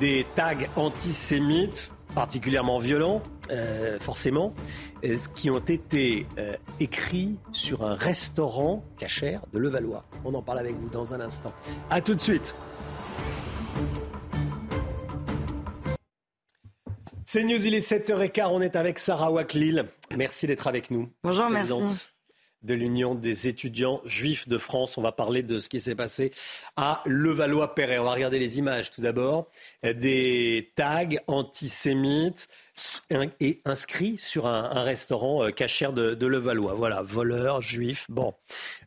[0.00, 4.54] Des tags antisémites particulièrement violents, euh, forcément,
[5.04, 10.04] euh, qui ont été euh, écrits sur un restaurant cachère de Levallois.
[10.24, 11.52] On en parle avec vous dans un instant.
[11.90, 12.54] A tout de suite.
[17.24, 19.84] C'est News, il est 7h15, on est avec Sarah Waklil.
[20.16, 21.10] Merci d'être avec nous.
[21.22, 22.08] Bonjour, merci
[22.62, 24.98] de l'Union des étudiants juifs de France.
[24.98, 26.32] On va parler de ce qui s'est passé
[26.76, 27.98] à Levallois-Perret.
[27.98, 29.48] On va regarder les images tout d'abord.
[29.82, 32.48] Des tags antisémites
[33.40, 36.74] et inscrits sur un, restaurant euh, cachère de, Levallois.
[36.74, 38.06] Voilà, voleurs, juifs.
[38.08, 38.34] Bon,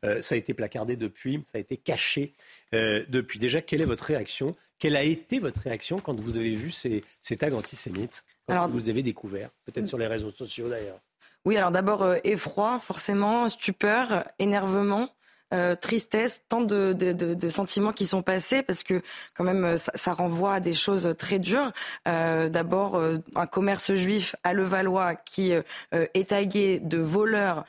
[0.03, 2.33] euh, ça a été placardé depuis, ça a été caché
[2.73, 3.39] euh, depuis.
[3.39, 4.55] Déjà, quelle est votre réaction?
[4.79, 7.03] Quelle a été votre réaction quand vous avez vu ces,
[7.37, 8.23] tags antisémites?
[8.47, 10.99] Quand vous avez découvert Peut-être sur les réseaux sociaux d'ailleurs.
[11.45, 15.09] Oui, alors d'abord euh, effroi, forcément, stupeur, énervement.
[15.53, 19.01] Euh, tristesse, tant de, sentiments qui sont passés parce que
[19.35, 21.73] quand même euh, ça, renvoie à des choses très dures.
[22.05, 22.97] D'abord
[23.35, 27.65] un commerce juif à Levallois qui est tagué de voleurs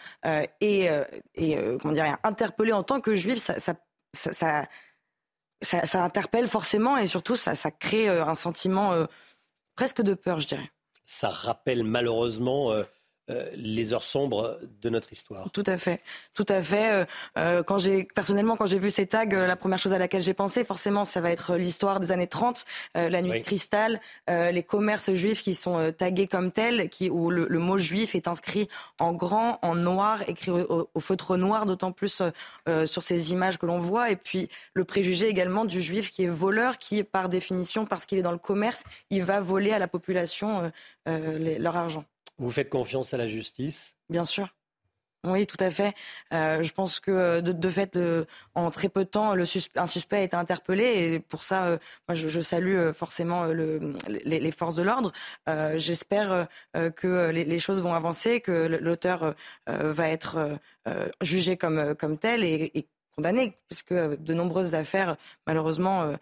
[0.61, 0.89] et,
[1.81, 3.39] comment dire interpellé en tant que juif,
[4.13, 4.69] ça,
[5.95, 8.93] interpelle forcément et surtout ça crée un sentiment
[9.75, 10.71] presque de peur, je dirais.
[11.05, 12.73] Ça rappelle malheureusement
[13.31, 15.49] euh, les heures sombres de notre histoire.
[15.53, 16.01] Tout à fait,
[16.35, 16.93] tout à fait.
[16.93, 17.05] Euh,
[17.39, 20.35] euh, quand j'ai personnellement, quand j'ai vu ces tags, la première chose à laquelle j'ai
[20.35, 22.65] pensé, forcément, ça va être l'histoire des années 30,
[22.97, 27.47] la nuit de cristal, les commerces juifs qui sont tagués comme tels, qui où le,
[27.61, 28.69] mot juif est inscrit
[28.99, 32.23] en grand, en noir, écrit au, feutre noir, d'autant plus
[32.87, 36.29] sur ces images que l'on voit, et puis le préjugé également du juif qui est
[36.29, 39.87] voleur, qui par définition, parce qu'il est dans le commerce, il va voler à la
[39.87, 40.73] population
[41.07, 42.05] leur argent.
[42.43, 43.95] Vous faites confiance à la justice?
[44.11, 44.49] Bien sûr.
[45.25, 45.95] Oui, tout à fait.
[46.35, 47.97] Euh, je pense que de, fait,
[48.57, 49.45] en très peu de temps, le
[49.77, 51.79] un suspect a été interpellé et pour ça, euh,
[52.09, 55.13] moi, je, salue euh, forcément les, forces de l'ordre.
[55.77, 59.37] J'espère que les, choses vont avancer, que l'auteur
[59.69, 60.59] va être
[61.21, 65.17] jugé comme, comme tel et, et condamné, puisque de nombreuses affaires,
[65.47, 66.17] malheureusement,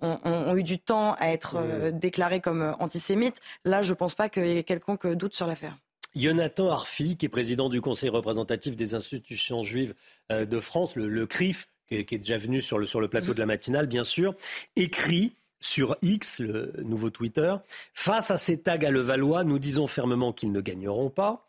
[0.00, 3.40] ont, ont, eu du temps à être euh, déclarés comme euh, antisémites.
[3.64, 5.76] Là, je ne pense pas qu'il y ait quelconque doute sur l'affaire.
[6.16, 9.94] Jonathan Arfi, qui est président du Conseil représentatif des institutions juives
[10.32, 13.34] euh, de France, le, CRIF, qui est, déjà venu sur le, sur le plateau mm.
[13.34, 14.34] de la matinale, bien sûr,
[14.74, 17.54] écrit sur X, le nouveau Twitter,
[17.94, 21.46] face à ces tags à Levallois, nous disons fermement qu'ils ne gagneront pas,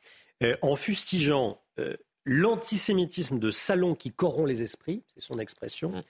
[0.62, 1.62] en fustigeant
[2.26, 6.04] l'antisémitisme de salon qui corrompt les esprits, c'est son expression,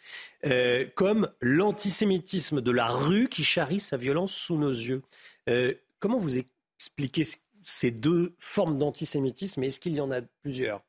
[0.46, 5.02] euh, comme l'antisémitisme de la rue qui charrie sa violence sous nos yeux.
[5.50, 7.24] Euh, comment vous expliquez
[7.64, 10.82] ces deux formes d'antisémitisme Est-ce qu'il y en a plusieurs?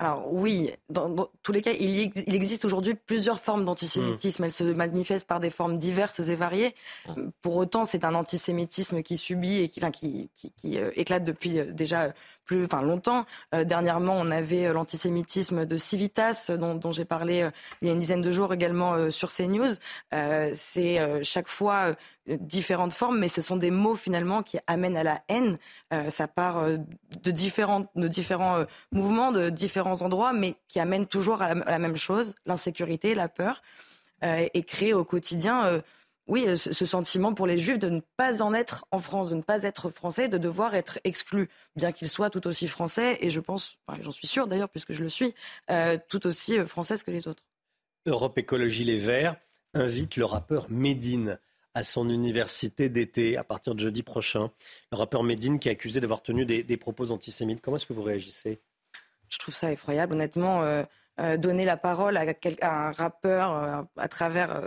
[0.00, 2.00] Alors oui, dans, tous les cas, il,
[2.34, 4.42] existe aujourd'hui plusieurs formes d'antisémitisme.
[4.42, 4.46] Mmh.
[4.46, 6.74] Elles se manifestent par des formes diverses et variées.
[7.06, 7.28] Mmh.
[7.42, 11.60] Pour autant, c'est un antisémitisme qui subit et qui, enfin, qui, qui, euh, éclate depuis
[11.74, 12.14] déjà
[12.64, 13.24] enfin longtemps.
[13.54, 17.50] Euh, dernièrement, on avait euh, l'antisémitisme de Civitas, dont, j'ai parlé euh,
[17.82, 19.74] il y a une dizaine de jours également sur CNews.
[20.54, 21.94] c'est chaque fois
[22.26, 25.58] différentes formes, mais ce sont des mots finalement qui amènent à la haine.
[26.08, 31.54] ça part de différents, de différents mouvements, de différents endroits, mais qui amènent toujours à
[31.54, 33.62] la, même chose, l'insécurité, la peur,
[34.22, 35.82] et créent au quotidien
[36.30, 39.34] oui, euh, ce sentiment pour les Juifs de ne pas en être en France, de
[39.34, 43.30] ne pas être français, de devoir être exclu, bien qu'ils soient tout aussi français, et
[43.30, 45.34] je pense, j'en suis sûr d'ailleurs, puisque je le suis,
[45.72, 47.42] euh, tout aussi euh, française que les autres.
[48.06, 49.34] Europe Écologie Les Verts
[49.74, 51.40] invite le rappeur Médine
[51.74, 54.52] à son université d'été à partir de jeudi prochain.
[54.92, 57.60] Le rappeur Médine qui est accusé d'avoir tenu des, propos antisémites.
[57.60, 58.60] Comment est-ce que vous réagissez?
[59.28, 60.14] Je trouve ça effroyable.
[60.14, 60.64] Honnêtement,
[61.38, 62.24] donner la parole à,
[62.62, 64.60] un rappeur à travers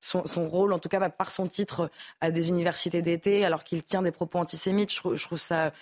[0.00, 4.02] son, rôle, en tout cas par son titre à des universités d'été, alors qu'il tient
[4.02, 4.90] des propos antisémites.
[4.92, 5.72] Je, trouve ça,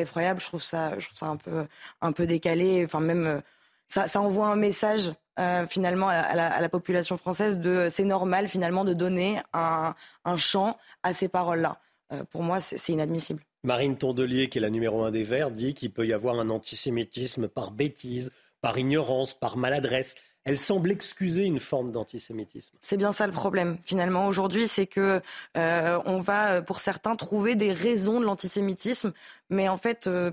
[0.00, 0.40] effroyable.
[0.40, 2.84] Je trouve ça, un peu, décalé.
[2.84, 3.40] Enfin, même euh,
[3.88, 8.92] ça, envoie un message euh, finalement à la, population française de c'est normal finalement de
[8.92, 11.80] donner un, un champ à ces paroles-là.
[12.12, 13.42] Euh, pour moi, c'est inadmissible.
[13.62, 16.48] Marine Tondelier, qui est la numéro un des Verts, dit qu'il peut y avoir un
[16.48, 18.30] antisémitisme par bêtise,
[18.60, 20.14] par ignorance, par maladresse
[20.44, 22.76] elle semble excuser une forme d'antisémitisme.
[22.80, 25.20] C'est bien ça le problème, finalement, aujourd'hui, c'est que
[25.56, 29.12] euh, on va, pour certains, trouver des raisons de l'antisémitisme,
[29.50, 30.30] mais en fait, euh,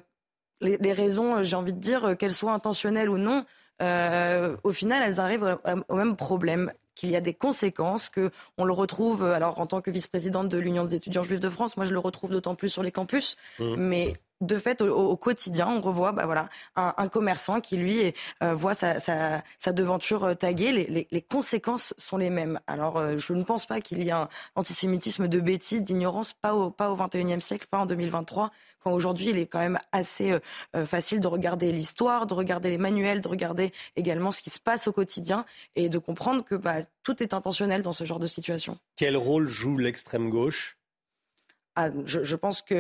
[0.61, 3.45] les, raisons, j'ai envie de dire, qu'elles soient intentionnelles ou non,
[3.81, 5.57] euh, au final, elles arrivent
[5.89, 9.81] au, même problème qu'il y a des conséquences, que on le retrouve, alors en tant
[9.81, 12.69] que vice-présidente de l'Union des étudiants juifs de France, moi je le retrouve d'autant plus
[12.69, 13.75] sur les campus, mmh.
[13.77, 18.73] mais de fait, au, quotidien, on revoit bah, voilà, un, commerçant qui, lui, euh, voit
[18.73, 19.41] sa,
[19.73, 21.07] devanture euh, taguée.
[21.11, 22.59] Les, conséquences sont les mêmes.
[22.67, 26.53] Alors, euh, je ne pense pas qu'il y ait un antisémitisme de bêtise, d'ignorance, pas
[26.53, 30.37] au, pas au 21e siècle, pas en 2023, quand aujourd'hui, il est quand même assez
[30.85, 34.87] facile de regarder l'histoire, de regarder les manuels, de regarder également ce qui se passe
[34.87, 35.45] au quotidien
[35.75, 38.77] et de comprendre que bah, tout est intentionnel dans ce genre de situation.
[38.95, 40.76] Quel rôle joue l'extrême gauche?
[41.79, 42.73] Ah, je, pense que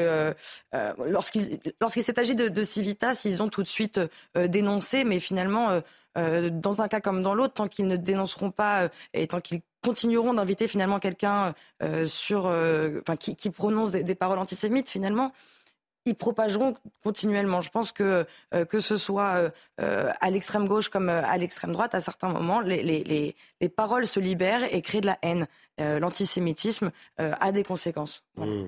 [0.73, 4.01] euh, lorsqu'il s'est agi de, Civitas, ils ont tout de suite
[4.35, 5.81] euh, dénoncé, mais finalement,
[6.17, 9.61] euh, dans un cas comme dans l'autre, tant qu'ils ne dénonceront pas et tant qu'ils
[9.83, 11.53] continueront d'inviter finalement quelqu'un
[12.07, 12.51] sur,
[13.19, 15.31] qui, prononce des, paroles antisémites, finalement,
[16.05, 17.61] ils propageront continuellement.
[17.61, 22.29] Je pense que que ce soit à l'extrême gauche comme à l'extrême droite, à certains
[22.29, 22.81] moments, les,
[23.61, 25.47] les, paroles se libèrent et créent de la haine.
[25.77, 28.23] L'antisémitisme a des conséquences.
[28.37, 28.65] Mmh.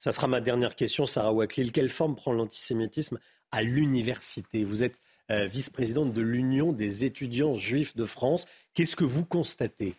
[0.00, 1.72] Ça sera ma dernière question, Sarah Waklil.
[1.72, 3.18] Quelle forme prend l'antisémitisme
[3.52, 4.64] à l'université?
[4.64, 4.98] Vous êtes
[5.30, 8.44] euh, vice-présidente de l'Union des étudiants juifs de France.
[8.74, 9.94] Qu'est-ce que vous constatez?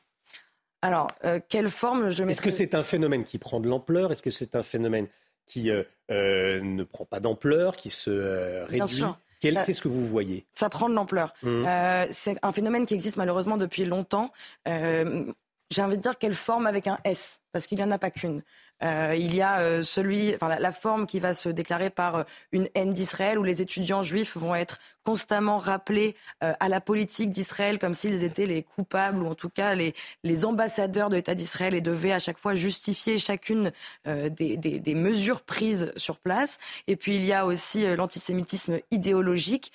[0.83, 4.11] Alors, euh, quelle forme je Est-ce que c'est un phénomène qui prend de l'ampleur?
[4.11, 5.07] Est-ce que c'est un phénomène
[5.47, 5.83] qui euh,
[6.61, 9.03] ne prend pas d'ampleur, qui se réduit?
[9.39, 10.45] Qu'est-ce que vous voyez?
[10.53, 11.33] Ça prend de l'ampleur.
[11.41, 11.65] Mmh.
[12.11, 14.31] c'est un phénomène qui existe malheureusement depuis longtemps
[15.71, 18.11] j'ai envie de dire quelle forme avec un S, parce qu'il n'y en a pas
[18.11, 18.43] qu'une.
[18.83, 22.23] Euh, il y a euh, celui, enfin, la, forme qui va se déclarer par euh,
[22.51, 27.77] une haine d'Israël, où les étudiants juifs vont être constamment rappelés à la politique d'Israël
[27.77, 29.93] comme s'ils étaient les coupables ou en tout cas les,
[30.23, 33.71] les ambassadeurs de l'État d'Israël et devaient à chaque fois justifier chacune
[34.05, 36.57] des, des, des, mesures prises sur place.
[36.87, 39.71] Et puis il y a aussi l'antisémitisme idéologique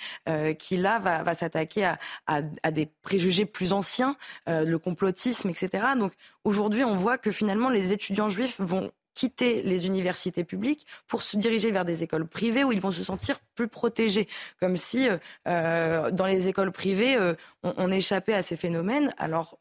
[0.59, 4.16] qui là va, va s'attaquer à, à, à, des préjugés plus anciens,
[4.48, 5.86] le complotisme, etc.
[5.97, 6.12] Donc
[6.43, 8.90] aujourd'hui, on voit que finalement les étudiants juifs vont
[9.20, 13.05] quitter les universités publiques pour se diriger vers des écoles privées où ils vont se
[13.05, 14.26] sentir plus protégés,
[14.60, 19.12] comme si euh, euh, dans les écoles privées euh, on, échappait à ces phénomènes.
[19.18, 19.59] Alors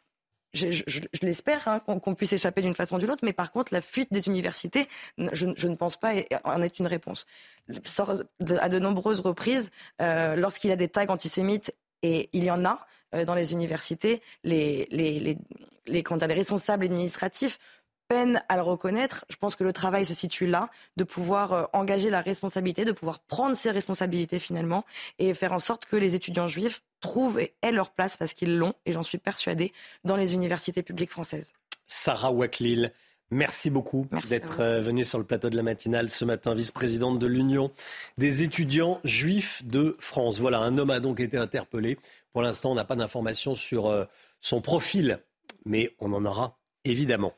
[0.53, 3.81] je, l'espère hein, qu'on puisse échapper d'une façon ou d'une autre, mais par contre, la
[3.81, 4.87] fuite des universités,
[5.17, 6.13] je, ne pense pas
[6.45, 7.27] en est une réponse.
[8.61, 9.69] à de nombreuses reprises,
[9.99, 12.79] lorsqu'il y a des tags antisémites, et il y en a
[13.25, 15.37] dans les universités, les, les, les,
[15.85, 16.03] les
[16.33, 17.59] responsables administratifs
[18.09, 19.23] peine à le reconnaître.
[19.29, 22.91] Je pense que le travail se situe là, de pouvoir euh, engager la responsabilité, de
[22.91, 24.83] pouvoir prendre ses responsabilités finalement
[25.19, 28.57] et faire en sorte que les étudiants juifs trouvent et aient leur place, parce qu'ils
[28.57, 29.71] l'ont, et j'en suis persuadée,
[30.03, 31.53] dans les universités publiques françaises.
[31.87, 32.91] Sarah Waklil,
[33.31, 37.27] Merci beaucoup d'être euh, venue sur le plateau de la matinale ce matin, vice-présidente de
[37.27, 37.69] l'Union
[38.17, 40.39] des étudiants juifs de France.
[40.39, 41.99] Voilà, un homme a donc été interpellé.
[42.33, 44.05] Pour l'instant, on n'a pas d'informations sur euh,
[44.41, 45.19] son profil,
[45.63, 47.33] mais on en aura Évidemment.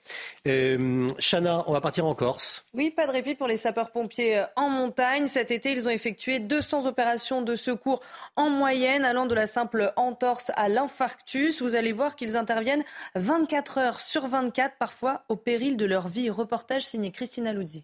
[0.48, 2.68] Euh, Chana, on va partir en Corse.
[2.76, 5.28] Oui, pas de répit pour les sapeurs-pompiers euh, en montagne.
[5.28, 8.02] Cet été, ils ont effectué 200 opérations de secours
[8.36, 11.62] en moyenne, allant de la simple entorse à l'infarctus.
[11.62, 12.84] Vous allez voir qu'ils interviennent
[13.16, 16.30] 24 heures sur 24, parfois au péril de leur vie.
[16.30, 17.84] Reportage signé Christina Luzzi.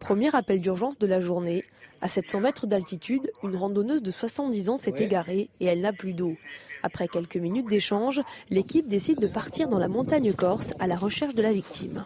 [0.00, 1.64] Premier appel d'urgence de la journée.
[2.02, 6.14] À 700 mètres d'altitude, une randonneuse de 70 ans s'est égarée et elle n'a plus
[6.14, 6.34] d'eau.
[6.82, 11.34] Après quelques minutes d'échange, l'équipe décide de partir dans la montagne corse à la recherche
[11.34, 12.04] de la victime.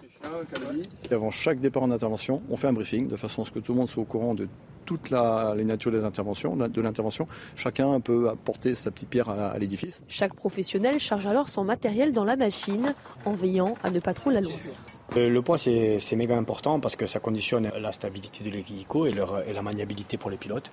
[1.10, 3.72] Avant chaque départ en intervention, on fait un briefing de façon à ce que tout
[3.72, 4.48] le monde soit au courant de
[4.84, 7.26] toute la, les natures des interventions, de l'intervention.
[7.56, 10.02] Chacun peut apporter sa petite pierre à, l'édifice.
[10.08, 12.94] Chaque professionnel charge alors son matériel dans la machine
[13.24, 14.72] en veillant à ne pas trop l'alourdir.
[15.16, 19.14] Euh, le poids, c'est méga important parce que ça conditionne la stabilité de l'hélico et,
[19.46, 20.70] et la maniabilité pour les pilotes.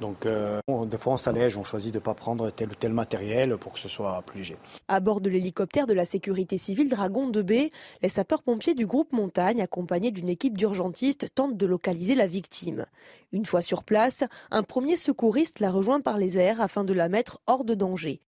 [0.00, 2.92] Donc, euh, des fois, on s'allège, on choisit de ne pas prendre tel ou tel
[2.92, 4.56] matériel pour que ce soit plus léger.
[4.86, 7.70] À bord de l'hélicoptère de la sécurité civile Dragon 2B,
[8.02, 12.86] les sapeurs-pompiers du groupe Montagne, accompagnés d'une équipe d'urgentistes, tentent de localiser la victime.
[13.32, 17.08] Une fois sur place, un premier secouriste la rejoint par les airs afin de la
[17.08, 18.20] mettre hors de danger.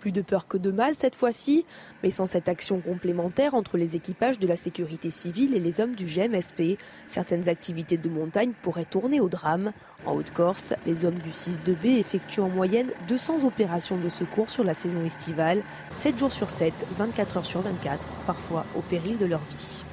[0.00, 1.66] Plus de peur que de mal cette fois-ci,
[2.02, 5.94] mais sans cette action complémentaire entre les équipages de la sécurité civile et les hommes
[5.94, 9.72] du GMSP, certaines activités de montagne pourraient tourner au drame.
[10.06, 14.72] En Haute-Corse, les hommes du 6-2B effectuent en moyenne 200 opérations de secours sur la
[14.72, 15.62] saison estivale,
[15.98, 19.89] 7 jours sur 7, 24 heures sur 24, parfois au péril de leur vie.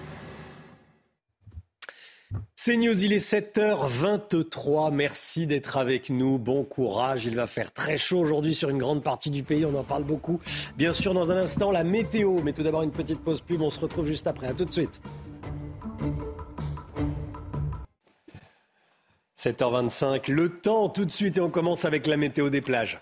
[2.56, 4.92] C'est News, il est 7h23.
[4.92, 6.38] Merci d'être avec nous.
[6.38, 7.26] Bon courage.
[7.26, 9.66] Il va faire très chaud aujourd'hui sur une grande partie du pays.
[9.66, 10.40] On en parle beaucoup.
[10.76, 12.42] Bien sûr, dans un instant, la météo.
[12.44, 13.62] Mais tout d'abord, une petite pause pub.
[13.62, 14.48] On se retrouve juste après.
[14.48, 15.00] À tout de suite.
[19.38, 20.32] 7h25.
[20.32, 23.00] Le temps tout de suite et on commence avec la météo des plages.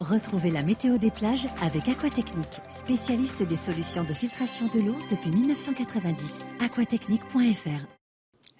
[0.00, 5.30] Retrouvez la météo des plages avec Aquatechnique, spécialiste des solutions de filtration de l'eau depuis
[5.30, 6.44] 1990.
[6.60, 7.97] aquatechnique.fr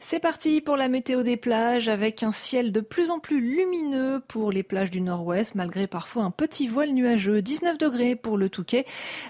[0.00, 4.22] c'est parti pour la météo des plages avec un ciel de plus en plus lumineux
[4.28, 7.42] pour les plages du nord-ouest malgré parfois un petit voile nuageux.
[7.42, 8.84] 19 degrés pour le Touquet,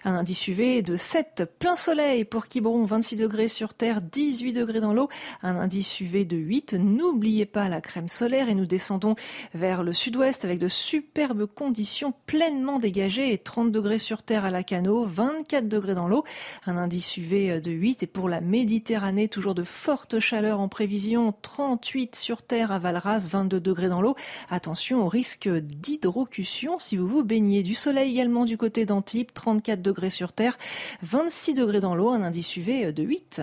[0.05, 4.81] un indice UV de 7 plein soleil pour Quiberon, 26 degrés sur terre, 18 degrés
[4.81, 5.09] dans l'eau,
[5.43, 6.75] un indice UV de 8.
[6.75, 9.15] N'oubliez pas la crème solaire et nous descendons
[9.55, 14.51] vers le sud-ouest avec de superbes conditions pleinement dégagées et 30 degrés sur terre à
[14.51, 16.25] la Cano, 24 degrés dans l'eau,
[16.67, 21.35] un indice UV de 8 et pour la Méditerranée toujours de fortes chaleurs en prévision
[21.43, 24.17] 38 sur terre à Valras, 22 degrés dans l'eau.
[24.51, 27.63] Attention au risque d'hydrocution si vous vous baignez.
[27.63, 30.59] Du soleil également du côté d'Antibes, 34 degrés sur terre,
[31.03, 33.43] 26 degrés dans l'eau, un indice UV de 8.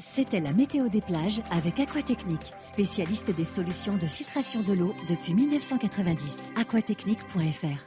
[0.00, 5.34] C'était la météo des plages avec Aquatechnique, spécialiste des solutions de filtration de l'eau depuis
[5.34, 6.50] 1990.
[6.56, 7.86] aquatechnique.fr.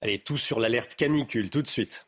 [0.00, 2.06] Allez, tout sur l'alerte canicule tout de suite.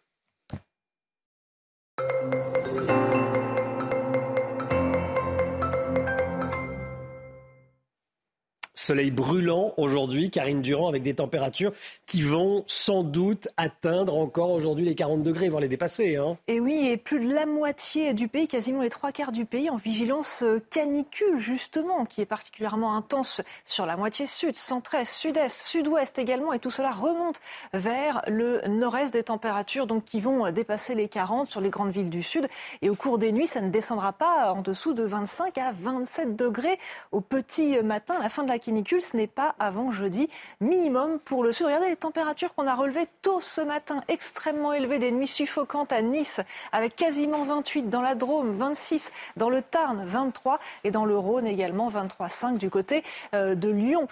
[8.78, 11.72] Soleil brûlant aujourd'hui, Karine Durand, avec des températures
[12.06, 16.14] qui vont sans doute atteindre encore aujourd'hui les 40 degrés, voire les dépasser.
[16.14, 16.36] Hein.
[16.46, 19.68] Et oui, et plus de la moitié du pays, quasiment les trois quarts du pays,
[19.68, 25.60] en vigilance euh, canicule, justement, qui est particulièrement intense sur la moitié sud, centre-est, sud-est,
[25.64, 26.52] sud-ouest également.
[26.52, 27.40] Et tout cela remonte
[27.74, 32.10] vers le nord-est des températures, donc qui vont dépasser les 40 sur les grandes villes
[32.10, 32.46] du sud.
[32.82, 36.36] Et au cours des nuits, ça ne descendra pas en dessous de 25 à 27
[36.36, 36.78] degrés
[37.10, 38.20] au petit matin.
[38.22, 38.60] La fin de la
[39.00, 40.28] ce n'est pas avant jeudi
[40.60, 41.66] minimum pour le sud.
[41.66, 46.02] Regardez les températures qu'on a relevées tôt ce matin, extrêmement élevées, des nuits suffocantes à
[46.02, 46.40] Nice,
[46.72, 51.46] avec quasiment 28 dans la Drôme, 26 dans le Tarn, 23 et dans le Rhône
[51.46, 53.02] également 23,5 du côté
[53.34, 54.08] euh, de Lyon.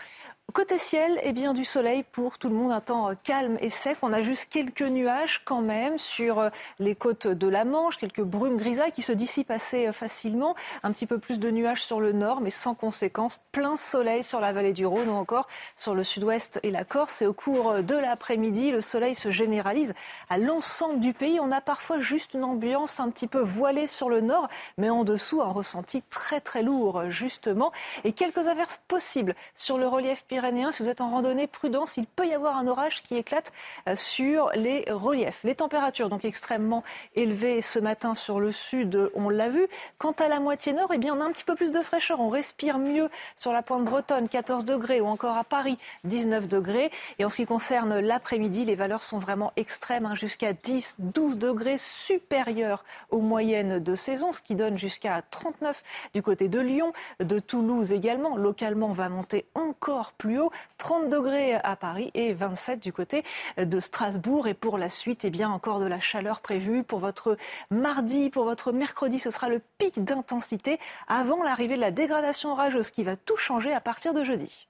[0.52, 3.68] Côté ciel, eh bien, du soleil pour tout le monde, un temps euh, calme et
[3.68, 3.98] sec.
[4.00, 6.48] On a juste quelques nuages quand même sur euh,
[6.78, 10.54] les côtes de la Manche, quelques brumes grisailles qui se dissipent assez euh, facilement.
[10.82, 13.40] Un petit peu plus de nuages sur le nord, mais sans conséquence.
[13.52, 15.46] Plein soleil sur la vallée du Rhône ou encore
[15.76, 17.20] sur le sud-ouest et la Corse.
[17.20, 19.94] Et au cours de l'après-midi, le soleil se généralise
[20.30, 21.38] à l'ensemble du pays.
[21.38, 24.48] On a parfois juste une ambiance un petit peu voilée sur le nord,
[24.78, 27.72] mais en dessous, un ressenti très très lourd, justement.
[28.04, 30.24] Et quelques averses possibles sur le relief
[30.72, 33.52] si vous êtes en randonnée, prudence, il peut y avoir un orage qui éclate
[33.88, 35.40] euh, sur les reliefs.
[35.44, 36.84] Les températures donc extrêmement
[37.14, 39.66] élevées ce matin sur le sud, on l'a vu.
[39.98, 42.20] Quant à la moitié nord, eh bien, on a un petit peu plus de fraîcheur.
[42.20, 46.90] On respire mieux sur la pointe bretonne, 14 degrés, ou encore à Paris, 19 degrés.
[47.18, 51.38] Et en ce qui concerne l'après-midi, les valeurs sont vraiment extrêmes, hein, jusqu'à 10, 12
[51.38, 55.82] degrés supérieurs aux moyennes de saison, ce qui donne jusqu'à 39
[56.12, 58.36] du côté de Lyon, de Toulouse également.
[58.36, 62.92] Localement, on va monter encore plus plus haut, 30 degrés à Paris et 27 du
[62.92, 63.22] côté
[63.58, 64.48] de Strasbourg.
[64.48, 67.36] Et pour la suite, eh bien, encore de la chaleur prévue pour votre
[67.70, 69.20] mardi, pour votre mercredi.
[69.20, 73.72] Ce sera le pic d'intensité avant l'arrivée de la dégradation orageuse qui va tout changer
[73.72, 74.66] à partir de jeudi.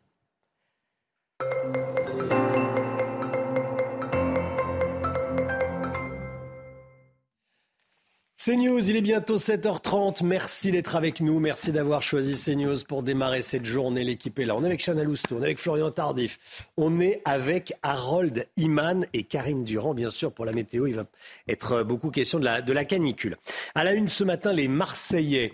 [8.46, 10.24] CNews, il est bientôt 7h30.
[10.24, 11.40] Merci d'être avec nous.
[11.40, 14.04] Merci d'avoir choisi CNews pour démarrer cette journée.
[14.04, 14.54] L'équipe est là.
[14.54, 16.38] On est avec Chana Lousteau, on est avec Florian Tardif.
[16.76, 20.86] On est avec Harold Iman et Karine Durand, bien sûr, pour la météo.
[20.86, 21.06] Il va
[21.48, 23.36] être beaucoup question de la, de la canicule.
[23.74, 25.52] À la une ce matin, les Marseillais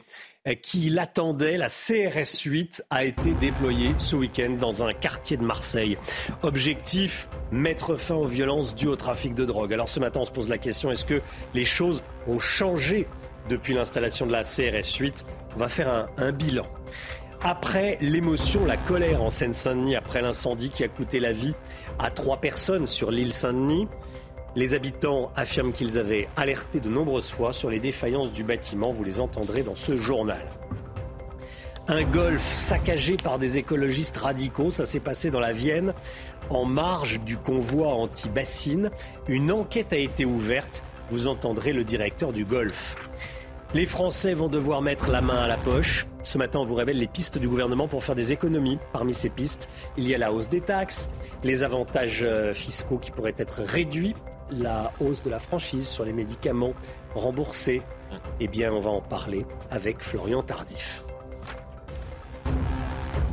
[0.60, 1.56] qui l'attendait.
[1.56, 5.96] La CRS 8 a été déployée ce week-end dans un quartier de Marseille.
[6.42, 9.72] Objectif, mettre fin aux violences dues au trafic de drogue.
[9.72, 11.20] Alors ce matin, on se pose la question, est-ce que
[11.54, 13.06] les choses ont changé
[13.48, 15.24] depuis l'installation de la CRS 8
[15.54, 16.66] On va faire un, un bilan.
[17.44, 21.54] Après l'émotion, la colère en Seine-Saint-Denis après l'incendie qui a coûté la vie
[21.98, 23.88] à trois personnes sur l'île Saint-Denis,
[24.54, 28.90] les habitants affirment qu'ils avaient alerté de nombreuses fois sur les défaillances du bâtiment.
[28.90, 30.42] Vous les entendrez dans ce journal.
[31.88, 35.94] Un golf saccagé par des écologistes radicaux, ça s'est passé dans la Vienne,
[36.48, 38.90] en marge du convoi anti-bassine.
[39.26, 40.84] Une enquête a été ouverte.
[41.10, 42.96] Vous entendrez le directeur du golf.
[43.74, 46.06] Les Français vont devoir mettre la main à la poche.
[46.24, 48.78] Ce matin, on vous révèle les pistes du gouvernement pour faire des économies.
[48.92, 51.08] Parmi ces pistes, il y a la hausse des taxes,
[51.42, 54.14] les avantages euh, fiscaux qui pourraient être réduits
[54.50, 56.74] la hausse de la franchise sur les médicaments
[57.14, 57.80] remboursés
[58.40, 61.02] Eh bien, on va en parler avec Florian Tardif.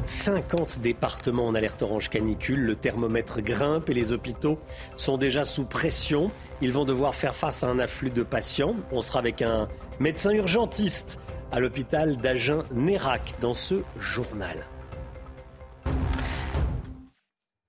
[0.06, 4.58] 50 départements en alerte orange canicule, le thermomètre grimpe et les hôpitaux
[4.96, 6.32] sont déjà sous pression.
[6.62, 8.76] Ils vont devoir faire face à un afflux de patients.
[8.92, 9.70] On sera avec un
[10.00, 11.20] médecin urgentiste
[11.52, 14.66] à l'hôpital d'Agen-Nérac dans ce journal.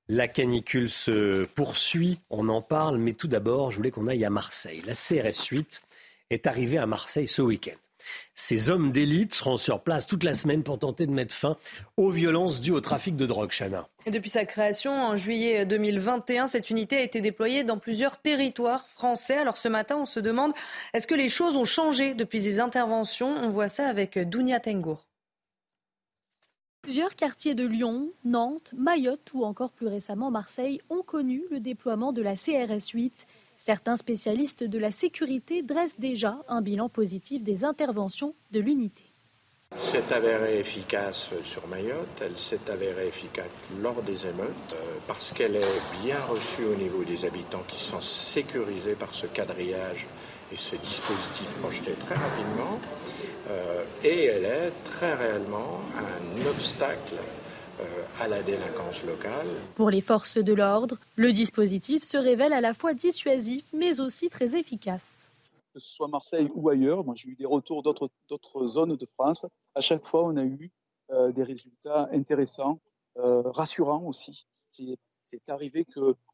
[0.08, 4.30] La canicule se poursuit, on en parle, mais tout d'abord, je voulais qu'on aille à
[4.30, 4.82] Marseille.
[4.84, 5.82] La CRS 8
[6.30, 7.78] est arrivée à Marseille ce week-end.
[8.42, 11.58] Ces hommes d'élite seront sur place toute la semaine pour tenter de mettre fin
[11.98, 13.86] aux violences dues au trafic de drogue, Chana.
[14.06, 18.88] Et depuis sa création en juillet 2021, cette unité a été déployée dans plusieurs territoires
[18.88, 19.36] français.
[19.36, 20.52] Alors ce matin, on se demande
[20.94, 23.28] est-ce que les choses ont changé depuis ces interventions?
[23.28, 25.06] On voit ça avec Dounia Tengour.
[26.80, 32.14] Plusieurs quartiers de Lyon, Nantes, Mayotte ou encore plus récemment Marseille ont connu le déploiement
[32.14, 33.26] de la CRS 8.
[33.62, 39.04] Certains spécialistes de la sécurité dressent déjà un bilan positif des interventions de l'unité.
[39.76, 43.50] s'est avérée efficace sur Mayotte, elle s'est avérée efficace
[43.82, 48.00] lors des émeutes euh, parce qu'elle est bien reçue au niveau des habitants qui sont
[48.00, 50.06] sécurisés par ce quadrillage
[50.50, 52.80] et ce dispositif projeté très rapidement.
[53.50, 57.16] Euh, et elle est très réellement un obstacle
[58.18, 59.46] à la délinquance locale.
[59.74, 64.28] Pour les forces de l'ordre, le dispositif se révèle à la fois dissuasif mais aussi
[64.28, 65.30] très efficace.
[65.74, 69.46] Que ce soit Marseille ou ailleurs, moi j'ai eu des retours d'autres zones de France.
[69.74, 70.70] À chaque fois, on a eu
[71.10, 72.80] euh, des résultats intéressants
[73.16, 74.46] rassurant aussi.
[74.70, 75.84] C'est arrivé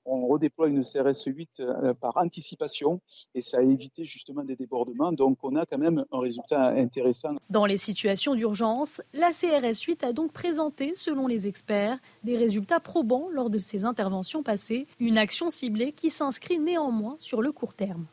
[0.06, 1.62] qu'on redéploie une CRS 8
[2.00, 3.00] par anticipation
[3.34, 5.12] et ça a évité justement des débordements.
[5.12, 7.34] Donc on a quand même un résultat intéressant.
[7.50, 12.80] Dans les situations d'urgence, la CRS 8 a donc présenté, selon les experts, des résultats
[12.80, 14.86] probants lors de ses interventions passées.
[15.00, 18.06] Une action ciblée qui s'inscrit néanmoins sur le court terme.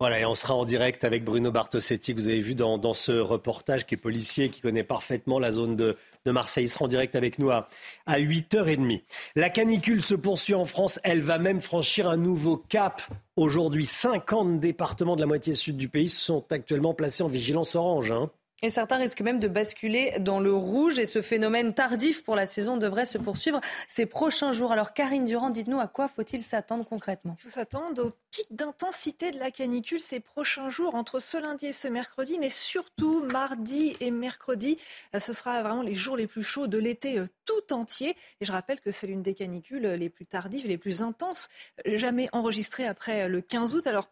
[0.00, 3.12] Voilà, et on sera en direct avec Bruno Bartosetti, que vous avez vu dans, ce
[3.12, 5.94] reportage, qui est policier, qui connaît parfaitement la zone de,
[6.24, 6.64] Marseille.
[6.64, 7.68] Il sera en direct avec nous à,
[8.06, 9.02] à 8h30.
[9.36, 11.00] La canicule se poursuit en France.
[11.04, 13.02] Elle va même franchir un nouveau cap.
[13.36, 18.10] Aujourd'hui, 50 départements de la moitié sud du pays sont actuellement placés en vigilance orange.
[18.10, 18.30] Hein.
[18.62, 22.44] Et certains risquent même de basculer dans le rouge et ce phénomène tardif pour la
[22.44, 24.70] saison devrait se poursuivre ces prochains jours.
[24.72, 27.36] Alors Karine Durand, dites-nous à quoi faut-il s'attendre concrètement?
[27.40, 31.66] Il faut s'attendre au pic d'intensité de la canicule ces prochains jours, entre ce lundi
[31.66, 34.76] et ce mercredi, mais surtout mardi et mercredi.
[35.14, 38.16] Euh, ce sera vraiment les jours les plus chauds de l'été euh, tout entier.
[38.40, 41.48] Et je rappelle que c'est l'une des canicules les plus tardives, les plus intenses
[41.86, 43.86] euh, jamais enregistrées après le 15 août.
[43.86, 44.08] Alors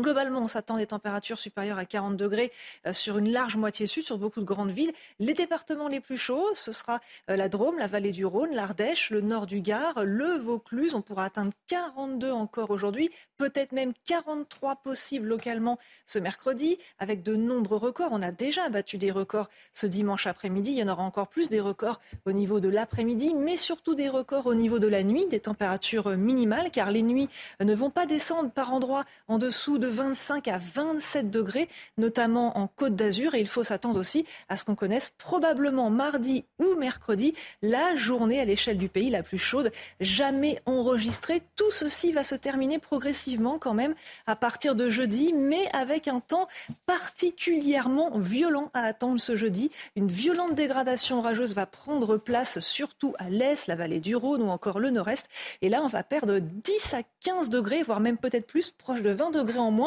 [0.00, 2.50] Globalement, on s'attend à des températures supérieures à 40 degrés
[2.86, 4.92] euh, sur une large moitié sud, sur beaucoup de grandes villes.
[5.18, 9.10] Les départements les plus chauds, ce sera euh, la Drôme, la vallée du Rhône, l'Ardèche,
[9.10, 10.94] le nord du Gard, le Vaucluse.
[10.94, 17.36] On pourra atteindre 42 encore aujourd'hui, peut-être même 43 possibles localement ce mercredi, avec de
[17.36, 18.08] nombreux records.
[18.12, 20.70] On a déjà battu des records ce dimanche après-midi.
[20.70, 24.08] Il y en aura encore plus des records au niveau de l'après-midi, mais surtout des
[24.08, 27.28] records au niveau de la nuit, des températures minimales, car les nuits
[27.60, 31.68] ne vont pas descendre par endroits en dessous de 25 à 27 degrés,
[31.98, 33.34] notamment en Côte d'Azur.
[33.34, 38.40] Et il faut s'attendre aussi à ce qu'on connaisse probablement mardi ou mercredi la journée
[38.40, 41.42] à l'échelle du pays la plus chaude jamais enregistrée.
[41.56, 43.94] Tout ceci va se terminer progressivement quand même
[44.26, 46.48] à partir de jeudi, mais avec un temps
[46.86, 49.70] particulièrement violent à attendre ce jeudi.
[49.96, 54.48] Une violente dégradation orageuse va prendre place surtout à l'est, la vallée du Rhône ou
[54.48, 55.28] encore le nord-est.
[55.62, 59.10] Et là, on va perdre 10 à 15 degrés, voire même peut-être plus, proche de
[59.10, 59.79] 20 degrés en moins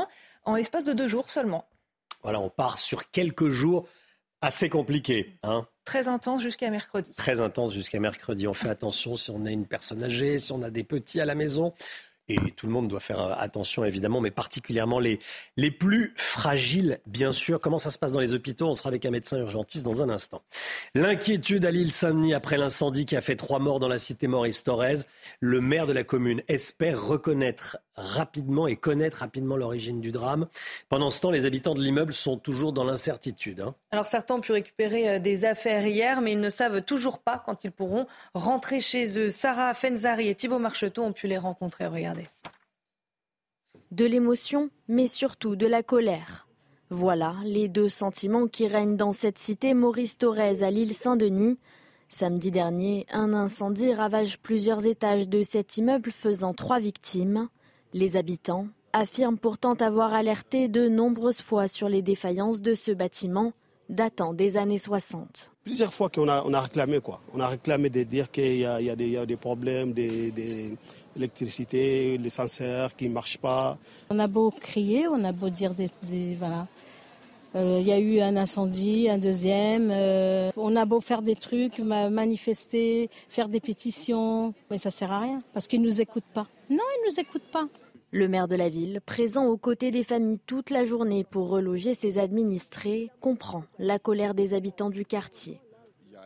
[0.45, 1.65] en l'espace de deux jours seulement.
[2.23, 3.87] Voilà, on part sur quelques jours
[4.41, 5.37] assez compliqués.
[5.43, 5.67] Hein.
[5.85, 7.13] Très intense jusqu'à mercredi.
[7.15, 8.47] Très intense jusqu'à mercredi.
[8.47, 11.25] On fait attention si on a une personne âgée, si on a des petits à
[11.25, 11.73] la maison.
[12.29, 15.19] Et tout le monde doit faire euh, attention, évidemment, mais particulièrement les,
[15.57, 17.59] les plus fragiles, bien sûr.
[17.59, 18.67] Comment ça se passe dans les hôpitaux?
[18.67, 20.41] On sera avec un médecin urgentiste dans un instant.
[20.95, 24.99] L'inquiétude à l'île Saint-Denis après l'incendie qui a fait trois morts dans la cité Maurice-Thorez.
[25.41, 30.47] Le maire de la commune espère reconnaître rapidement et connaître rapidement l'origine du drame.
[30.89, 33.61] Pendant ce temps, les habitants de l'immeuble sont toujours dans l'incertitude.
[33.61, 33.75] Hein.
[33.91, 37.41] Alors certains ont pu récupérer euh, des affaires hier, mais ils ne savent toujours pas
[37.45, 39.29] quand ils pourront rentrer chez eux.
[39.29, 41.87] Sarah Fenzari et Thibault Marcheteau ont pu les rencontrer.
[41.87, 42.27] Regardez.
[43.91, 46.47] De l'émotion, mais surtout de la colère.
[46.89, 51.57] Voilà les deux sentiments qui règnent dans cette cité Maurice Thorez à l'île Saint-Denis.
[52.07, 57.49] Samedi dernier, un incendie ravage plusieurs étages de cet immeuble faisant trois victimes.
[57.93, 63.51] Les habitants affirment pourtant avoir alerté de nombreuses fois sur les défaillances de ce bâtiment
[63.87, 65.51] datant des années 60.
[65.63, 67.21] Plusieurs fois qu'on a, on a réclamé quoi.
[67.35, 73.13] On a réclamé de dire qu'il y, a, des problèmes d'électricité, les senseurs qui ne
[73.13, 73.77] marchent pas.
[74.09, 75.89] On a beau crier, on a beau dire des,
[76.35, 76.65] voilà.
[77.55, 79.91] Euh, il y a eu un incendie, un deuxième.
[79.91, 85.19] Euh, on a beau faire des trucs, manifester, faire des pétitions, mais ça sert à
[85.19, 86.47] rien parce qu'ils nous écoutent pas.
[86.71, 87.67] Non, ils nous écoutent pas.
[88.15, 91.95] Le maire de la ville, présent aux côtés des familles toute la journée pour reloger
[91.95, 95.59] ses administrés, comprend la colère des habitants du quartier.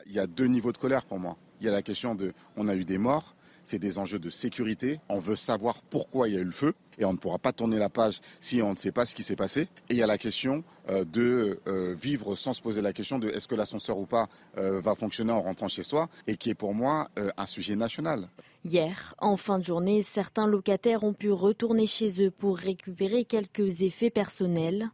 [0.05, 1.37] Il y a deux niveaux de colère pour moi.
[1.61, 4.29] Il y a la question de on a eu des morts, c'est des enjeux de
[4.29, 4.99] sécurité.
[5.07, 7.53] On veut savoir pourquoi il y a eu le feu et on ne pourra pas
[7.53, 9.69] tourner la page si on ne sait pas ce qui s'est passé.
[9.89, 13.17] Et il y a la question euh, de euh, vivre sans se poser la question
[13.17, 14.27] de est-ce que l'ascenseur ou pas
[14.57, 18.27] euh, va fonctionner en rentrant chez soi et qui est pour moi un sujet national.
[18.65, 23.81] Hier, en fin de journée, certains locataires ont pu retourner chez eux pour récupérer quelques
[23.81, 24.89] effets personnels.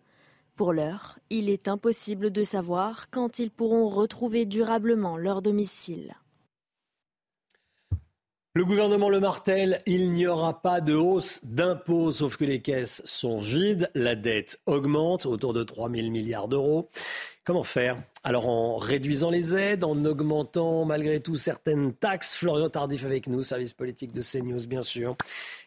[0.56, 6.16] Pour l'heure, il est impossible de savoir quand ils pourront retrouver durablement leur domicile.
[8.56, 13.02] Le gouvernement le martèle, il n'y aura pas de hausse d'impôts, sauf que les caisses
[13.04, 16.92] sont vides, la dette augmente autour de 3 000 milliards d'euros.
[17.46, 17.98] Comment faire?
[18.24, 22.38] Alors en réduisant les aides, en augmentant malgré tout certaines taxes.
[22.38, 25.18] Florian Tardif avec nous, service politique de CNews bien sûr.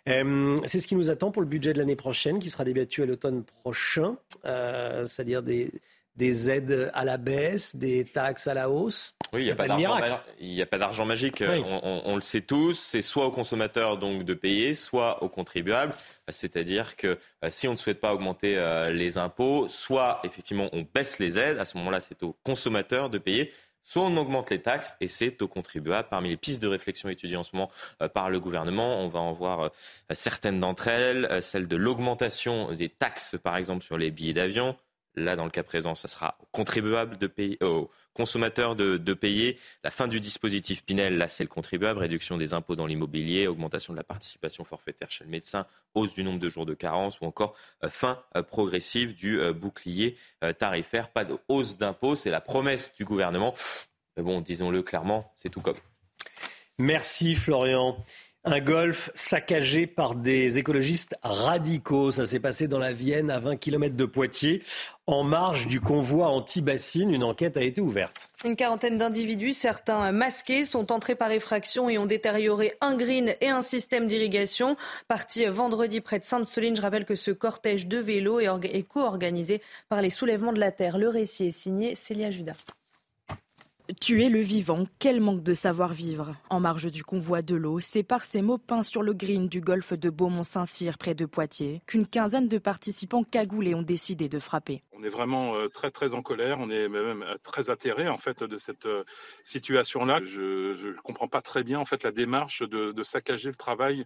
[0.08, 3.02] Euh, c'est ce qui nous attend pour le budget de l'année prochaine qui sera débattu
[3.02, 4.16] à l'automne prochain,
[4.46, 5.70] euh, c'est-à-dire des,
[6.16, 9.14] des aides à la baisse, des taxes à la hausse.
[9.32, 12.78] Oui, il n'y a, a, pas d'argent magique, on, le sait tous.
[12.78, 15.92] C'est soit aux consommateurs donc de payer, soit aux contribuables.
[16.28, 20.84] C'est-à-dire que euh, si on ne souhaite pas augmenter euh, les impôts, soit effectivement on
[20.92, 23.52] baisse les aides, à ce moment-là c'est aux consommateurs de payer,
[23.84, 26.08] soit on augmente les taxes et c'est aux contribuables.
[26.08, 27.70] Parmi les pistes de réflexion étudiées en ce moment
[28.02, 29.68] euh, par le gouvernement, on va en voir euh,
[30.12, 34.76] certaines d'entre elles, celle de l'augmentation des taxes par exemple sur les billets d'avion.
[35.16, 39.58] Là, dans le cas présent, ça sera aux de payer, aux consommateurs de, de, payer.
[39.82, 41.98] La fin du dispositif Pinel, là, c'est le contribuable.
[41.98, 46.22] Réduction des impôts dans l'immobilier, augmentation de la participation forfaitaire chez le médecin, hausse du
[46.22, 47.54] nombre de jours de carence ou encore
[47.88, 50.18] fin progressive du bouclier
[50.58, 51.08] tarifaire.
[51.08, 53.54] Pas de hausse d'impôts, c'est la promesse du gouvernement.
[54.16, 55.76] Mais bon, disons-le clairement, c'est tout comme.
[56.78, 57.96] Merci Florian.
[58.48, 62.12] Un golf saccagé par des écologistes radicaux.
[62.12, 64.62] Ça s'est passé dans la Vienne, à 20 km de Poitiers,
[65.08, 67.12] en marge du convoi anti-bassine.
[67.12, 68.30] Une enquête a été ouverte.
[68.44, 73.48] Une quarantaine d'individus, certains masqués, sont entrés par effraction et ont détérioré un green et
[73.48, 74.76] un système d'irrigation.
[75.08, 80.02] Parti vendredi près de Sainte-Soline, je rappelle que ce cortège de vélos est, co-organisé par
[80.02, 80.98] les soulèvements de la terre.
[80.98, 82.54] Le récit est signé Célia Judas.
[84.00, 86.34] Tuer le vivant, quel manque de savoir-vivre.
[86.50, 89.60] En marge du convoi de l'eau, c'est par ces mots peints sur le green du
[89.60, 94.82] golfe de Beaumont-Saint-Cyr, près de Poitiers, qu'une quinzaine de participants cagoulés ont décidé de frapper.
[94.90, 98.18] On est vraiment euh, très très en colère, on est même euh, très atterré en
[98.18, 99.04] fait de cette euh,
[99.44, 100.20] situation-là.
[100.24, 104.04] Je ne comprends pas très bien en fait la démarche de, saccager le travail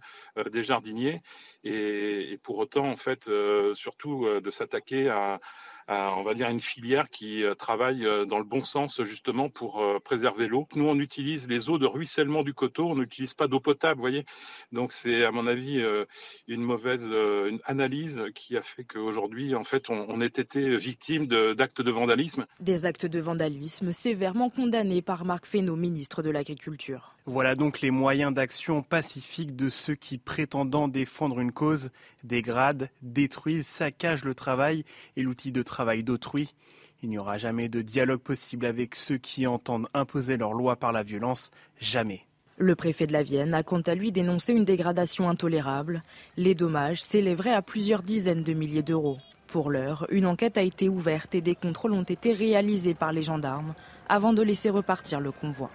[0.51, 1.23] des jardiniers
[1.63, 3.27] et, et, pour autant en fait
[3.73, 5.39] surtout de s'attaquer à
[5.87, 9.81] on va dire, une filière qui euh, travaille euh, dans le bon sens justement pour
[9.81, 10.67] euh, préserver l'eau.
[10.75, 14.01] Nous, on utilise les eaux de ruissellement du coteau, on n'utilise pas d'eau potable, vous
[14.01, 14.25] voyez.
[14.71, 15.83] Donc c'est, à mon avis,
[16.47, 17.09] une mauvaise
[17.65, 22.45] analyse qui a fait qu'aujourd'hui, en fait, on, on été victime d'actes de, vandalisme.
[22.59, 27.15] Des actes de vandalisme sévèrement condamnés par Marc Fesneau, ministre de l'Agriculture.
[27.27, 31.91] Voilà donc les moyens d'action pacifique de ceux qui, prétendant défendre une cause,
[32.23, 34.85] dégradent, détruisent, saccagent le travail
[35.15, 36.55] et l'outil de travail d'autrui.
[37.03, 40.91] Il n'y aura jamais de dialogue possible avec ceux qui entendent imposer leur loi par
[40.91, 41.51] la violence.
[41.79, 42.25] Jamais.
[42.57, 46.03] Le préfet de la Vienne a quant à lui dénoncé une dégradation intolérable.
[46.37, 49.17] Les dommages s'élèveraient à plusieurs dizaines de milliers d'euros.
[49.47, 53.23] Pour l'heure, une enquête a été ouverte et des contrôles ont été réalisés par les
[53.23, 53.75] gendarmes
[54.09, 55.69] avant de laisser repartir le convoi.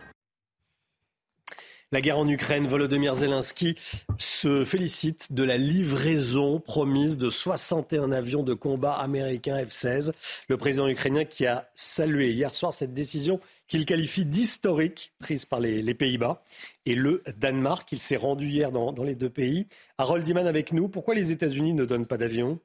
[1.92, 3.76] La guerre en Ukraine, Volodymyr Zelensky
[4.18, 10.10] se félicite de la livraison promise de 61 avions de combat américains F-16.
[10.48, 13.38] Le président ukrainien qui a salué hier soir cette décision
[13.68, 16.42] qu'il qualifie d'historique prise par les, Pays-Bas
[16.86, 17.90] et le Danemark.
[17.92, 19.68] Il s'est rendu hier dans, les deux pays.
[19.96, 20.88] Harold Iman avec nous.
[20.88, 22.58] Pourquoi les États-Unis ne donnent pas d'avions?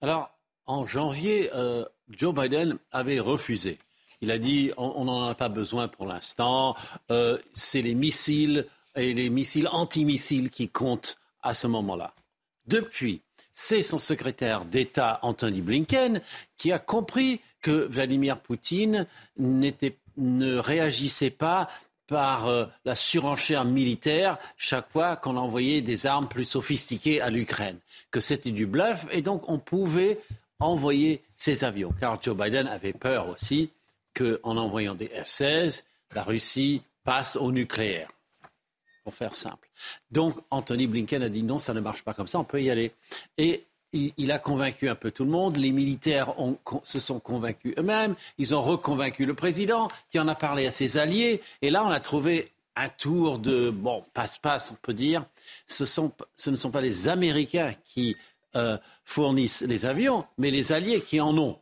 [0.00, 0.36] Alors,
[0.66, 3.78] en janvier, euh, Joe Biden avait refusé.
[4.24, 6.76] Il a dit on n'en a pas besoin pour l'instant.
[7.10, 8.64] Euh, c'est les missiles
[8.96, 12.14] et les missiles antimissiles qui comptent à ce moment-là.
[12.66, 13.20] Depuis,
[13.52, 16.22] c'est son secrétaire d'État Anthony Blinken
[16.56, 19.06] qui a compris que Vladimir Poutine
[19.36, 21.68] ne réagissait pas
[22.06, 27.76] par euh, la surenchère militaire chaque fois qu'on envoyait des armes plus sophistiquées à l'Ukraine,
[28.10, 30.18] que c'était du bluff et donc on pouvait
[30.60, 31.92] envoyer ces avions.
[32.00, 33.70] Car Joe Biden avait peur aussi
[34.14, 35.82] qu'en envoyant des F-16,
[36.14, 38.08] la Russie passe au nucléaire.
[39.02, 39.68] Pour faire simple.
[40.10, 42.70] Donc, Anthony Blinken a dit non, ça ne marche pas comme ça, on peut y
[42.70, 42.92] aller.
[43.36, 45.56] Et il, a convaincu un peu tout le monde.
[45.56, 46.34] Les militaires
[46.84, 48.14] se sont convaincus eux-mêmes.
[48.38, 51.42] Ils ont reconvaincu le président, qui en a parlé à ses alliés.
[51.62, 55.24] Et là, on a trouvé un tour de, bon, passe-passe, on peut dire.
[55.68, 58.16] Ce, ne sont pas les Américains qui
[58.56, 61.58] euh, fournissent les avions, mais les alliés qui en ont.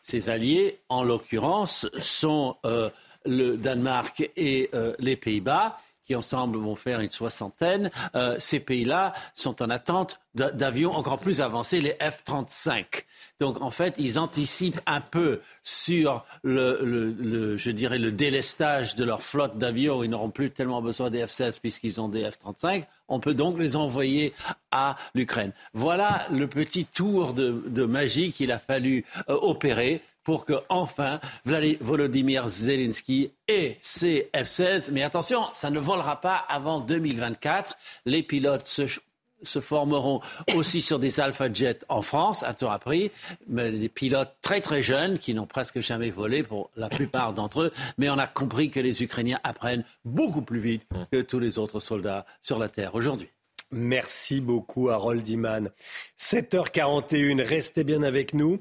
[0.00, 2.90] Ses alliés, en l'occurrence, sont euh,
[3.24, 5.76] le Danemark et euh, les Pays-Bas
[6.08, 7.90] qui ensemble vont faire une soixantaine.
[8.14, 13.04] Euh, ces pays-là sont en attente d'avions encore plus avancés, les F-35.
[13.40, 19.20] Donc en fait, ils anticipent un peu sur le, je dirais, le délestage de leur
[19.20, 20.02] flotte d'avions.
[20.02, 22.86] Ils n'auront plus tellement besoin des F-16 puisqu'ils ont des F-35.
[23.08, 24.32] On peut donc les envoyer
[24.70, 25.52] à l'Ukraine.
[25.74, 32.48] Voilà le petit tour de, magie qu'il a fallu euh, opérer pour que enfin Volodymyr
[32.48, 34.90] Zelensky ait ses F-16.
[34.92, 37.74] Mais attention, ça ne volera pas avant 2024.
[38.04, 40.20] Les pilotes se, formeront
[40.54, 43.10] aussi sur des Alpha Jet en France, à tout appris,
[43.46, 47.62] mais des pilotes très très jeunes qui n'ont presque jamais volé pour la plupart d'entre
[47.62, 47.72] eux.
[47.96, 51.80] Mais on a compris que les Ukrainiens apprennent beaucoup plus vite que tous les autres
[51.80, 53.30] soldats sur la Terre aujourd'hui.
[53.70, 55.70] Merci beaucoup, Harold Iman.
[56.18, 58.60] 7h41, restez bien avec nous.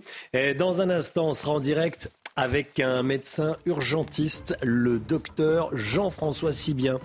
[0.57, 6.99] Dans un instant, on sera en direct avec un médecin urgentiste, le docteur Jean-François Sibien,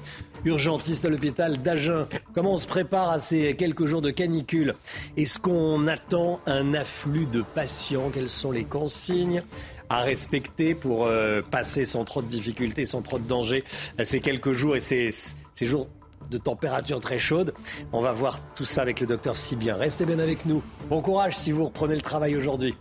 [0.45, 2.07] urgentiste à l'hôpital d'Agen.
[2.35, 4.75] Comment on se prépare à ces quelques jours de canicule?
[5.17, 8.11] Est-ce qu'on attend un afflux de patients?
[8.11, 9.43] Quelles sont les consignes
[9.89, 11.09] à respecter pour
[11.51, 13.65] passer sans trop de difficultés, sans trop de danger
[14.03, 15.11] ces quelques jours et ces,
[15.55, 15.89] ces jours
[16.33, 17.55] de température très chaude.
[17.93, 19.77] On va voir tout ça avec le docteur Sibien.
[19.77, 20.63] Restez bien avec nous.
[20.89, 22.75] Bon courage si vous reprenez le travail aujourd'hui.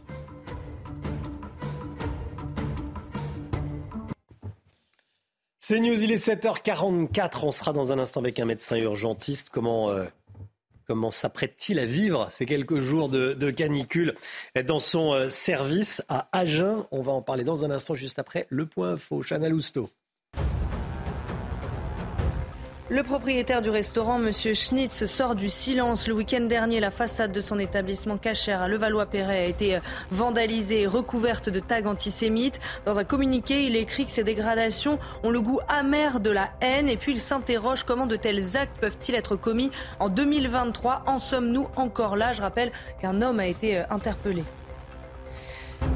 [5.59, 7.45] C'est News, il est 7h44.
[7.45, 9.49] On sera dans un instant avec un médecin urgentiste.
[9.51, 10.05] Comment, euh,
[10.87, 14.15] comment s'apprête-t-il à vivre ces quelques jours de, canicule
[14.65, 16.85] dans son euh, service à Agen?
[16.91, 19.21] On va en parler dans un instant, juste après le point info.
[19.21, 19.89] Chana Lousteau.
[22.91, 24.33] Le propriétaire du restaurant, M.
[24.33, 26.09] Schnitz, sort du silence.
[26.09, 30.87] Le week-end dernier, la façade de son établissement cachère à Levallois-Perret a été vandalisée et
[30.87, 32.59] recouverte de tags antisémites.
[32.85, 36.89] Dans un communiqué, il écrit que ces dégradations ont le goût amer de la haine
[36.89, 41.03] et puis il s'interroge comment de tels actes peuvent-ils être commis en 2023.
[41.07, 44.43] En sommes-nous encore là Je rappelle qu'un homme a été euh, interpellé.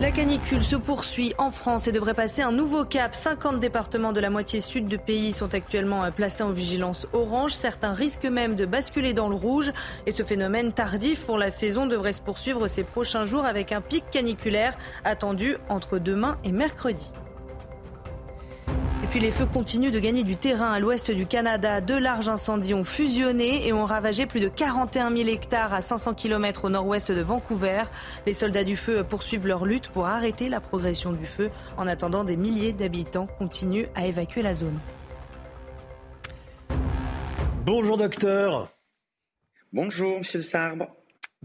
[0.02, 3.16] La canicule se poursuit en France et devrait passer un nouveau cap.
[3.16, 7.54] 50 départements de la moitié sud du pays sont actuellement euh, placés en vigilance orange.
[7.54, 9.72] Certains risquent même de basculer dans le rouge.
[10.06, 13.80] Et ce phénomène tardif pour la saison devrait se poursuivre ces prochains jours avec un
[13.80, 17.14] pic caniculaire attendu entre demain et mercredi.
[18.68, 21.80] Et puis les feux continuent de gagner du terrain à l'ouest du Canada.
[21.80, 26.16] De larges incendies ont fusionné et ont ravagé plus de 41 000 hectares à 500
[26.16, 27.84] km au nord-ouest de Vancouver.
[28.26, 31.52] Les soldats du feu poursuivent leur lutte pour arrêter la progression du feu.
[31.78, 34.80] En attendant, des milliers d'habitants continuent à évacuer la zone.
[37.66, 38.70] Bonjour docteur.
[39.74, 40.88] Bonjour monsieur le Sarbre.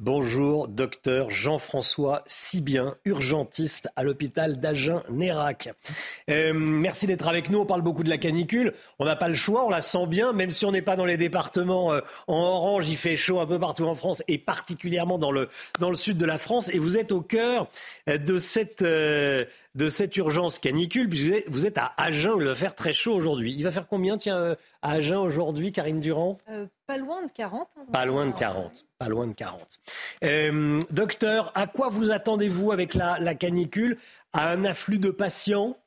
[0.03, 5.75] Bonjour, docteur Jean-François Sibien, urgentiste à l'hôpital d'Agen-Nérac.
[6.31, 7.59] Euh, merci d'être avec nous.
[7.59, 8.73] On parle beaucoup de la canicule.
[8.99, 11.05] On n'a pas le choix, on la sent bien, même si on n'est pas dans
[11.05, 12.89] les départements euh, en orange.
[12.89, 15.51] Il fait chaud un peu partout en France et particulièrement dans le,
[15.81, 16.71] dans le sud de la France.
[16.73, 17.69] Et vous êtes au cœur
[18.09, 18.83] euh, de cette,
[19.75, 23.55] de cette urgence canicule, puisque vous êtes à Agen, il va faire très chaud aujourd'hui.
[23.57, 26.39] Il va faire combien, tiens, à Agen aujourd'hui, Karine Durand?
[26.87, 27.69] Pas loin de 40.
[27.77, 27.87] Hein.
[27.93, 29.81] Pas loin de 40 pas loin de 40.
[30.25, 33.97] Euh, docteur, à quoi vous attendez-vous avec la, canicule?
[34.35, 35.79] À un afflux de patients?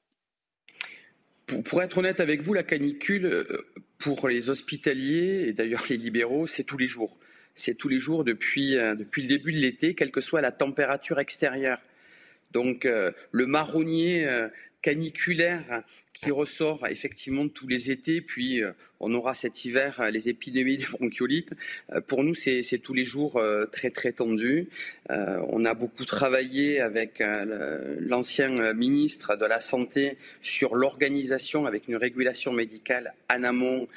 [1.46, 3.68] Pour, être honnête avec vous, la canicule, euh,
[4.00, 7.20] pour les hospitaliers et d'ailleurs les libéraux, c'est tous les jours.
[7.54, 10.52] C'est tous les jours depuis, euh, depuis le début de l'été, quelle que soit la
[10.52, 11.78] température extérieure.
[12.54, 14.28] Donc le marronnier
[14.82, 15.84] caniculaire
[16.24, 18.64] qui ressort effectivement tous les étés, puis
[19.04, 21.54] on aura cet hiver euh, les épidémies de bronchiolite.
[21.92, 24.70] Euh, pour nous, c'est tous les jours euh, très très tendu.
[25.10, 27.22] On a beaucoup travaillé avec
[28.00, 33.88] l'ancien ministre de la Santé sur l'organisation avec une régulation médicale en amont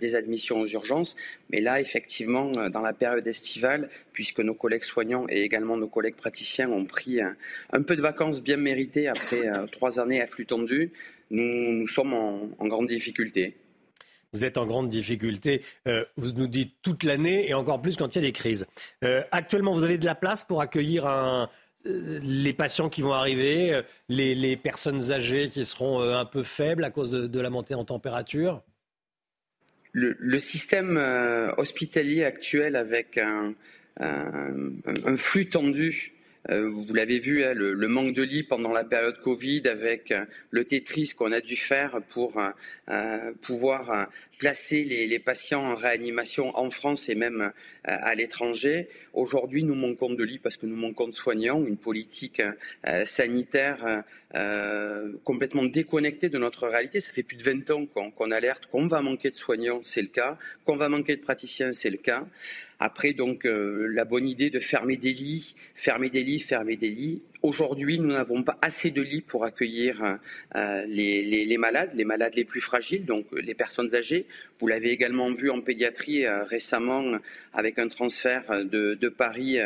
[0.00, 1.16] des admissions aux urgences.
[1.50, 6.16] Mais là, effectivement, dans la période estivale, puisque nos collègues soignants et également nos collègues
[6.16, 10.92] praticiens ont pris un, peu de vacances bien méritées après trois années à flux tendu,
[11.34, 13.56] nous, sommes en grande difficulté
[14.34, 15.62] vous êtes en grande difficulté.
[15.86, 18.66] Euh, vous nous dites toute l'année et encore plus quand il y a des crises.
[19.04, 21.46] Euh, actuellement, vous avez de la place pour accueillir euh,
[21.84, 27.10] les patients qui vont arriver, les, personnes âgées qui seront un peu faibles à cause
[27.12, 28.62] de, la montée en température?
[29.92, 30.96] Le, système
[31.58, 33.54] hospitalier actuel avec un,
[35.18, 36.13] flux tendu
[36.50, 40.12] vous l'avez vu, hein, le, manque de lits pendant la période Covid avec
[40.50, 42.40] le Tetris qu'on a dû faire pour
[43.40, 44.08] pouvoir
[44.38, 47.50] placer les, patients en réanimation en France et même euh,
[47.84, 48.88] à l'étranger.
[49.12, 52.42] Aujourd'hui, nous manquons de lits parce que nous manquons de soignants, une politique
[52.86, 54.02] euh, sanitaire
[54.34, 57.00] euh, complètement déconnectée de notre réalité.
[57.00, 60.08] Ça fait plus de 20 ans qu'on alerte qu'on va manquer de soignants, c'est le
[60.08, 62.26] cas, qu'on va manquer de praticiens, c'est le cas.
[62.80, 67.22] Après, donc, la bonne idée de fermer des lits, fermer des lits, fermer des lits,
[67.44, 70.16] Aujourd'hui, nous n'avons pas assez de lits pour accueillir
[70.56, 74.24] euh, les, malades, les malades les plus fragiles, donc euh, les personnes âgées.
[74.60, 77.18] Vous l'avez également vu en pédiatrie euh, récemment
[77.52, 79.58] avec un transfert de, de Paris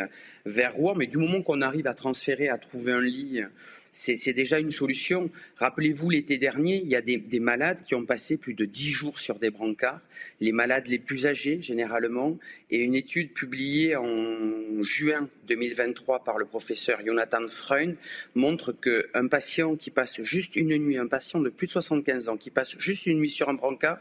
[0.44, 0.96] vers Rouen.
[0.96, 3.42] Mais du moment qu'on arrive à transférer, à trouver un lit
[3.90, 5.31] c'est déjà une solution.
[5.56, 9.19] Rappelez-vous, l'été dernier, il y a des, malades qui ont passé plus de dix jours
[9.19, 10.01] sur des brancards,
[10.40, 12.39] les malades les plus âgés généralement,
[12.70, 17.97] et une étude publiée en juin 2023 par le professeur Jonathan Freund
[18.35, 22.36] montre qu'un patient qui passe juste une nuit, un patient de plus de 75 ans
[22.36, 24.01] qui passe juste une nuit sur un brancard,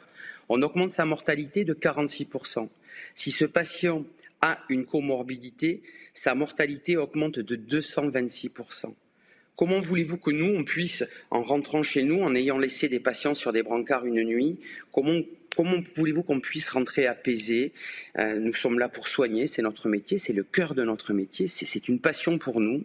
[0.50, 2.68] on augmente sa mortalité de 46%.
[3.16, 4.06] Si ce patient
[4.42, 5.82] a une comorbidité,
[6.14, 8.94] sa mortalité augmente de 226%.
[9.58, 13.34] Comment voulez-vous que nous, on puisse, en rentrant chez nous, en ayant laissé des patients
[13.34, 14.60] sur des brancards une nuit,
[14.92, 15.24] comment
[15.96, 17.72] voulez-vous qu'on puisse rentrer apaisé?
[18.20, 21.48] Euh, Nous sommes là pour soigner, c'est notre métier, c'est le cœur de notre métier,
[21.48, 22.84] c'est une passion pour nous.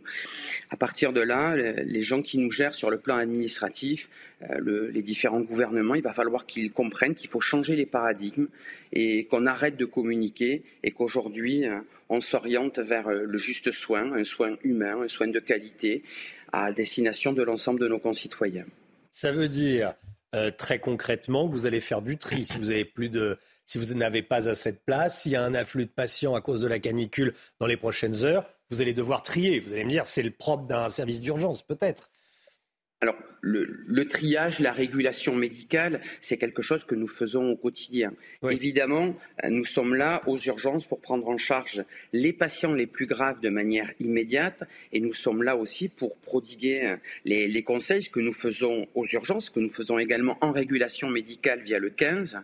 [0.70, 4.08] À partir de là, les gens qui nous gèrent sur le plan administratif,
[4.48, 8.48] euh, les différents gouvernements, il va falloir qu'ils comprennent qu'il faut changer les paradigmes
[8.94, 14.24] et qu'on arrête de communiquer et qu'aujourd'hui, euh, on s'oriente vers le juste soin, un
[14.24, 16.02] soin humain, un soin de qualité
[16.52, 18.66] à destination de l'ensemble de nos concitoyens.
[19.10, 19.94] Ça veut dire
[20.34, 22.46] euh, très concrètement vous allez faire du tri.
[22.46, 25.42] Si vous avez plus de, si vous n'avez pas assez de place, s'il y a
[25.42, 28.94] un afflux de patients à cause de la canicule dans les prochaines heures, vous allez
[28.94, 29.60] devoir trier.
[29.60, 32.10] Vous allez me dire, c'est le propre d'un service d'urgence, peut-être.
[33.02, 38.12] Alors, le, triage, la régulation médicale, c'est quelque chose que nous faisons au quotidien.
[38.48, 43.06] Évidemment, euh, nous sommes là aux urgences pour prendre en charge les patients les plus
[43.06, 44.62] graves de manière immédiate
[44.92, 49.06] et nous sommes là aussi pour prodiguer euh, les, les conseils, que nous faisons aux
[49.06, 52.38] urgences, que nous faisons également en régulation médicale via le 15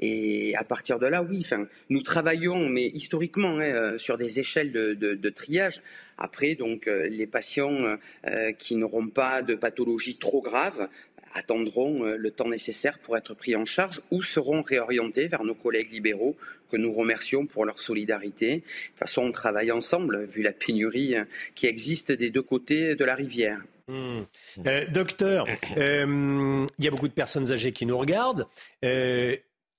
[0.00, 4.40] et à partir de là, oui, enfin, nous travaillons, mais historiquement, hein, euh, sur des
[4.40, 5.82] échelles de, triage.
[6.18, 7.96] Après, donc, euh, les patients
[8.26, 10.88] euh, qui n'auront pas de pathologie trop grave
[11.36, 15.90] attendront le temps nécessaire pour être pris en charge ou seront réorientés vers nos collègues
[15.90, 16.36] libéraux
[16.70, 18.48] que nous remercions pour leur solidarité.
[18.48, 21.16] De toute façon, on travaille ensemble, vu la pénurie
[21.56, 23.58] qui existe des deux côtés de la rivière.
[23.88, 24.22] Mmh.
[24.92, 28.46] docteur, il y a beaucoup de personnes âgées qui nous regardent.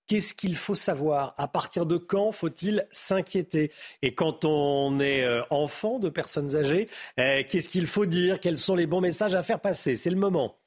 [0.08, 1.34] Qu'est-ce qu'il faut savoir?
[1.40, 3.72] À partir de quand faut-il s'inquiéter?
[4.04, 6.88] Et quand on est euh, enfant de personnes âgées,
[7.20, 8.40] euh, qu'est-ce qu'il faut dire?
[8.40, 9.96] Quels sont les bons messages à faire passer?
[9.96, 10.60] C'est le moment.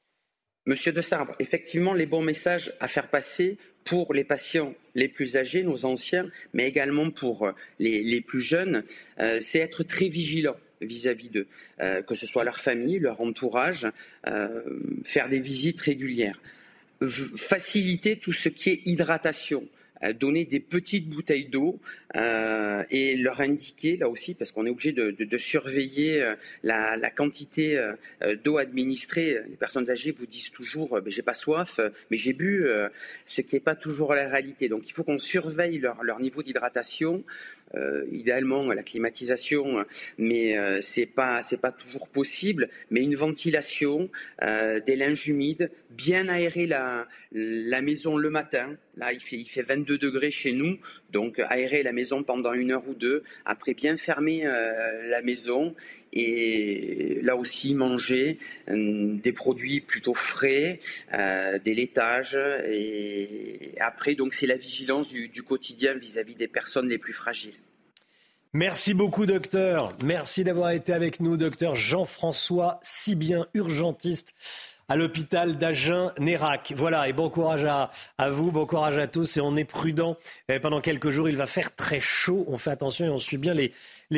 [0.65, 5.37] Monsieur de Sarbre, effectivement, les bons messages à faire passer pour les patients les plus
[5.37, 8.83] âgés, nos anciens, mais également pour euh, les, plus jeunes,
[9.39, 11.47] c'est être très vigilant vis-à-vis d'eux,
[11.79, 13.87] que ce soit leur famille, leur entourage,
[15.03, 16.39] faire des visites régulières
[17.07, 19.67] faciliter tout ce qui est hydratation
[20.03, 21.79] euh, donner des petites bouteilles d'eau
[22.15, 27.77] euh, et leur indiquer là aussi parce qu'on est obligé de, surveiller euh, la, quantité
[27.77, 29.37] euh, d'eau administrée.
[29.47, 31.79] Les personnes âgées vous disent toujours ben, j'ai pas soif,
[32.09, 32.65] mais j'ai bu,
[33.25, 34.69] ce qui n'est pas toujours la réalité.
[34.69, 37.23] Donc il faut qu'on surveille leur, niveau d'hydratation.
[38.11, 39.85] Idéalement la climatisation,
[40.17, 42.67] mais euh, c'est pas pas toujours possible.
[42.89, 44.09] Mais une ventilation,
[44.41, 48.75] des linges humides, bien aérer la, la maison le matin.
[48.97, 50.79] Là, il fait il fait 22 degrés chez nous,
[51.11, 53.23] donc aérer la maison pendant une heure ou deux.
[53.45, 55.75] Après, bien fermer la maison
[56.13, 60.79] et là aussi manger des produits plutôt frais,
[61.11, 66.97] des laitages et après donc c'est la vigilance du, du quotidien vis-à-vis des personnes les
[66.97, 67.53] plus fragiles.
[68.53, 69.95] Merci beaucoup, docteur.
[70.03, 74.33] Merci d'avoir été avec nous, docteur Jean-François Sibien, urgentiste
[74.89, 76.73] à l'hôpital d'Agen-Nérac.
[76.75, 77.91] Voilà, et bon courage à,
[78.29, 80.17] vous, bon courage à tous, et on est prudent.
[80.61, 83.53] pendant quelques jours, il va faire très chaud, on fait attention et on suit bien
[83.53, 83.71] les,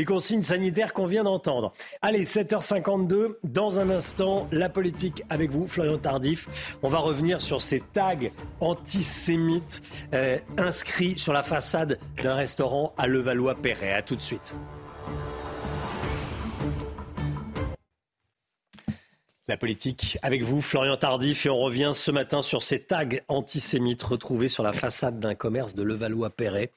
[0.06, 1.74] consignes sanitaires qu'on vient d'entendre.
[2.02, 6.48] Allez, 7h52, dans un instant, la politique avec vous, Florian Tardif.
[6.82, 8.16] On va revenir sur ces tags
[8.60, 9.82] antisémites
[10.14, 13.94] euh, inscrits sur la façade d'un restaurant à Levallois-Perret.
[13.94, 14.56] A tout de suite.
[19.52, 24.02] La politique avec vous, Florian Tardif, et on revient ce matin sur ces tags antisémites
[24.02, 26.72] retrouvés sur la façade d'un commerce de Levallois-Perret,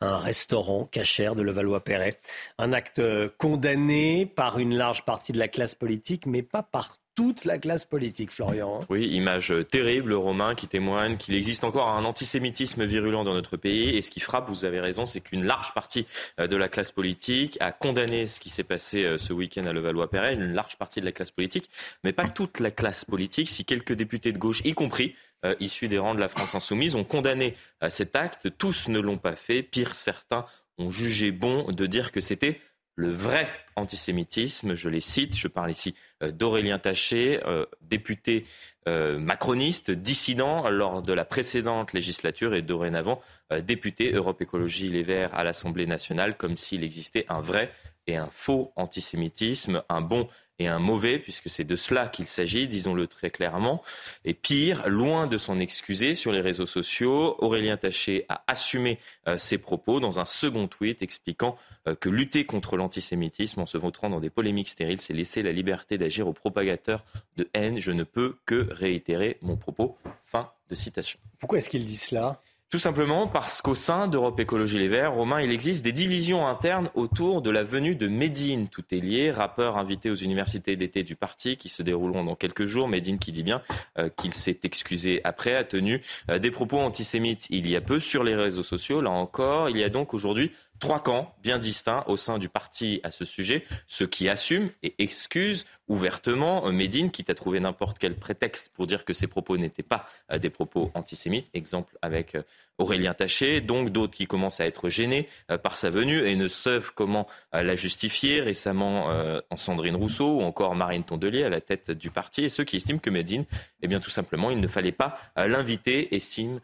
[0.00, 2.18] un restaurant cachère de Levallois-Perret.
[2.58, 3.00] Un acte
[3.38, 7.86] condamné par une large partie de la classe politique, mais pas par toute la classe
[7.86, 8.80] politique, Florian.
[8.82, 8.86] Hein.
[8.90, 13.96] Oui, image terrible, Romain, qui témoigne qu'il existe encore un antisémitisme virulent dans notre pays.
[13.96, 16.06] Et ce qui frappe, vous avez raison, c'est qu'une large partie
[16.38, 19.72] euh, de la classe politique a condamné ce qui s'est passé euh, ce week-end à
[19.72, 21.70] Levallois-Perret, une large partie de la classe politique,
[22.04, 23.48] mais pas toute la classe politique.
[23.48, 25.14] Si quelques députés de gauche, y compris
[25.46, 27.56] euh, issus des rangs de la France insoumise, ont condamné
[27.88, 29.62] cet acte, tous ne l'ont pas fait.
[29.62, 30.44] Pire, certains
[30.76, 32.60] ont jugé bon de dire que c'était
[32.96, 34.74] le vrai antisémitisme.
[34.74, 38.44] Je les cite, je parle ici euh, d'Aurélien Taché, euh, député
[38.88, 43.20] euh, macroniste, dissident lors de la précédente législature et dorénavant
[43.62, 47.70] député Europe Écologie Les Verts à l'Assemblée nationale, comme s'il existait un vrai
[48.08, 50.28] et un faux antisémitisme, un bon
[50.58, 53.82] et un mauvais, puisque c'est de cela qu'il s'agit, disons-le très clairement.
[54.24, 59.38] Et pire, loin de s'en excuser sur les réseaux sociaux, Aurélien Taché a assumé euh,
[59.38, 61.56] ses propos dans un second tweet expliquant
[61.88, 65.52] euh, que lutter contre l'antisémitisme en se vautrant dans des polémiques stériles, c'est laisser la
[65.52, 67.04] liberté d'agir aux propagateurs
[67.36, 67.78] de haine.
[67.78, 69.98] Je ne peux que réitérer mon propos.
[70.24, 71.18] Fin de citation.
[71.38, 72.40] Pourquoi est-ce qu'il dit cela?
[72.68, 76.90] Tout simplement parce qu'au sein d'Europe Écologie Les Verts, Romain, il existe des divisions internes
[76.94, 78.66] autour de la venue de Médine.
[78.68, 79.30] Tout est lié.
[79.30, 82.88] Rappeur invité aux universités d'été du parti qui se dérouleront dans quelques jours.
[82.88, 83.62] Médine qui dit bien
[83.98, 88.00] euh, qu'il s'est excusé après, a tenu euh, des propos antisémites il y a peu
[88.00, 89.00] sur les réseaux sociaux.
[89.00, 93.00] Là encore, il y a donc aujourd'hui trois camps bien distincts au sein du parti
[93.02, 93.64] à ce sujet.
[93.86, 98.86] Ceux qui assument et excusent ouvertement euh, Médine, quitte à trouver n'importe quel prétexte pour
[98.86, 101.46] dire que ses propos n'étaient pas euh, des propos antisémites.
[101.54, 102.42] Exemple avec euh,
[102.78, 105.28] Aurélien Taché, donc d'autres qui commencent à être gênés
[105.62, 108.42] par sa venue et ne savent comment la justifier.
[108.42, 109.06] Récemment,
[109.48, 112.76] en Sandrine Rousseau ou encore Marine Tondelier à la tête du parti, et ceux qui
[112.76, 113.46] estiment que Médine,
[113.80, 116.60] eh bien tout simplement, il ne fallait pas l'inviter, estime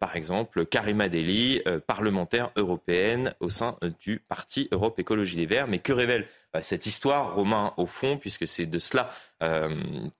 [0.00, 5.68] par exemple Karima Deli, parlementaire européenne au sein du parti Europe Écologie Les Verts.
[5.68, 6.26] Mais que révèle
[6.60, 9.08] cette histoire, Romain, au fond, puisque c'est de cela
[9.42, 9.74] euh,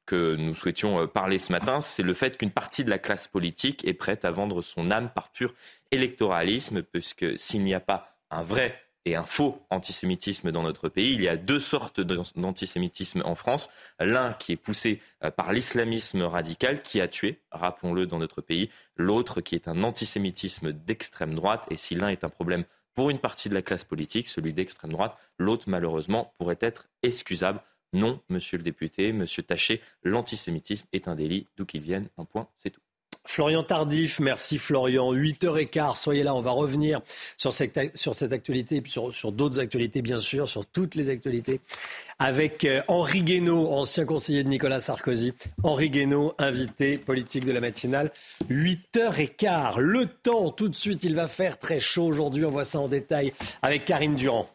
[0.07, 3.29] que nous souhaitions euh, parler ce matin, c'est le fait qu'une partie de la classe
[3.29, 5.53] politique est prête à vendre son âme par pur
[5.91, 11.13] électoralisme, puisque s'il n'y a pas un vrai et un faux antisémitisme dans notre pays.
[11.15, 13.69] Il y a deux sortes d'antisémitisme en France.
[13.99, 15.01] L'un qui est poussé
[15.37, 18.71] par l'islamisme radical, qui a tué, rappelons-le, dans notre pays.
[18.97, 21.67] L'autre qui est un antisémitisme d'extrême droite.
[21.71, 24.93] Et si l'un est un problème pour une partie de la classe politique, celui d'extrême
[24.93, 25.17] droite.
[25.39, 27.61] L'autre, malheureusement, pourrait être excusable.
[27.93, 32.09] Non, monsieur le député, monsieur Taché, l'antisémitisme est un délit, d'où qu'il vienne.
[32.17, 32.81] Un point, c'est tout.
[33.25, 35.15] Florian Tardif, merci Florian.
[35.15, 37.01] 8h15, soyez là, on va revenir
[37.37, 41.61] sur cette, sur actualité sur, sur d'autres actualités, bien sûr, sur toutes les actualités,
[42.19, 45.33] avec euh, Henri Guénaud, ancien conseiller de Nicolas Sarkozy.
[45.63, 48.11] Henri Guénaud, invité politique de la matinale.
[48.51, 52.81] 8h15, le temps, tout de suite, il va faire très chaud aujourd'hui, on voit ça
[52.81, 53.33] en détail
[53.63, 54.49] avec Karine Durand.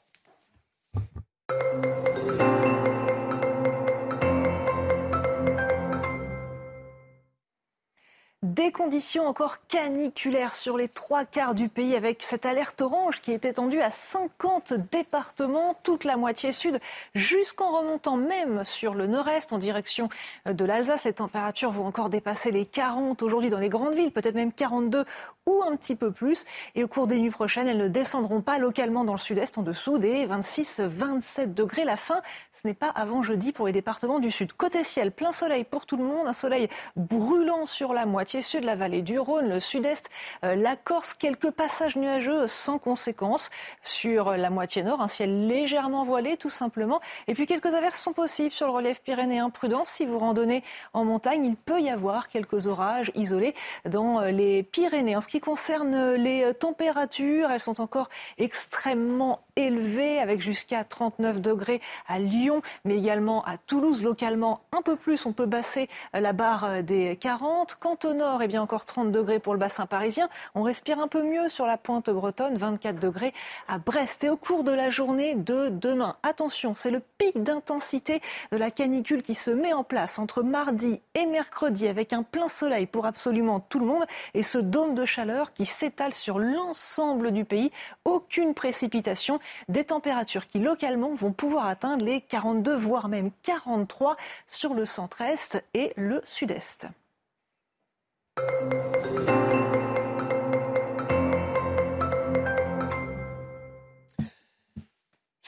[8.68, 13.31] Des conditions encore caniculaires sur les trois quarts du pays avec cette alerte orange qui
[13.31, 16.77] est étendue à 50 départements, toute la moitié sud,
[17.15, 20.10] jusqu'en remontant même sur le nord-est en direction
[20.45, 21.06] de l'Alsace.
[21.06, 25.06] Les températures vont encore dépasser les 40 aujourd'hui dans les grandes villes, peut-être même 42
[25.48, 26.45] ou un petit peu plus.
[26.76, 29.64] Et au cours des nuits prochaines, elles ne descendront pas localement dans le sud-est en
[29.64, 31.86] dessous des 26-27 degrés.
[31.86, 32.22] La fin,
[32.53, 34.53] ce n'est pas avant jeudi pour les départements du sud.
[34.53, 38.64] Côté ciel, plein soleil pour tout le monde, un soleil brûlant sur la moitié sud,
[38.64, 40.10] la vallée du Rhône, le sud-est,
[40.44, 43.49] euh, la Corse, quelques passages nuageux sans conséquence
[43.82, 46.99] sur la moitié nord, un ciel légèrement voilé tout simplement.
[47.28, 49.49] Et puis quelques averses sont possibles sur le relief pyrénéen.
[49.49, 50.64] Prudence, si vous randonnez
[50.94, 53.56] en montagne, il peut y avoir quelques orages isolés
[53.86, 55.15] dans euh, les Pyrénées.
[55.39, 62.97] Concerne les températures, elles sont encore extrêmement élevées, avec jusqu'à 39 degrés à Lyon, mais
[62.97, 64.03] également à Toulouse.
[64.03, 67.75] Localement, un peu plus, on peut basser la barre des 40.
[67.79, 70.29] Quant au nord, eh bien encore 30 degrés pour le bassin parisien.
[70.55, 73.34] On respire un peu mieux sur la pointe bretonne, 24 degrés
[73.67, 74.23] à Brest.
[74.23, 78.21] Et au cours de la journée de demain, attention, c'est le pic d'intensité
[78.51, 82.47] de la canicule qui se met en place entre mardi et mercredi avec un plein
[82.47, 87.31] soleil pour absolument tout le monde et ce dôme de chaleur qui s'étale sur l'ensemble
[87.31, 87.71] du pays.
[88.05, 89.39] Aucune précipitation.
[89.68, 94.18] Des températures qui localement vont pouvoir atteindre les 42 voire même 43
[94.48, 96.88] sur le centre-est et le sud-est.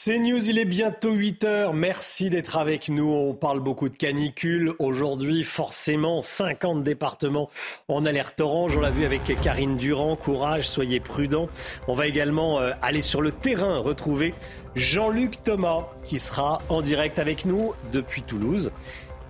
[0.02, 1.74] C'est News, il est bientôt 8 heures.
[1.74, 3.12] Merci d'être avec nous.
[3.12, 4.72] On parle beaucoup de canicule.
[4.80, 7.50] Aujourd'hui, forcément, 50 départements
[7.90, 8.78] en alerte orange.
[8.78, 10.16] On l'a vu avec Karine Durand.
[10.16, 11.50] Courage, soyez prudents.
[11.90, 14.34] On va également euh, aller sur le terrain, retrouver
[14.74, 18.72] Jean-Luc Thomas, qui sera en direct avec nous depuis Toulouse.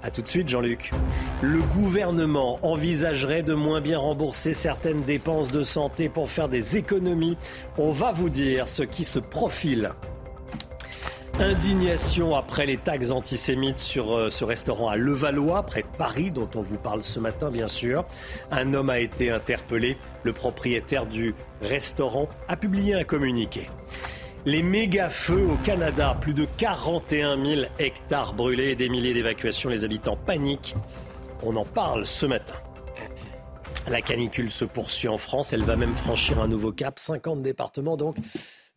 [0.04, 0.92] A tout de suite, Jean-Luc.
[1.42, 7.38] Le gouvernement envisagerait de moins bien rembourser certaines dépenses de santé pour faire des économies.
[7.80, 9.94] On va vous dire ce qui se profile
[11.40, 16.50] Indignation après les tags antisémites sur euh, ce restaurant à Levallois, près de Paris, dont
[16.54, 18.04] on vous parle ce matin, bien sûr.
[18.52, 19.98] Un homme a été interpellé.
[20.24, 23.70] Le propriétaire du restaurant a publié un communiqué.
[24.46, 29.70] Les méga-feux au Canada, plus de 41 000 hectares brûlés des milliers d'évacuations.
[29.70, 30.76] Les habitants paniquent.
[31.42, 32.56] On en parle ce matin.
[33.88, 35.54] La canicule se poursuit en France.
[35.54, 37.00] Elle va même franchir un nouveau cap.
[37.00, 38.18] 50 départements donc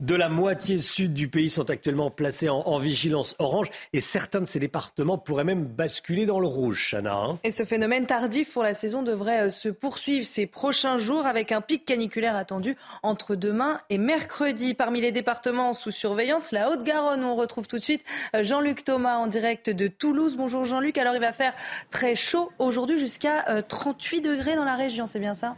[0.03, 4.47] de la moitié sud du pays sont actuellement placés en, vigilance orange et certains de
[4.47, 7.15] ces départements pourraient même basculer dans le rouge, Chana.
[7.15, 7.39] Hein.
[7.45, 11.53] et ce phénomène tardif pour la saison devrait euh, se poursuivre ces prochains jours avec
[11.53, 14.75] un pic caniculaire attendu entre demain et mercredi.
[14.75, 18.05] Parmi les départements sous surveillance, la Haute-Garonne, on retrouve tout de suite
[18.35, 20.37] euh, Jean-Luc Thomas en direct de Toulouse.
[20.37, 20.99] Bonjour Jean-Luc.
[20.99, 21.55] Alors il va faire
[21.93, 25.55] très chaud aujourd'hui jusqu'à 38 euh, degrés dans la région, c'est bien ça?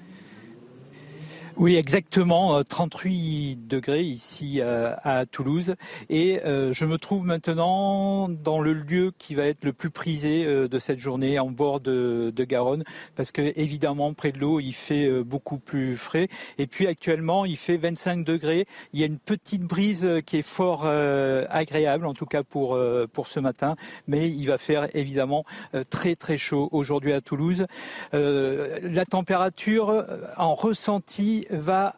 [1.56, 5.76] Oui, exactement, 38 euh, degrés ici euh, à Toulouse.
[6.08, 10.44] Et euh, je me trouve maintenant dans le lieu qui va être le plus prisé
[10.44, 12.82] de cette journée, en bord de, Garonne,
[13.14, 16.26] parce que évidemment, près de l'eau, il fait beaucoup plus frais.
[16.58, 18.66] Et puis actuellement, il fait 25 degrés.
[18.92, 22.78] Il y a une petite brise qui est fort agréable, en tout cas pour,
[23.12, 23.76] pour ce matin.
[24.08, 25.44] Mais il va faire évidemment
[25.90, 27.66] très très chaud aujourd'hui à Toulouse.
[28.12, 30.04] La température
[30.36, 31.94] en ressenti va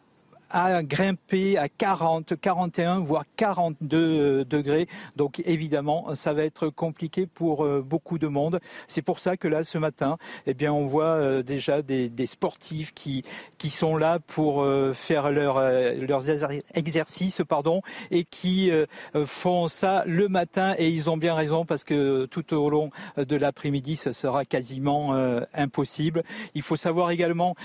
[0.49, 4.87] à grimper à 40, 41, voire 42 euh, degrés.
[5.15, 8.59] Donc évidemment, ça va être compliqué pour euh, beaucoup de monde.
[8.87, 12.93] C'est pour ça que là, ce matin, eh bien, on voit euh, déjà des, sportifs
[12.93, 13.23] qui,
[13.57, 16.25] qui sont là pour faire leur, leurs
[16.73, 18.69] exercices pardon, et qui
[19.25, 20.75] font ça le matin.
[20.77, 25.15] Et ils ont bien raison parce que tout au long de l'après-midi, ce sera quasiment
[25.53, 26.23] impossible.
[26.53, 27.55] Il faut savoir également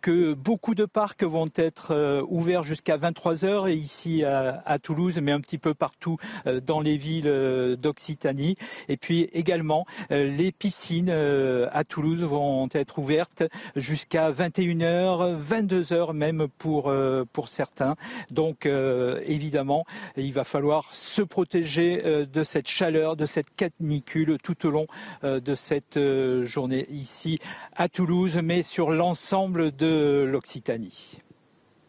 [0.00, 5.40] que beaucoup de parcs vont être ouvert jusqu'à 23 heures ici à, Toulouse, mais un
[5.40, 6.16] petit peu partout
[6.46, 8.56] euh, dans les villes euh, d'Occitanie.
[8.88, 13.42] Et puis également, euh, les piscines à Toulouse vont être ouvertes
[13.74, 16.92] jusqu'à 21h, 22h même pour,
[17.32, 17.96] pour certains.
[18.30, 19.84] Donc évidemment,
[20.16, 24.86] il va falloir se protéger de cette chaleur, de cette canicule tout au long
[25.22, 25.98] de cette
[26.42, 27.38] journée ici
[27.74, 31.20] à Toulouse, mais sur l'ensemble de l'Occitanie.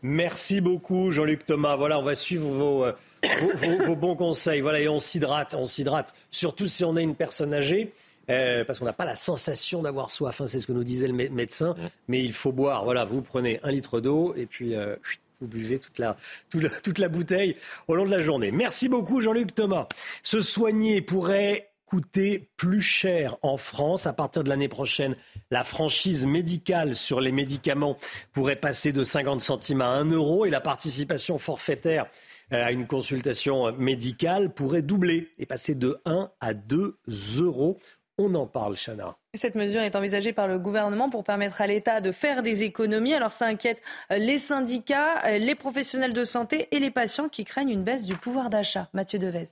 [0.07, 1.75] Merci beaucoup, Jean-Luc Thomas.
[1.75, 4.61] Voilà, on va suivre vos, euh, bons conseils.
[4.61, 6.15] Voilà, et on s'hydrate, on s'hydrate.
[6.31, 7.93] Surtout si on est une personne âgée.
[8.29, 11.07] Euh, parce qu'on n'a pas la sensation d'avoir soif, hein, c'est ce que nous disait
[11.07, 11.75] le médecin,
[12.09, 12.83] mais il faut boire.
[12.83, 14.97] Voilà, vous prenez un litre d'eau et puis euh,
[15.39, 16.17] vous buvez toute la,
[16.49, 17.55] toute la bouteille
[17.87, 18.51] au long de la journée.
[18.51, 19.87] Merci beaucoup, Jean-Luc Thomas.
[20.23, 24.05] Se soigner pourrait coûter plus cher en France.
[24.05, 25.15] À partir de l'année prochaine,
[25.49, 27.97] la franchise médicale sur les médicaments
[28.33, 32.05] pourrait passer de 50 centimes à 1 euro et la participation forfaitaire
[32.53, 36.97] euh, à une consultation médicale pourrait doubler et passer de 1 à 2
[37.39, 37.77] euros.
[38.19, 39.15] On en parle, Chana.
[39.35, 43.13] Cette mesure est envisagée par le gouvernement pour permettre à l'État de faire des économies.
[43.13, 43.81] Alors ça inquiète
[44.11, 48.05] euh, les syndicats, euh, les professionnels de santé et les patients qui craignent une baisse
[48.05, 48.89] du pouvoir d'achat.
[48.93, 49.49] Mathieu Devez.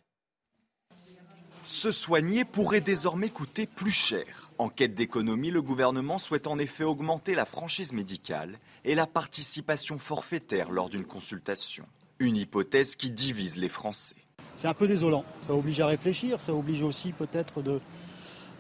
[1.66, 4.52] Se soigner pourrait désormais coûter plus cher.
[4.60, 9.98] En quête d'économie, le gouvernement souhaite en effet augmenter la franchise médicale et la participation
[9.98, 11.84] forfaitaire lors d'une consultation.
[12.20, 14.16] Une hypothèse qui divise les Français.
[14.58, 15.26] C'est un peu désolant.
[15.42, 17.82] Ça oblige à réfléchir, ça oblige aussi peut-être de,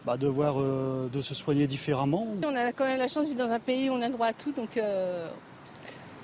[0.03, 2.27] bah, euh, de se soigner différemment.
[2.43, 4.27] On a quand même la chance de vivre dans un pays où on a droit
[4.27, 5.29] à tout, donc euh,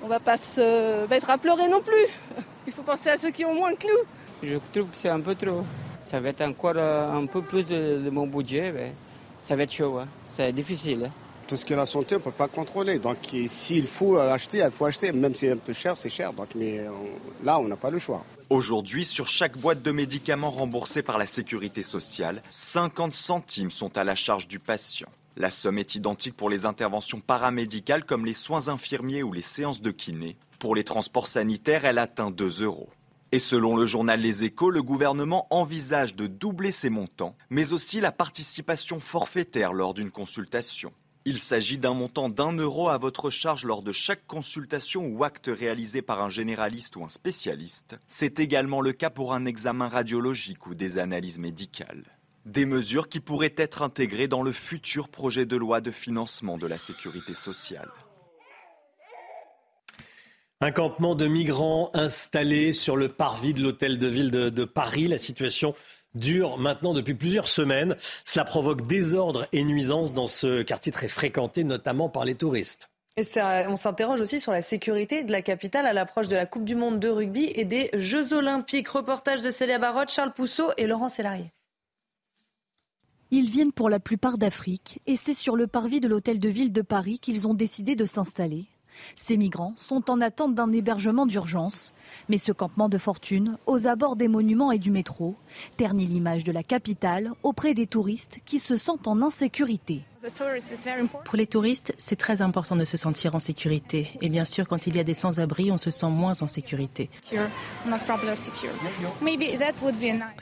[0.02, 2.06] on ne va pas se mettre à pleurer non plus.
[2.66, 4.04] Il faut penser à ceux qui ont moins que nous.
[4.42, 5.64] Je trouve que c'est un peu trop
[6.02, 8.92] ça va être encore euh, un peu plus de, mon budget, mais
[9.40, 10.08] ça va être chaud, hein.
[10.24, 11.04] c'est difficile.
[11.06, 11.12] Hein.
[11.48, 12.98] Tout ce qui est la santé, on ne peut pas contrôler.
[12.98, 13.18] Donc
[13.48, 15.12] s'il faut acheter, il faut acheter.
[15.12, 16.32] Même si c'est un peu cher, c'est cher.
[16.32, 16.86] Donc, mais
[17.42, 18.24] là, on n'a pas le choix.
[18.48, 24.04] Aujourd'hui, sur chaque boîte de médicaments remboursée par la sécurité sociale, 50 centimes sont à
[24.04, 25.08] la charge du patient.
[25.36, 29.80] La somme est identique pour les interventions paramédicales comme les soins infirmiers ou les séances
[29.80, 30.36] de kiné.
[30.58, 32.90] Pour les transports sanitaires, elle atteint 2 euros.
[33.34, 37.98] Et selon le journal Les Échos, le gouvernement envisage de doubler ces montants, mais aussi
[37.98, 40.92] la participation forfaitaire lors d'une consultation.
[41.24, 45.48] Il s'agit d'un montant d'un euro à votre charge lors de chaque consultation ou acte
[45.50, 47.96] réalisé par un généraliste ou un spécialiste.
[48.06, 52.04] C'est également le cas pour un examen radiologique ou des analyses médicales.
[52.44, 56.66] Des mesures qui pourraient être intégrées dans le futur projet de loi de financement de
[56.66, 57.88] la sécurité sociale.
[60.64, 65.08] Un campement de migrants installé sur le parvis de l'hôtel de ville de, Paris.
[65.08, 65.74] La situation
[66.14, 67.96] dure maintenant depuis plusieurs semaines.
[68.24, 72.92] Cela provoque désordre et nuisance dans ce quartier très fréquenté, notamment par les touristes.
[73.16, 73.24] Et
[73.66, 76.76] on s'interroge aussi sur la sécurité de la capitale à l'approche de la Coupe du
[76.76, 78.86] Monde de rugby et des Jeux Olympiques.
[78.86, 81.52] Reportage de Célia Barotte, Charles Pousseau et Laurent Sélarié.
[83.32, 86.72] Ils viennent pour la plupart d'Afrique et c'est sur le parvis de l'hôtel de ville
[86.72, 88.68] de Paris qu'ils ont décidé de s'installer.
[89.14, 91.92] Ces migrants sont en attente d'un hébergement d'urgence.
[92.28, 95.36] Mais ce campement de fortune, aux abords des monuments et du métro,
[95.76, 100.02] ternit l'image de la capitale auprès des touristes qui se sentent en insécurité.
[101.24, 104.08] Pour les touristes, c'est très important de se sentir en sécurité.
[104.20, 107.10] Et bien sûr, quand il y a des sans-abri, on se sent moins en sécurité.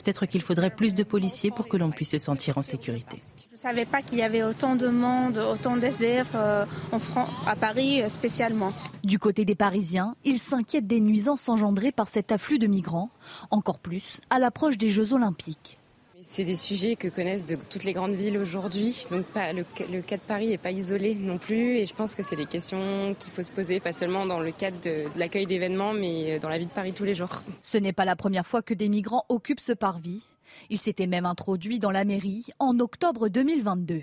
[0.05, 3.19] Peut-être qu'il faudrait plus de policiers pour que l'on puisse se sentir en sécurité.
[3.63, 7.29] Je ne savais pas qu'il y avait autant de monde, autant d'SDF euh, en France,
[7.47, 8.73] à Paris euh, spécialement.
[9.05, 13.11] Du côté des Parisiens, ils s'inquiètent des nuisances engendrées par cet afflux de migrants,
[13.51, 15.79] encore plus à l'approche des Jeux olympiques.
[16.23, 19.05] C'est des sujets que connaissent de toutes les grandes villes aujourd'hui.
[19.11, 19.65] Donc pas, le,
[20.01, 21.77] cas de Paris n'est pas isolé non plus.
[21.77, 24.53] Et je pense que c'est des questions qu'il faut se poser, pas seulement dans le
[24.53, 27.43] cadre de, de l'accueil d'événements, mais dans la vie de Paris tous les jours.
[27.63, 30.23] Ce n'est pas la première fois que des migrants occupent ce parvis.
[30.69, 34.03] Il s'était même introduit dans la mairie en octobre 2022.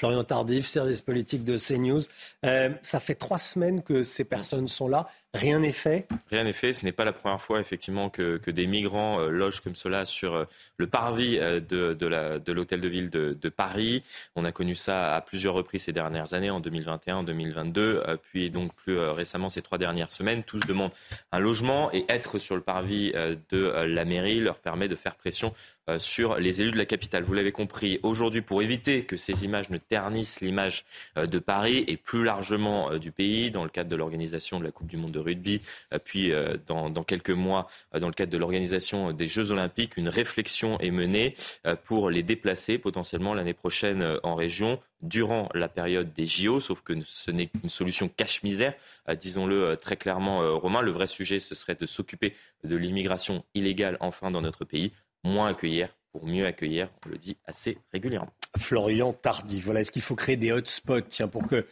[0.00, 2.00] Florian Tardif, service politique de CNews.
[2.46, 5.06] Euh, ça fait trois semaines que ces personnes sont là.
[5.32, 6.72] Rien n'est fait Rien n'est fait.
[6.72, 10.04] Ce n'est pas la première fois, effectivement, que, que des migrants euh, logent comme cela
[10.04, 10.44] sur euh,
[10.76, 14.02] le parvis euh, de, de l'hôtel de, ville de, de, Paris.
[14.34, 18.50] On a connu ça à plusieurs reprises ces dernières années, en 2021, en 2022, puis
[18.50, 20.42] donc plus récemment ces trois dernières semaines.
[20.42, 20.92] Tous demandent
[21.30, 25.52] un logement et être sur le parvis de la mairie leur permet de faire pression
[25.98, 27.24] sur les élus de la capitale.
[27.24, 30.84] Vous l'avez compris, aujourd'hui, pour éviter que ces images ne ternissent l'image
[31.16, 34.86] de Paris et plus largement du pays, dans le cadre de l'organisation de la Coupe
[34.86, 35.60] du Monde de rugby,
[35.92, 39.96] euh, puis euh, dans, quelques mois, euh, dans le cadre de l'organisation des Jeux Olympiques,
[39.96, 41.36] une réflexion est menée
[41.84, 46.94] pour les déplacer potentiellement l'année prochaine en région durant la période des JO, sauf que
[47.04, 48.74] ce n'est qu'une solution cache-misère,
[49.18, 50.82] disons-le très clairement, Romain.
[50.82, 52.34] Le vrai sujet, ce serait de s'occuper
[52.64, 54.92] de l'immigration illégale enfin dans notre pays,
[55.24, 58.32] moins accueillir pour mieux accueillir, on le dit assez régulièrement.
[58.58, 61.64] Florian Tardif, voilà, est-ce qu'il faut créer des hotspots, tiens, pour que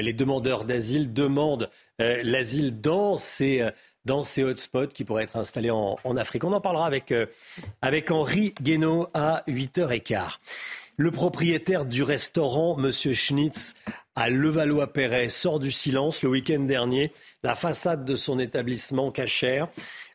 [0.00, 1.68] les demandeurs d'asile demandent
[2.00, 3.70] euh, l'asile dans ces, euh,
[4.04, 6.44] dans ces hotspots qui pourraient être installés en, Afrique?
[6.44, 7.26] On en parlera avec, euh,
[7.82, 10.38] avec Henri Guénaud à 8h15.
[10.96, 13.74] Le propriétaire du restaurant Monsieur Schnitz
[14.14, 17.12] à Levallois-Perret sort du silence le week-end dernier.
[17.42, 19.68] La façade de son établissement cachère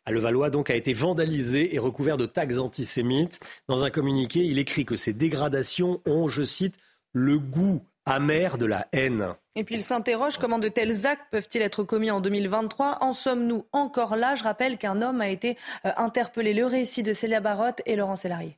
[0.07, 3.41] à Levallois donc a été vandalisée et recouvert de tags antisémites.
[3.67, 6.75] Dans un communiqué, il écrit que ces dégradations ont, je cite,
[7.11, 9.35] le goût amer de la haine.
[9.55, 13.65] Et puis il s'interroge comment de tels actes peuvent-ils être commis en 2023 En sommes-nous
[13.73, 14.35] encore là?
[14.35, 16.53] Je rappelle qu'un homme a été euh, interpellé.
[16.53, 18.57] Le récit de Célia Barotte et Laurent Sélarié.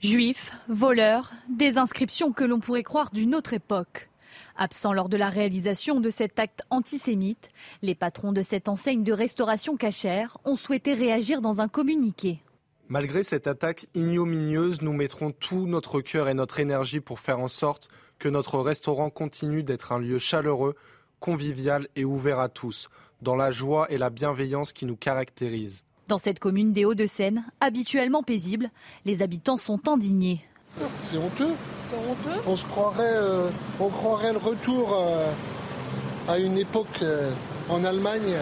[0.00, 4.08] Juifs, voleurs, des inscriptions que l'on pourrait croire d'une autre époque.
[4.56, 7.48] Absents lors de la réalisation de cet acte antisémite,
[7.82, 12.40] les patrons de cette enseigne de restauration cachère ont souhaité réagir dans un communiqué.
[12.88, 17.48] Malgré cette attaque ignominieuse, nous mettrons tout notre cœur et notre énergie pour faire en
[17.48, 20.76] sorte que notre restaurant continue d'être un lieu chaleureux,
[21.18, 22.88] convivial et ouvert à tous,
[23.22, 25.84] dans la joie et la bienveillance qui nous caractérisent.
[26.06, 28.70] Dans cette commune des Hauts-de-Seine, habituellement paisible,
[29.04, 30.44] les habitants sont indignés.
[31.00, 31.54] C'est honteux.
[32.46, 33.48] On se croirait, euh,
[33.78, 35.28] on croirait le retour euh,
[36.28, 37.30] à une époque euh,
[37.68, 38.34] en Allemagne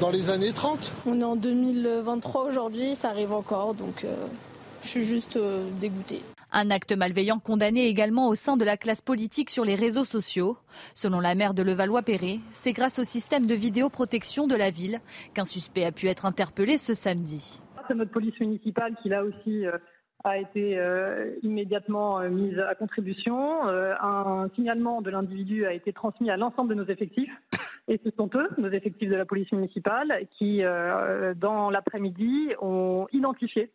[0.00, 0.92] dans les années 30.
[1.06, 4.04] On est en 2023 aujourd'hui, ça arrive encore, donc
[4.82, 5.38] je suis juste
[5.80, 6.22] dégoûtée.
[6.52, 10.56] Un acte malveillant condamné également au sein de la classe politique sur les réseaux sociaux.
[10.94, 15.00] Selon la maire de Levallois-Perret, c'est grâce au système de vidéoprotection de la ville
[15.34, 17.60] qu'un suspect a pu être interpellé ce samedi.
[17.88, 19.78] C'est notre police municipale qui là aussi euh,
[20.26, 23.66] a été euh, immédiatement euh, mise à contribution.
[23.66, 27.32] un signalement de l'individu a été transmis à l'ensemble de nos effectifs.
[27.88, 30.60] Et ce sont eux, nos effectifs de la police municipale, qui,
[31.36, 33.70] dans l'après-midi, ont identifié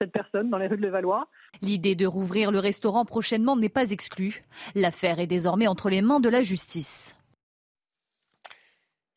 [0.00, 1.26] cette personne dans les rues de Levallois.
[1.62, 4.44] L'idée de rouvrir le restaurant prochainement n'est pas exclue.
[4.76, 7.15] L'affaire est désormais entre les mains de la justice.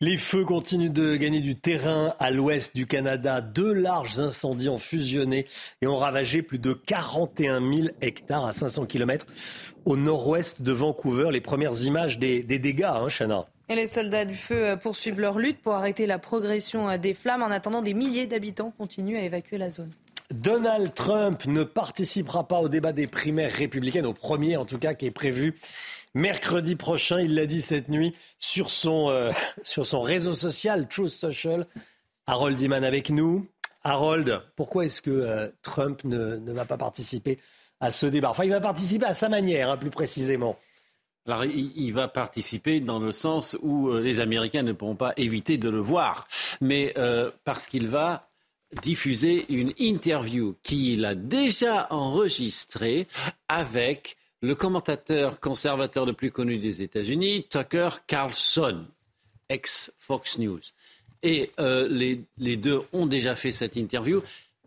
[0.01, 3.41] Les feux continuent de gagner du terrain à l'ouest du Canada.
[3.41, 5.45] Deux larges incendies ont fusionné
[5.81, 9.26] et ont ravagé plus de 41 000 hectares à 500 km
[9.84, 11.31] au nord-ouest de Vancouver.
[11.34, 13.47] Les premières images des, dégâts, hein, Chana.
[13.67, 17.43] Et les soldats du feu poursuivent leur lutte pour arrêter la progression des flammes.
[17.43, 19.91] En attendant, des milliers d'habitants continuent à évacuer la zone.
[20.31, 24.93] Donald Trump ne participera pas au débat des primaires républicaines, au premier en tout cas
[24.93, 25.55] qui est prévu
[26.14, 27.19] mercredi prochain.
[27.19, 29.31] Il l'a dit cette nuit sur son, euh,
[29.64, 31.68] sur son réseau social Truth Social.
[32.27, 33.48] Harold Iman avec nous.
[33.84, 37.40] Harold, pourquoi est-ce que euh, Trump ne, va pas participer
[37.80, 38.30] à ce débat?
[38.30, 40.57] Enfin, il va participer à sa manière, hein, plus précisément.
[41.26, 45.57] Alors, il, va participer dans le sens où euh, les Américains ne pourront pas éviter
[45.57, 46.27] de le voir,
[46.60, 46.94] mais
[47.44, 48.30] parce qu'il va
[48.81, 53.07] diffuser une interview qu'il a déjà enregistrée
[53.48, 58.85] avec le commentateur conservateur le plus connu des États-Unis, Tucker Carlson,
[59.49, 60.61] ex-Fox News.
[61.23, 64.21] Et euh, les, les, deux ont déjà fait cette interview.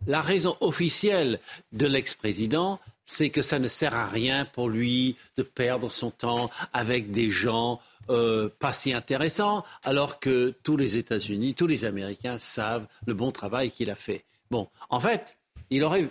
[0.05, 1.39] La raison officielle
[1.71, 6.51] de l'ex-président, c'est que ça ne sert à rien pour lui de perdre son temps
[6.73, 12.37] avec des gens euh, pas si intéressant, alors que tous les États-Unis, tous les Américains
[12.37, 14.25] savent le bon travail qu'il a fait.
[14.51, 15.37] Bon, en fait,
[15.69, 16.09] il aurait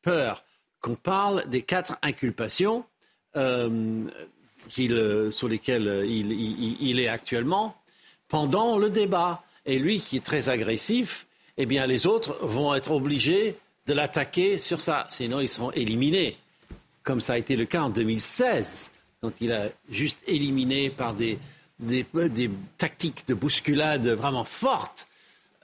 [0.00, 0.42] peur
[0.80, 2.86] qu'on parle des quatre inculpations
[3.36, 4.04] euh,
[4.78, 7.76] euh, sur lesquelles il, est actuellement
[8.28, 9.42] pendant le débat.
[9.66, 13.56] Et lui, qui est très agressif, eh bien, les autres vont être obligés
[13.86, 15.06] de l'attaquer sur ça.
[15.10, 16.36] Sinon, ils seront éliminés,
[17.02, 18.90] comme ça a été le cas en 2016,
[19.20, 21.38] quand il a juste éliminé par des,
[21.78, 25.06] des, tactiques de bousculade vraiment fortes.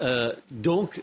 [0.01, 1.03] Euh, donc,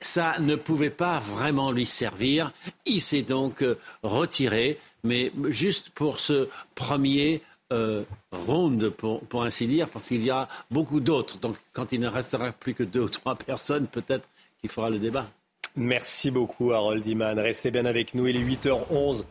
[0.00, 2.52] ça ne pouvait pas vraiment lui servir.
[2.84, 7.40] Il s'est donc euh, retiré, mais juste pour ce premier
[7.72, 11.38] euh, ronde, pour, pour, ainsi dire, parce qu'il y a beaucoup d'autres.
[11.38, 14.28] Donc, quand il ne restera plus que deux ou trois personnes, peut-être
[14.60, 15.26] qu'il fera le débat.
[15.74, 17.38] Merci beaucoup, Harold Iman.
[17.38, 18.26] Restez bien avec nous.
[18.26, 19.24] Il est 8h11.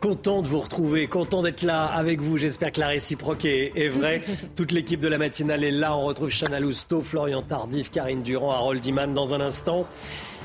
[0.00, 2.38] Content de vous retrouver, content d'être là avec vous.
[2.38, 4.22] J'espère que la réciproque est, vraie.
[4.54, 5.96] Toute l'équipe de la matinale est là.
[5.96, 9.88] On retrouve Chana Lousteau, Florian Tardif, Karine Durand, Harold Iman dans un instant.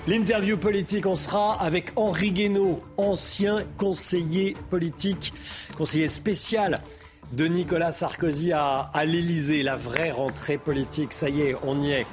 [0.06, 5.34] L'interview politique, on sera avec Henri Guénaud, ancien conseiller politique,
[5.78, 6.82] conseiller spécial
[7.32, 9.64] de Nicolas Sarkozy à, à l'Elysée.
[9.64, 12.06] La vraie rentrée politique, ça y est, on y est.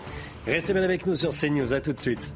[0.47, 1.75] Restez bien avec nous sur CNews.
[1.75, 2.31] À tout de suite.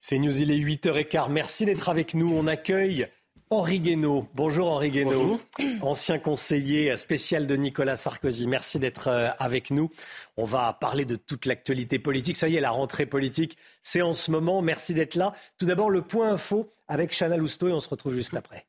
[0.00, 1.30] C'est News, il est 8h15.
[1.30, 2.32] Merci d'être avec nous.
[2.36, 3.06] On accueille
[3.48, 4.26] Henri Guénaud.
[4.34, 5.40] Bonjour Henri Guénaud,
[5.80, 8.48] ancien conseiller spécial de Nicolas Sarkozy.
[8.48, 9.88] Merci d'être euh, avec nous.
[10.36, 12.36] On va parler de toute l'actualité politique.
[12.36, 14.62] Ça y est, la rentrée politique, c'est en ce moment.
[14.62, 15.32] Merci d'être là.
[15.58, 18.65] Tout d'abord, le point info avec Chana Lousteau et on se retrouve juste après.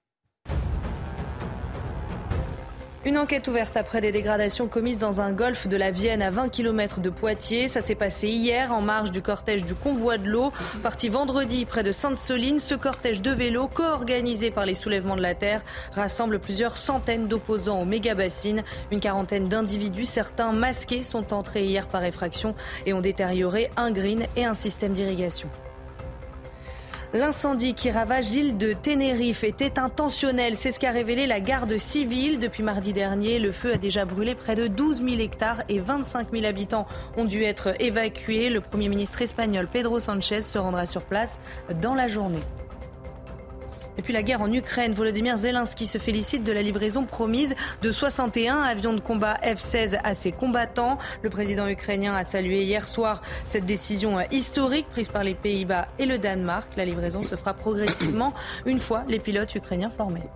[3.07, 6.49] Une enquête ouverte après des dégradations commises dans un golfe de la Vienne à 20
[6.49, 7.69] km de Poitiers.
[7.69, 10.51] Ça s'est passé hier en marge du cortège du convoi de l'eau.
[10.83, 15.35] Parti vendredi près de Sainte-Soline, ce cortège de vélos, co-organisé par les soulèvements de la
[15.35, 15.61] Terre,
[15.93, 18.65] rassemble plusieurs centaines d'opposants aux méga-bassines.
[18.91, 22.55] Une quarantaine d'individus, certains masqués, sont entrés hier par effraction
[22.85, 25.47] et ont détérioré un green et un système d'irrigation.
[27.17, 30.53] L'incendie qui ravage l'île de Tenerife était intentionnel.
[30.53, 32.37] C'est ce qu'a révélé la garde civile.
[32.37, 36.27] Depuis mardi dernier, le feu a déjà brûlé près de 12 000 hectares et 25
[36.31, 36.85] 000 habitants
[37.17, 38.51] ont dû être évacués.
[38.51, 41.39] Le Premier ministre espagnol Pedro Sanchez se rendra sur place
[41.81, 42.43] dans la journée.
[43.97, 47.91] Et puis la guerre en Ukraine, Volodymyr Zelensky se félicite de la livraison promise de
[47.91, 50.97] 61 avions de combat F-16 à ses combattants.
[51.23, 56.05] Le président ukrainien a salué hier soir cette décision historique prise par les Pays-Bas et
[56.05, 56.71] le Danemark.
[56.77, 58.33] La livraison se fera progressivement
[58.65, 60.29] une fois les pilotes ukrainiens formés.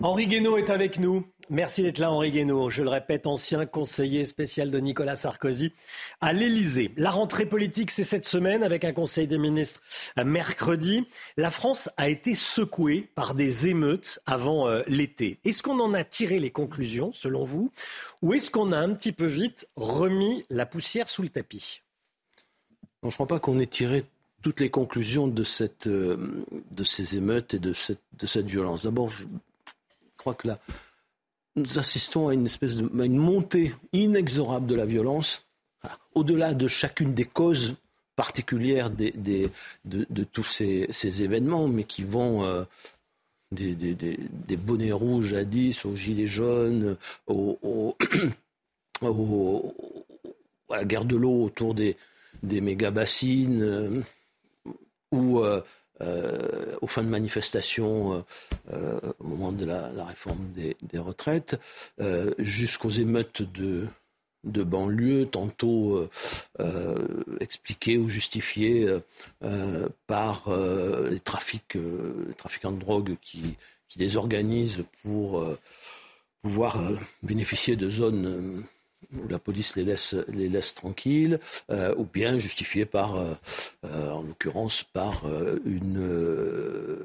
[0.00, 1.24] Henri Guénaud est avec nous.
[1.50, 2.68] Merci d'être là, Henri Guénaud.
[2.68, 5.72] Je le répète, ancien conseiller spécial de Nicolas Sarkozy
[6.20, 6.92] à l'Élysée.
[6.98, 9.80] La rentrée politique, c'est cette semaine avec un conseil des ministres
[10.22, 11.06] mercredi.
[11.38, 15.38] La France a été secouée par des émeutes avant euh, l'été.
[15.46, 17.72] Est-ce qu'on en a tiré les conclusions, selon vous,
[18.20, 21.80] ou est-ce qu'on a un petit peu vite remis la poussière sous le tapis?
[23.02, 24.04] Je ne crois pas qu'on ait tiré
[24.42, 25.44] toutes les conclusions de,
[25.86, 26.16] euh,
[26.84, 28.84] ces émeutes et de cette, de cette violence.
[28.84, 29.24] D'abord, je
[30.18, 30.58] crois que là,
[31.56, 35.46] nous assistons à une espèce de montée inexorable de la violence,
[36.14, 37.74] au-delà de chacune des causes
[38.16, 42.64] particulières de, tous ces, événements, mais qui vont euh,
[43.52, 46.96] des, bonnets rouges 10 aux gilets jaunes,
[47.26, 47.96] au,
[50.70, 51.96] à la guerre de l'eau autour des,
[52.42, 54.00] méga-bassines, euh,
[55.12, 55.62] ou euh,
[56.00, 58.20] euh, aux fins de manifestation euh,
[58.72, 61.58] euh, au moment de la, réforme des, retraites,
[62.38, 63.86] jusqu'aux émeutes de,
[64.44, 66.08] de banlieue, tantôt
[67.40, 68.88] expliquées ou justifiées
[70.06, 70.50] par
[71.10, 71.76] les, trafics,
[72.36, 73.56] trafiquants de drogue qui,
[73.88, 75.44] qui les organisent pour
[76.42, 76.80] pouvoir
[77.22, 78.64] bénéficier de zones
[79.28, 81.40] la police les laisse, les laisse tranquilles,
[81.70, 83.34] euh, ou bien justifié par, euh,
[83.84, 85.24] euh, en l'occurrence, par
[85.64, 86.98] une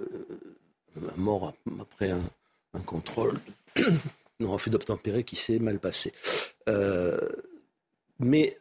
[1.15, 3.39] mort après un, contrôle,
[3.77, 6.13] un refus d'obtempérer qui s'est mal passé.
[8.19, 8.59] mais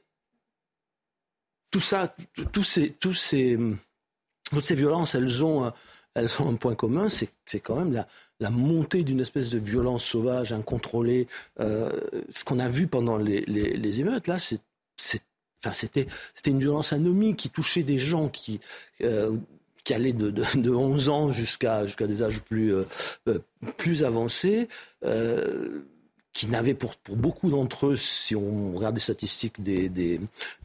[1.70, 2.14] tout ça,
[2.62, 3.58] ces, ces,
[4.50, 5.72] toutes ces violences, elles ont,
[6.14, 8.06] elles ont un point commun, c'est quand même la,
[8.42, 11.28] la montée d'une espèce de violence sauvage, incontrôlée.
[11.60, 11.90] Euh,
[12.28, 17.84] ce qu'on a vu pendant les, émeutes, là, c'était, c'était une violence anomique qui touchait
[17.84, 18.58] des gens qui,
[19.02, 19.36] euh,
[19.90, 22.84] allaient de, de, 11 ans jusqu'à, jusqu'à des âges plus, euh,
[23.76, 24.68] plus avancés
[26.32, 30.18] qui n'avaient pour, pour beaucoup d'entre eux, si on regarde les statistiques des, des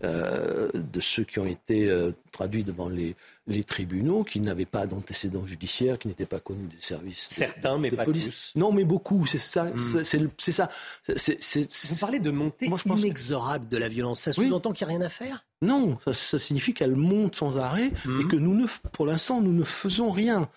[0.03, 3.15] euh, de ceux qui ont été euh, traduits devant les,
[3.47, 7.27] les tribunaux, qui n'avaient pas d'antécédents judiciaires, qui n'étaient pas connus des services.
[7.31, 8.53] Certains, mais pas tous.
[8.55, 9.65] Non, mais beaucoup, c'est ça.
[9.65, 10.03] Hmm.
[10.37, 10.69] C'est ça.
[11.07, 14.21] Vous parlez de montée inexorable de la violence.
[14.21, 15.45] Ça sous-entend qu'il n'y a rien à faire?
[15.61, 18.27] Non, ça, signifie qu'elle monte sans arrêt et hmm.
[18.29, 20.47] que nous, ne, pour l'instant, nous ne faisons rien.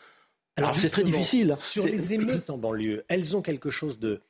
[0.57, 1.57] Alors, c'est très difficile.
[1.59, 4.21] Sur les émeutes en banlieue, elles ont quelque chose de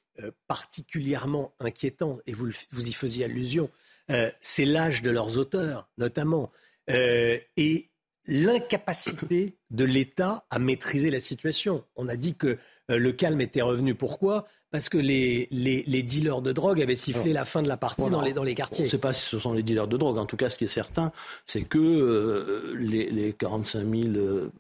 [0.49, 3.71] particulièrement inquiétant, et vous, vous y faisiez allusion,
[4.41, 6.51] c'est l'âge de leurs auteurs, notamment.
[6.89, 7.91] et
[8.27, 11.85] l'incapacité de l'État à maîtriser la situation.
[11.97, 13.95] On a dit que le calme était revenu.
[13.95, 14.47] Pourquoi?
[14.71, 18.23] Parce que les, les, dealers de drogue avaient sifflé la fin de la partie dans,
[18.23, 18.83] les, dans les quartiers.
[18.83, 20.17] On ne sait pas si ce sont les dealers de drogue.
[20.17, 21.11] En tout cas, ce qui est certain,
[21.45, 24.53] c'est que euh, les, les, 45 000 euh,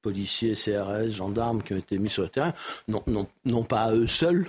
[0.00, 2.54] policiers, CRS, gendarmes qui ont été mis sur le terrain
[2.88, 4.48] n'ont pas à eux seuls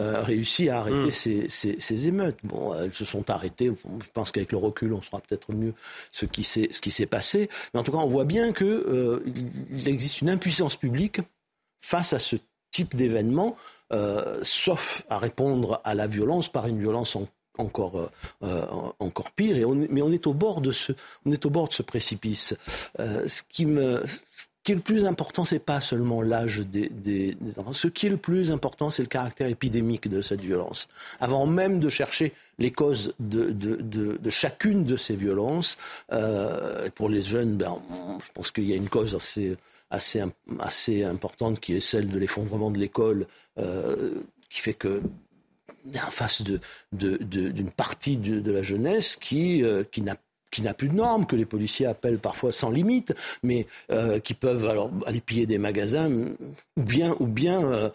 [0.00, 1.48] euh, réussi à arrêter hmm.
[1.48, 2.38] ces, ces, émeutes.
[2.44, 3.72] Bon, elles se sont arrêtées.
[3.84, 5.74] Je pense qu'avec le recul, on saura peut-être mieux
[6.12, 7.48] ce qui s'est passé.
[7.72, 11.20] Mais en tout cas, on voit bien qu'il existe une impuissance publique
[11.80, 12.36] face à ce
[12.70, 13.56] type d'événement
[13.92, 17.16] euh, sauf à répondre à la violence par une violence
[17.58, 18.10] encore, euh,
[18.42, 18.66] euh,
[18.98, 19.56] encore pire.
[19.56, 20.92] Et on, mais on est, au bord de ce,
[21.26, 22.54] on est au bord de ce précipice.
[22.98, 24.02] ce qui me,
[24.64, 27.72] qui est le plus important, c'est pas seulement l'âge des, enfants.
[27.72, 30.88] Ce qui est le plus important, c'est le caractère épidémique de cette violence.
[31.20, 35.76] Avant même de chercher les causes de, de, de, chacune de ces violences,
[36.94, 37.78] pour les jeunes, ben,
[38.24, 39.14] je pense qu'il y a une cause
[39.90, 43.26] assez importante qui est celle de l'effondrement de l'école,
[43.58, 44.14] euh,
[44.48, 45.02] qui fait que
[45.94, 46.60] en face d'une
[46.92, 50.16] de, de, partie de, la jeunesse qui, euh, qui n'a
[50.54, 54.34] qui n'a plus de normes, que les policiers appellent parfois sans limite, mais euh, qui
[54.34, 56.10] peuvent alors aller piller des magasins
[56.76, 57.90] ou bien, ou bien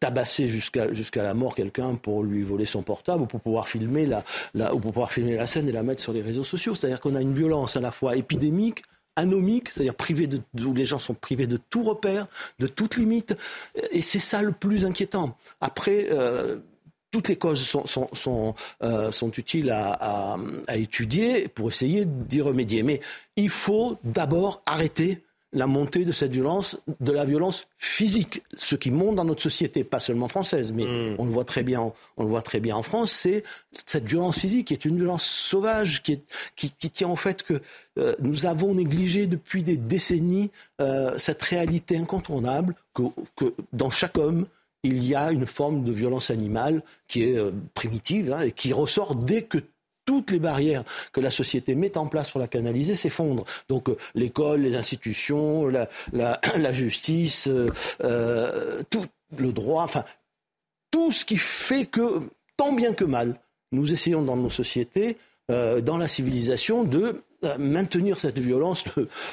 [0.00, 4.06] tabasser jusqu'à jusqu'à la mort quelqu'un pour lui voler son portable ou pour pouvoir filmer
[4.06, 4.24] la,
[4.54, 6.74] la, ou pour pouvoir filmer la scène et la mettre sur les réseaux sociaux.
[6.74, 8.82] C'est-à-dire qu'on a une violence à la fois épidémique,
[9.16, 12.26] anomique, c'est-à-dire privé de, où les gens sont privés de tout repère,
[12.58, 13.36] de toute limite.
[13.90, 15.36] Et c'est ça le plus inquiétant.
[15.60, 16.56] Après, euh,
[17.10, 20.36] toutes les causes sont, sont, sont, euh, sont utiles à, à,
[20.68, 22.82] à, étudier pour essayer d'y remédier.
[22.82, 23.00] Mais
[23.36, 25.22] il faut d'abord arrêter
[25.52, 28.42] la montée de cette violence, de la violence physique.
[28.56, 31.16] Ce qui monte dans notre société, pas seulement française, mais mm.
[31.18, 33.42] on le voit très bien, on le voit très bien en France, c'est
[33.86, 36.22] cette violence physique qui est une violence sauvage, qui, est,
[36.54, 37.60] qui, qui tient au fait que
[37.98, 40.50] euh, nous avons négligé depuis des décennies
[40.80, 43.02] euh, cette réalité incontournable que,
[43.34, 44.46] que, dans chaque homme,
[44.82, 48.72] il y a une forme de violence animale qui est euh, primitive hein, et qui
[48.72, 49.58] ressort dès que
[50.06, 53.44] toutes les barrières que la société met en place pour la canaliser s'effondrent.
[53.68, 55.92] Donc euh, l'école, les institutions, la,
[56.72, 57.48] justice,
[58.02, 59.04] euh, tout
[59.36, 60.04] le droit, enfin
[60.90, 62.20] tout ce qui fait que,
[62.56, 63.38] tant bien que mal,
[63.72, 65.16] nous essayons dans nos sociétés,
[65.48, 67.22] dans la civilisation, de
[67.58, 68.82] maintenir cette violence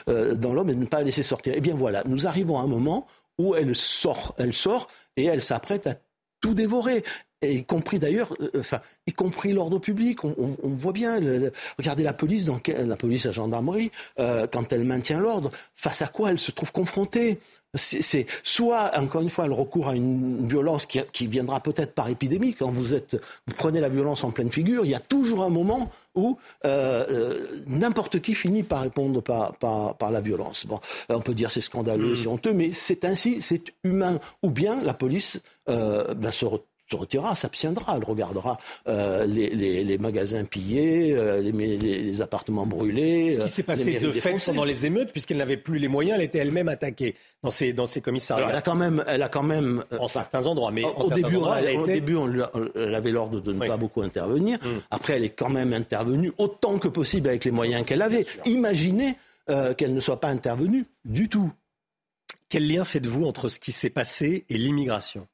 [0.05, 1.53] dans l'homme et de ne pas la laisser sortir.
[1.55, 3.07] Eh bien voilà, nous arrivons à un moment
[3.39, 4.87] où elle sort, elle sort
[5.17, 5.95] et elle s'apprête à
[6.39, 7.03] tout dévorer
[7.43, 10.23] y compris d'ailleurs, euh, enfin, y compris l'ordre public.
[10.23, 11.19] On, voit bien,
[11.77, 16.31] regardez la police, la police, la gendarmerie, euh, quand elle maintient l'ordre, face à quoi
[16.31, 17.39] elle se trouve confrontée
[17.75, 22.53] c'est soit, encore une fois, elle recourt à une violence qui, viendra peut-être par épidémie.
[22.53, 25.49] Quand vous, êtes, vous prenez la violence en pleine figure, il y a toujours un
[25.49, 30.65] moment où euh, n'importe qui finit par répondre par, par, la violence.
[30.65, 30.79] Bon,
[31.09, 32.15] on peut dire c'est scandaleux, mm.
[32.15, 34.19] c'est honteux, mais c'est ainsi, c'est humain.
[34.43, 37.95] Ou bien la police ben, se retrouve se retirera, s'abstiendra.
[37.97, 38.57] Elle regardera
[38.87, 43.33] euh, les, magasins pillés, euh, les, appartements brûlés.
[43.33, 46.25] Ce qui s'est passé de fait pendant les émeutes, puisqu'elle n'avait plus les moyens, elle
[46.25, 48.47] était elle-même attaquée dans ses, dans ses commissariats.
[48.49, 51.37] elle a quand même, elle a quand même euh, en certains endroits, mais au, début,
[51.57, 52.27] elle, au début, on,
[52.93, 54.57] avait l'ordre de ne pas beaucoup intervenir.
[54.59, 54.67] Mm.
[54.91, 58.25] Après, elle est quand même intervenue autant que possible avec les moyens qu'elle avait.
[58.45, 59.15] Imaginez
[59.77, 61.51] qu'elle ne soit pas intervenue du tout.
[62.49, 65.27] Quel lien faites-vous entre ce qui s'est passé et l'immigration?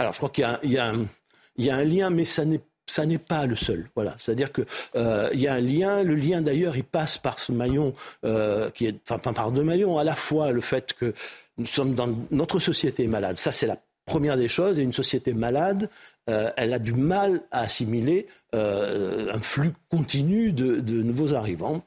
[0.00, 3.90] Alors, je crois qu'il y, a un lien, mais ça n'est pas le seul.
[3.94, 4.64] Voilà, c'est-à-dire qu'il
[4.96, 6.02] euh, y a un lien.
[6.02, 7.92] Le lien d'ailleurs, il passe par ce maillon
[8.24, 9.98] euh, qui par deux maillons.
[9.98, 11.12] À la fois le fait que
[11.58, 13.36] nous sommes dans notre société malade.
[13.36, 14.78] Ça, c'est la première des choses.
[14.78, 15.90] Et une société malade,
[16.30, 21.84] euh, elle a du mal à assimiler un flux continu de, nouveaux arrivants.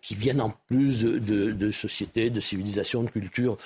[0.00, 3.58] qui viennent en plus de, sociétés, de civilisations, de cultures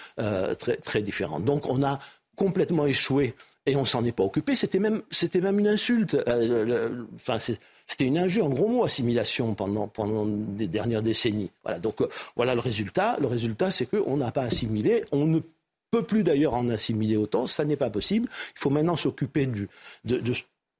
[0.84, 1.44] très différentes.
[1.44, 2.00] Donc on a
[2.36, 3.34] complètement échoué
[3.66, 4.54] et on s'en est pas occupé.
[4.54, 6.16] C'était même, c'était même une insulte.
[6.26, 11.50] Euh, enfin, c'était une injure, en gros mot, assimilation pendant, pendant des dernières décennies.
[11.62, 11.78] Voilà.
[11.78, 13.16] Donc euh, voilà le résultat.
[13.20, 15.04] Le résultat, c'est qu'on n'a pas assimilé.
[15.12, 15.40] On ne
[15.90, 17.46] peut plus d'ailleurs en assimiler autant.
[17.46, 18.28] Ça n'est pas possible.
[18.56, 19.68] Il faut maintenant s'occuper de,
[20.04, 20.34] de,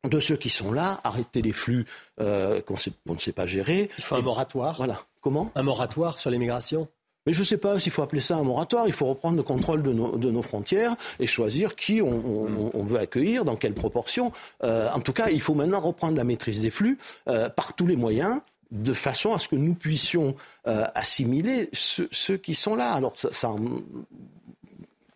[0.09, 1.87] de, ceux qui sont là, arrêter les flux
[2.21, 2.75] euh, qu'on
[3.15, 3.91] ne sait pas gérer.
[3.99, 4.77] Il faut un moratoire.
[4.77, 5.05] Voilà.
[5.21, 5.53] Comment?
[5.55, 6.89] Un moratoire sur l'immigration?
[7.27, 8.86] Mais je ne sais pas s'il faut appeler ça un moratoire.
[8.86, 12.99] Il faut reprendre le contrôle de nos, de nos frontières et choisir qui on, veut
[12.99, 14.32] accueillir, dans quelle proportion.
[14.65, 17.86] Euh, en tout cas, il faut maintenant reprendre la maîtrise des flux euh, par tous
[17.86, 18.40] les moyens
[18.70, 20.35] de façon à ce que nous puissions
[20.66, 22.93] euh, assimiler ceux, qui sont là.
[22.93, 23.31] Alors, ça,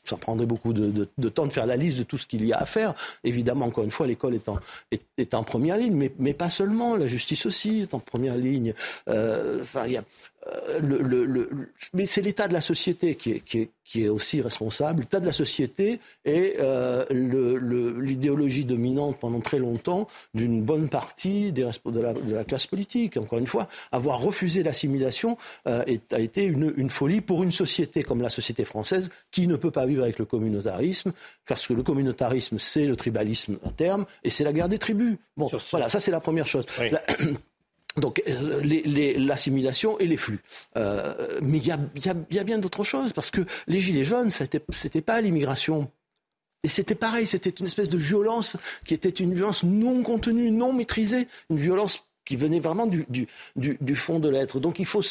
[0.09, 2.59] ça prendrait beaucoup de, temps de faire la liste de tout ce qu'il y a
[2.59, 2.95] à faire.
[3.25, 4.59] Évidemment, encore une fois, l'école est en,
[4.91, 6.97] est, en première ligne, mais, mais, pas seulement.
[6.97, 8.75] La justice aussi est en première ligne.
[9.09, 10.05] Euh, enfin, il y a,
[10.47, 14.41] euh, le, mais c'est l'état de la société qui est, qui, est, qui est, aussi
[14.41, 15.01] responsable.
[15.01, 21.69] L'état de la société est euh, l'idéologie dominante pendant très longtemps d'une bonne partie des,
[21.85, 23.17] de, la, de, la, classe politique.
[23.17, 25.37] Encore une fois, avoir refusé l'assimilation
[25.67, 29.57] euh, a été une, une, folie pour une société comme la société française qui ne
[29.57, 31.13] peut pas vivre avec le communautarisme,
[31.47, 35.17] parce que le communautarisme, c'est le tribalisme à terme, et c'est la guerre des tribus.
[35.37, 36.67] Bon, voilà, ça c'est la première chose.
[37.97, 38.63] Donc euh,
[39.19, 40.41] l'assimilation et les flux.
[40.77, 45.01] Euh, mais il y a, bien d'autres choses, parce que les Gilets jaunes, ce n'était
[45.01, 45.91] pas l'immigration.
[46.63, 48.57] Et c'était pareil, c'était une espèce de violence
[48.87, 53.29] qui était une violence non contenue, non maîtrisée, une violence qui venait vraiment du,
[53.95, 54.59] fond de l'être.
[54.59, 55.03] Donc il faut,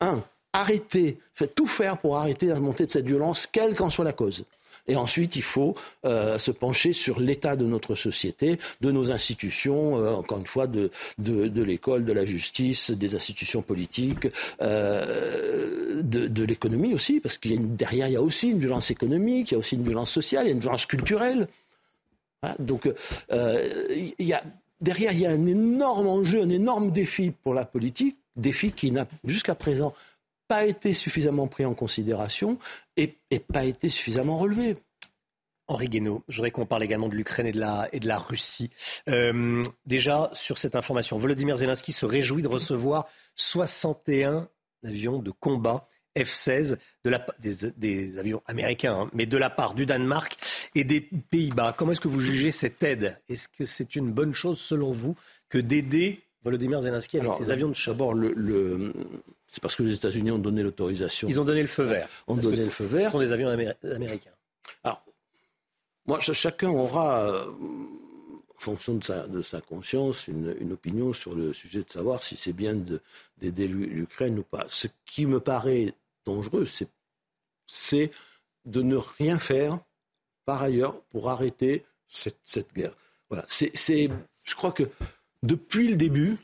[0.00, 0.22] un,
[0.52, 4.12] arrêter, fait tout faire pour arrêter la montée de cette violence, quelle qu'en soit la
[4.12, 4.44] cause.
[4.88, 9.98] Et ensuite, il faut euh, se pencher sur l'état de notre société, de nos institutions,
[9.98, 14.28] euh, encore une fois, de, l'école, de la justice, des institutions politiques,
[14.62, 18.90] euh, de, l'économie aussi, parce qu'il y a derrière, il y a aussi une violence
[18.90, 21.48] économique, il y a aussi une violence sociale, il y a une violence culturelle.
[22.60, 22.88] Donc,
[23.28, 28.92] derrière, il y a un énorme enjeu, un énorme défi pour la politique, défi qui
[28.92, 29.94] n'a jusqu'à présent
[30.48, 32.58] pas été suffisamment pris en considération
[32.96, 33.18] et,
[33.52, 34.76] pas été suffisamment relevé.
[35.68, 38.18] Henri Guénaud, je voudrais qu'on parle également de l'Ukraine et, de la, et de la
[38.18, 38.70] Russie.
[39.08, 44.48] Euh, déjà, sur cette information, Volodymyr Zelensky se réjouit de recevoir 61
[44.84, 49.86] avions de combat F-16 de la, des, avions américains, hein, mais de la part du
[49.86, 50.36] Danemark
[50.74, 51.74] et des Pays-Bas.
[51.76, 53.18] Comment est-ce que vous jugez cette aide?
[53.28, 55.14] Est-ce que c'est une bonne chose selon vous
[55.48, 57.94] que d'aider Volodymyr Zelensky avec ses avions de chasse?
[57.94, 58.92] D'abord, le,
[59.56, 61.28] c'est parce que les États-Unis ont donné l'autorisation.
[61.28, 62.10] Ils ont donné le feu vert.
[62.26, 63.06] Ont donné le feu vert.
[63.06, 64.30] Ce sont des avions américains.
[64.84, 65.02] Alors,
[66.04, 71.54] moi, chacun aura, euh, en fonction de sa, de sa conscience, une, opinion sur le
[71.54, 72.76] sujet de savoir si c'est bien
[73.38, 74.66] d'aider l'Ukraine ou pas.
[74.68, 75.94] Ce qui me paraît
[76.26, 76.66] dangereux,
[77.66, 78.10] c'est
[78.66, 79.78] de ne rien faire
[80.44, 82.92] par ailleurs pour arrêter cette, cette guerre.
[83.30, 83.46] Voilà.
[83.48, 84.10] C'est,
[84.44, 84.84] je crois que
[85.42, 86.36] depuis le début,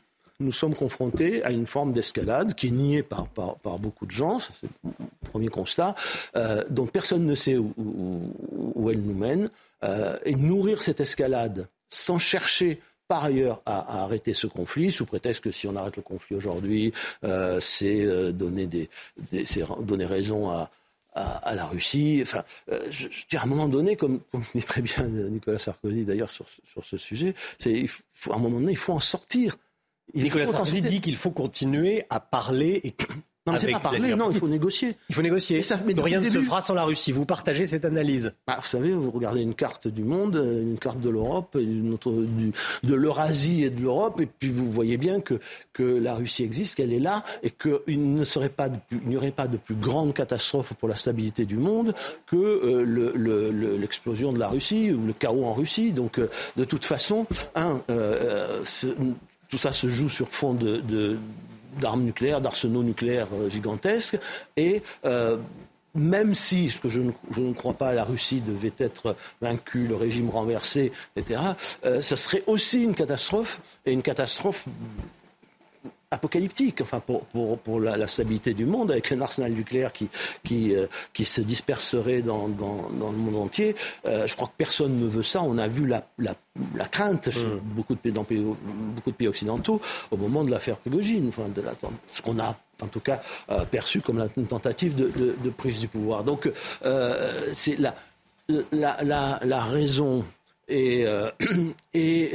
[0.43, 4.39] nous sommes confrontés à une forme d'escalade qui est niée par, par, beaucoup de gens,
[4.39, 4.91] c'est le
[5.31, 5.95] premier constat,
[6.35, 9.47] euh, dont personne ne sait où, elle nous mène.
[9.83, 12.79] Euh, et nourrir cette escalade sans chercher
[13.09, 16.93] par ailleurs à, arrêter ce conflit, sous prétexte que si on arrête le conflit aujourd'hui,
[17.25, 18.89] euh, c'est euh, donner, des,
[19.31, 19.43] des
[19.81, 20.71] donner raison à,
[21.13, 22.21] à, la Russie.
[22.23, 22.43] Enfin,
[22.89, 26.45] je, je, à un moment donné, comme, comme dit très bien Nicolas Sarkozy d'ailleurs sur,
[26.47, 27.85] sur ce sujet, c'est
[28.29, 29.57] à un moment donné, il faut en sortir.
[30.13, 32.95] Nicolas Sarkozy dit qu'il faut continuer à parler et
[33.45, 34.95] non, mais c'est pas parler, non, il faut négocier.
[35.09, 35.61] Il faut négocier.
[35.63, 37.11] Ça, mais rien ne se fera sans la Russie.
[37.11, 41.01] Vous partagez cette analyse bah, Vous savez, vous regardez une carte du monde, une carte
[41.01, 45.41] de l'Europe, de l'Eurasie et de l'Europe, et puis vous voyez bien que,
[45.73, 48.69] que la Russie existe, qu'elle est là, et qu'il ne serait pas,
[49.05, 51.93] n'y aurait pas de plus grande catastrophe pour la stabilité du monde
[52.25, 55.91] que euh, l'explosion de la Russie ou le chaos en Russie.
[55.91, 58.63] Donc, euh, de toute façon, un, euh,
[59.53, 60.57] tout ça se joue sur fond
[61.79, 64.17] d'armes nucléaires, d'arsenaux nucléaires euh, gigantesques.
[64.57, 65.37] Et euh,
[65.93, 70.31] même si, ce que je ne, crois pas, la Russie devait être vaincue, le régime
[70.31, 71.39] renversé, etc.,
[71.85, 74.65] euh, ce serait aussi une catastrophe, et une catastrophe
[76.13, 80.07] apocalyptique, enfin pour, pour, pour la, stabilité du monde, avec un arsenal nucléaire qui,
[80.43, 83.75] qui, euh, qui se disperserait dans, dans, dans, le monde entier.
[84.05, 85.41] Euh, je crois que personne ne veut ça.
[85.43, 86.35] On a vu la, la,
[86.75, 87.59] la crainte chez mm.
[87.63, 89.81] beaucoup, de pays, dans beaucoup de pays occidentaux
[90.11, 91.73] au moment de l'affaire Prigogine, enfin de la,
[92.09, 95.79] ce qu'on a en tout cas euh, perçu comme une tentative de, de, de, prise
[95.79, 96.23] du pouvoir.
[96.23, 96.49] Donc
[97.53, 97.95] c'est la,
[98.71, 100.25] la, la, raison
[100.67, 101.05] et,
[101.93, 102.31] et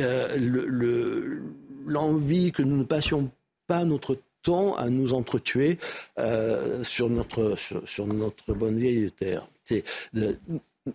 [1.87, 3.31] l'envie le, que nous ne passions
[3.69, 5.79] pas notre temps à nous entretuer
[6.19, 7.55] euh, sur, notre,
[7.85, 9.47] sur, notre bonne vieille terre.
[9.65, 9.85] C'est,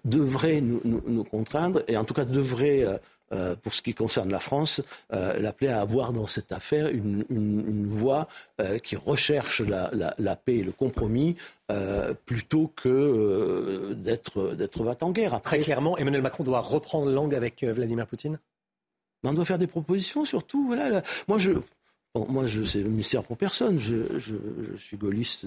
[0.04, 2.98] devrait nous, nous, contraindre, et en tout cas devrait, euh,
[3.32, 4.82] euh, pour ce qui concerne la France,
[5.12, 8.28] l'appeler à avoir dans cette affaire une, une, voie
[8.82, 11.36] qui recherche la, la, paix et le compromis
[12.26, 15.40] plutôt que d'être, d'être va en guerre.
[15.42, 18.40] Très clairement, Emmanuel Macron doit reprendre langue avec Vladimir Poutine?
[19.24, 20.66] On doit faire des propositions surtout.
[20.68, 21.52] Voilà, Moi, je,
[22.16, 23.80] moi, je, c'est le mystère pour personne.
[23.80, 25.46] Je, suis gaulliste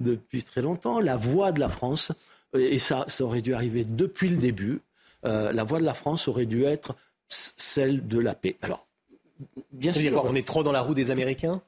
[0.00, 1.00] depuis, très longtemps.
[1.00, 2.12] La voix de la France,
[2.54, 4.80] et ça, ça aurait dû arriver depuis le début,
[5.24, 6.94] euh, la voix de la France aurait dû être
[7.28, 8.56] celle de la paix.
[8.60, 8.86] Alors,
[9.72, 10.24] bien sûr.
[10.24, 11.62] on est trop dans la roue des Américains?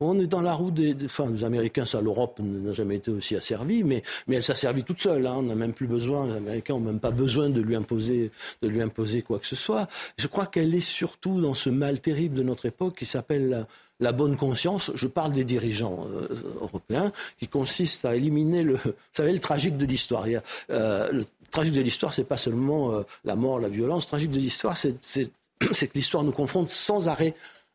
[0.00, 3.36] On est dans la roue des, enfin, les Américains, ça, l'Europe n'a jamais été aussi
[3.36, 5.24] asservie, mais, mais elle s'est servie toute seule.
[5.24, 5.36] Hein.
[5.36, 8.68] On n'a même plus besoin, les Américains n'ont même pas besoin de lui, imposer, de
[8.68, 9.86] lui imposer quoi que ce soit.
[10.18, 13.66] Je crois qu'elle est surtout dans ce mal terrible de notre époque qui s'appelle
[14.00, 14.90] la, bonne conscience.
[14.96, 16.26] Je parle des dirigeants euh,
[16.60, 20.26] européens, qui consiste à éliminer le, vous savez, le tragique de l'histoire.
[20.70, 24.04] Euh, le tragique de l'histoire, c'est pas seulement euh, la mort, la violence.
[24.04, 25.30] Le tragique de l'histoire, c'est
[25.60, 27.34] que l'histoire nous confronte sans arrêt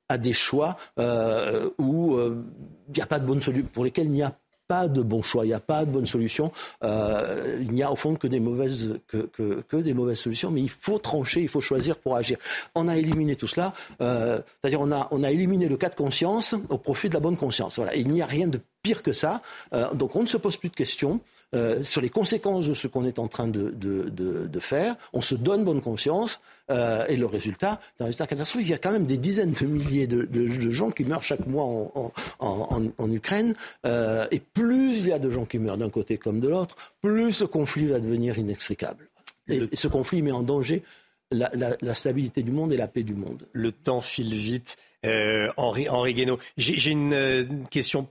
[0.09, 2.43] à des choix euh, où euh,
[2.89, 4.35] il n'y a pas de bonne solution, pour lesquels il n'y a
[4.69, 6.51] pas de bon choix, il n'y a pas de bonne solution.
[6.83, 10.61] Euh, il n'y a au fond que des mauvaises que, que, des mauvaises solutions, mais
[10.61, 12.37] il faut trancher, il faut choisir pour agir.
[12.75, 15.95] On a éliminé tout cela, euh, c'est-à-dire on a on a éliminé le cas de
[15.95, 17.77] conscience au profit de la bonne conscience.
[17.77, 19.41] Voilà, il n'y a rien de pire que ça.
[19.73, 21.19] Euh, donc on ne se pose plus de questions.
[21.55, 24.95] Euh, sur les conséquences de ce qu'on est en train de, de, de, de, faire.
[25.13, 28.67] On se donne bonne conscience euh, et le résultat, c'est un résultat catastrophique.
[28.67, 31.63] Il y a quand même des dizaines de milliers de, gens qui meurent chaque mois
[31.63, 33.55] en, en, en, Ukraine.
[33.87, 36.75] Euh, et plus il y a de gens qui meurent d'un côté comme de l'autre,
[37.01, 39.09] plus le conflit va devenir inextricable.
[39.47, 40.83] Et, ce conflit met en danger
[41.31, 43.47] la, la, la, stabilité du monde et la paix du monde.
[43.53, 44.77] Le temps file vite.
[45.03, 48.07] Euh, Henri, Henri Guénaud, j'ai une question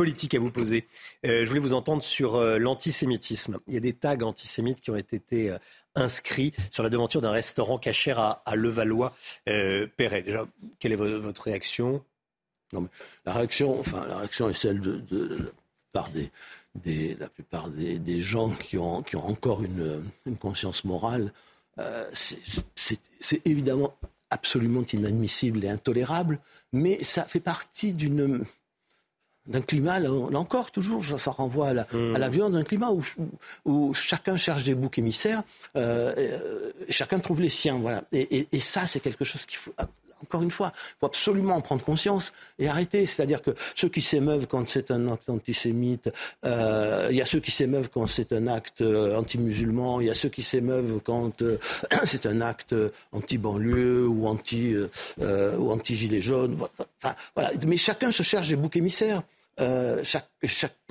[0.00, 0.86] politique à vous poser.
[1.26, 3.58] Euh, je voulais vous entendre sur euh, l'antisémitisme.
[3.68, 5.58] Il y a des tags antisémites qui ont été euh,
[5.94, 10.22] inscrits sur la devanture d'un restaurant cachère à, Levallois-Perret.
[10.22, 10.46] Déjà,
[10.78, 12.02] quelle est votre réaction?
[13.26, 15.52] La réaction, enfin, la réaction est celle de,
[15.92, 16.08] plupart
[16.82, 21.30] des, la plupart des, gens qui ont, encore une conscience morale.
[22.14, 23.94] c'est évidemment
[24.30, 26.38] absolument inadmissible et intolérable,
[26.72, 28.46] mais ça fait partie d'une
[29.50, 32.32] d'un climat, là, encore, toujours, ça renvoie à la, à la mmh.
[32.32, 33.02] violence d'un climat où,
[33.64, 35.42] où, chacun cherche des boucs émissaires,
[35.76, 37.78] euh, euh, et, chacun trouve les siens.
[37.78, 38.04] Voilà.
[38.12, 39.72] Et, et, ça, c'est quelque chose qu'il faut
[40.22, 43.06] encore une fois, il faut absolument en prendre conscience et arrêter.
[43.06, 46.10] C'est-à-dire que ceux qui s'émeuvent quand c'est un acte antisémite,
[46.44, 50.10] euh, il y a ceux qui s'émeuvent quand c'est un acte euh, anti-musulman, il y
[50.10, 51.58] a ceux qui s'émeuvent quand euh,
[52.04, 52.74] c'est un acte
[53.12, 54.74] anti-banlieue ou anti
[55.58, 56.58] ou anti-gilet jaune.
[57.02, 57.50] Enfin, voilà.
[57.66, 59.22] Mais chacun se cherche des boucs émissaires.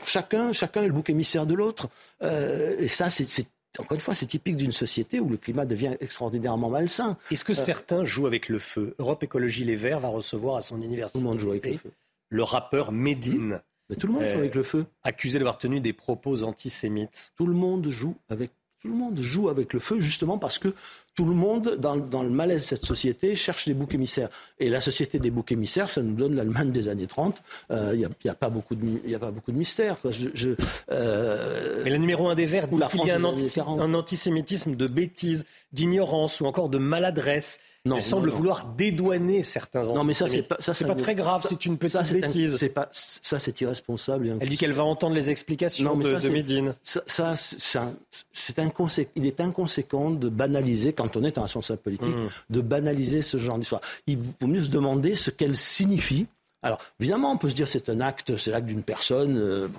[0.06, 1.90] Chacun, chacun est le bouc émissaire de l'autre.
[2.22, 3.48] et ça, c'est
[3.78, 7.18] encore une fois, c'est typique d'une société où le climat devient extraordinairement malsain.
[7.30, 8.96] Est-ce que euh, certains jouent avec le feu?
[8.98, 11.78] Europe Écologie Les Verts va recevoir à son université tout le, monde joue avec le,
[11.78, 11.92] feu.
[12.30, 13.62] le rappeur Medine.
[13.90, 14.86] Mais tout le monde joue avec le feu.
[15.04, 17.32] Accusé d'avoir tenu des propos antisémites.
[17.36, 18.52] Tout le monde joue avec
[18.82, 20.74] tout le monde joue avec le feu justement parce que
[21.20, 24.30] tout le monde, dans, le malaise de cette société, cherche des boucs émissaires.
[24.58, 27.44] Et la société des boucs émissaires, ça nous donne l'Allemagne des années 30.
[27.72, 29.98] Il euh, n'y a, pas beaucoup de, a pas beaucoup de mystère.
[30.06, 35.46] Euh, Mais le numéro un des Verts dit qu'il y a un antisémitisme de bêtises,
[35.72, 39.96] d'ignorance ou encore de maladresse non, Elle semble vouloir dédouaner certains enfants.
[39.96, 42.60] Non, mais ça, c'est pas, ça, c'est pas très grave, c'est une petite ça, bêtise.
[42.76, 44.38] Pas, ça, c'est irresponsable.
[44.42, 46.76] Elle dit qu'elle va entendre les explications de, de Médine.
[46.84, 49.08] Ça, c'est.
[49.16, 52.30] Il est inconséquent de banaliser, quand on est un responsable politique, mmh.
[52.50, 53.82] de banaliser ce genre d'histoire.
[54.08, 56.28] Il vaut mieux se demander ce qu'elle signifie.
[56.62, 59.38] Alors, évidemment, on peut se dire c'est un acte, c'est l'acte d'une personne.
[59.38, 59.70] Euh,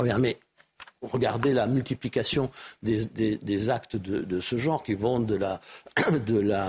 [0.00, 0.38] mais
[1.02, 2.50] Regardez la multiplication
[2.82, 5.60] des, actes de, ce genre qui vont de la,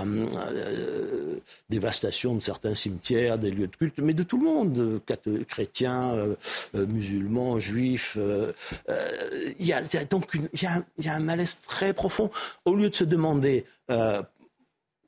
[0.04, 1.36] euh,
[1.70, 5.00] dévastation de certains cimetières, des lieux de culte, mais de tout le monde,
[5.48, 6.34] chrétiens, euh,
[6.74, 8.18] euh, musulmans, juifs.
[9.58, 10.36] Il y, a, donc
[11.06, 12.30] un malaise très profond.
[12.64, 13.64] Au lieu de se demander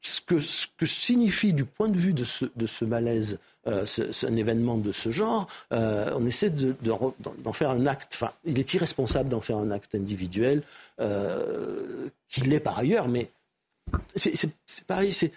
[0.07, 3.85] ce que, signifie du point de vue de ce, malaise euh,
[4.23, 8.13] un événement de ce genre, euh, on essaie d'en de, d'en faire un acte.
[8.15, 10.63] Enfin, il est irresponsable d'en faire un acte individuel,
[11.01, 13.31] euh, qu'il l'est par ailleurs, mais
[14.15, 14.51] c'est
[14.87, 15.33] pareil, c'est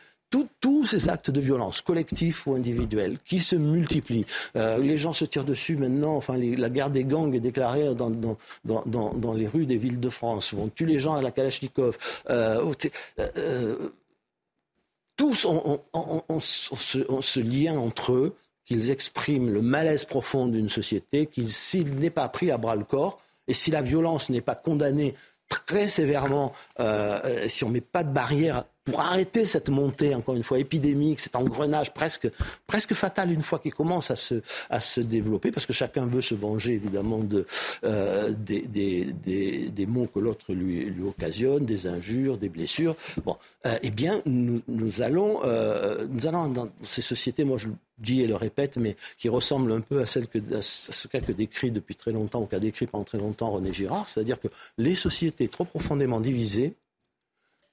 [0.61, 4.27] tous ces actes de violence, collectifs ou individuels, qui se multiplient.
[4.53, 6.15] Les gens se tirent dessus maintenant.
[6.15, 10.53] Enfin, la guerre des gangs est déclarée dans, les rues des villes de France.
[10.53, 11.97] On tue les gens à la Kalachnikov.
[15.19, 15.81] Tous ont,
[16.39, 22.29] ce, lien entre eux, qu'ils expriment le malaise profond d'une société, qu'il s'il n'est pas
[22.29, 23.19] pris à bras le corps,
[23.49, 25.15] et si la violence n'est pas condamnée
[25.49, 30.35] très sévèrement, euh, si on ne met pas de barrière pour arrêter cette montée, encore
[30.35, 32.29] une fois, épidémique, cet engrenage presque,
[32.67, 36.21] presque fatal une fois qu'il commence à se, à se développer, parce que chacun veut
[36.21, 37.45] se venger évidemment de,
[37.83, 42.95] euh, des, des, des, des, mots que l'autre lui, occasionne, des injures, des blessures.
[43.25, 44.61] Bon, euh, eh bien, nous,
[45.01, 48.95] allons, euh, nous allons dans ces sociétés, moi je le dis et le répète, mais
[49.17, 52.45] qui ressemblent un peu à, celle que, à ce qu'a décrit depuis très longtemps, ou
[52.45, 56.75] qu'a décrit pendant très longtemps René Girard, c'est-à-dire que les sociétés trop profondément divisées,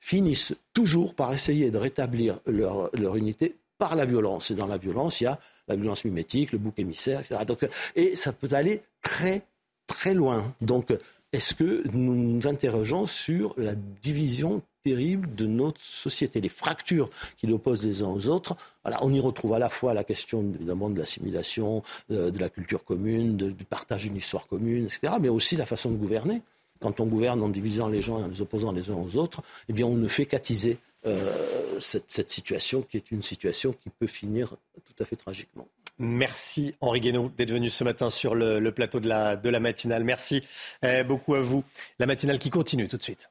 [0.01, 4.51] finissent toujours par essayer de rétablir leur, unité par la violence.
[4.51, 7.45] Et dans la violence, il y a la violence mimétique, le bouc émissaire, etc.
[7.47, 9.43] Donc, et ça peut aller très,
[9.87, 10.55] très loin.
[10.61, 10.93] Donc,
[11.33, 17.49] est-ce que nous nous interrogeons sur la division terrible de notre société, les fractures qui
[17.49, 18.57] l'opposent les uns aux autres?
[18.85, 22.49] Voilà, on y retrouve à la fois la question évidemment de l'assimilation, de, de, la
[22.49, 26.43] culture commune, de, du partage d'une histoire commune, etc., mais aussi la façon de gouverner.
[26.81, 29.43] Quand on gouverne en divisant les gens et en les opposant les uns aux autres,
[29.69, 34.07] eh bien, on ne fait qu'attiser euh, cette, situation qui est une situation qui peut
[34.07, 35.69] finir tout à fait tragiquement.
[35.99, 40.05] Merci Henri Guénaud d'être venu ce matin sur le, plateau de la, matinale.
[40.05, 40.43] Merci
[40.83, 41.65] eh, beaucoup à vous.
[41.99, 43.31] La matinale qui continue tout de suite.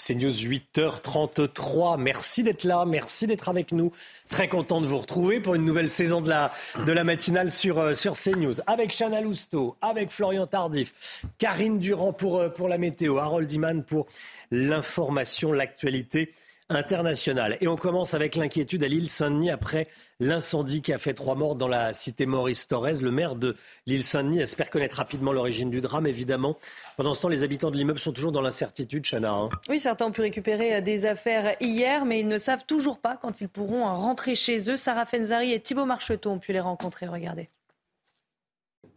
[0.00, 2.00] C'est News 8h33.
[2.00, 3.90] Merci d'être là, merci d'être avec nous.
[4.28, 6.52] Très content de vous retrouver pour une nouvelle saison de la,
[6.86, 8.54] de la matinale sur, euh, sur CNews.
[8.68, 13.82] Avec Chana Lousteau, avec Florian Tardif, Karine Durand pour, euh, pour la météo, Harold Iman
[13.82, 14.06] pour
[14.52, 16.32] l'information, l'actualité
[16.68, 17.56] internationale.
[17.60, 19.86] Et on commence avec l'inquiétude à l'île Saint-Denis après
[20.20, 23.02] l'incendie qui a fait trois morts dans la cité Maurice Torres.
[23.02, 23.56] Le maire de
[23.86, 26.56] l'île Saint-Denis espère connaître rapidement l'origine du drame, évidemment.
[26.96, 29.32] Pendant ce temps, les habitants de l'immeuble sont toujours dans l'incertitude, Chana.
[29.32, 29.48] Hein.
[29.68, 33.40] Oui, certains ont pu récupérer des affaires hier, mais ils ne savent toujours pas quand
[33.40, 34.76] ils pourront rentrer chez eux.
[34.76, 37.06] Sarah Fenzari et Thibault Marcheteau ont pu les rencontrer.
[37.06, 37.48] Regardez.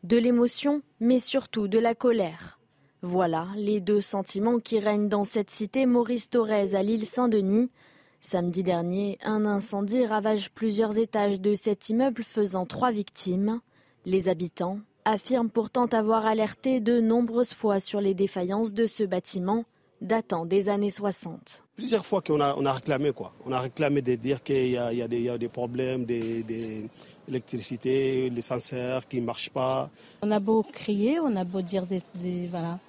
[0.03, 2.60] De l'émotion, mais surtout de la colère.
[3.03, 7.71] Voilà les deux sentiments qui règnent dans cette cité Maurice Thorez à l'île Saint-Denis.
[8.19, 13.59] Samedi dernier, un incendie ravage plusieurs étages de cet immeuble faisant trois victimes.
[14.05, 19.63] Les habitants affirment pourtant avoir alerté de nombreuses fois sur les défaillances de ce bâtiment
[20.01, 21.63] datant des années 60.
[21.75, 23.33] Plusieurs fois qu'on a, on a réclamé quoi.
[23.47, 26.85] On a réclamé de dire qu'il y, y, y, a des problèmes, des, des
[27.27, 29.89] l'électricité, les senseurs qui ne marchent pas.
[30.21, 32.79] On a beau crier, on a beau dire des, des voilà.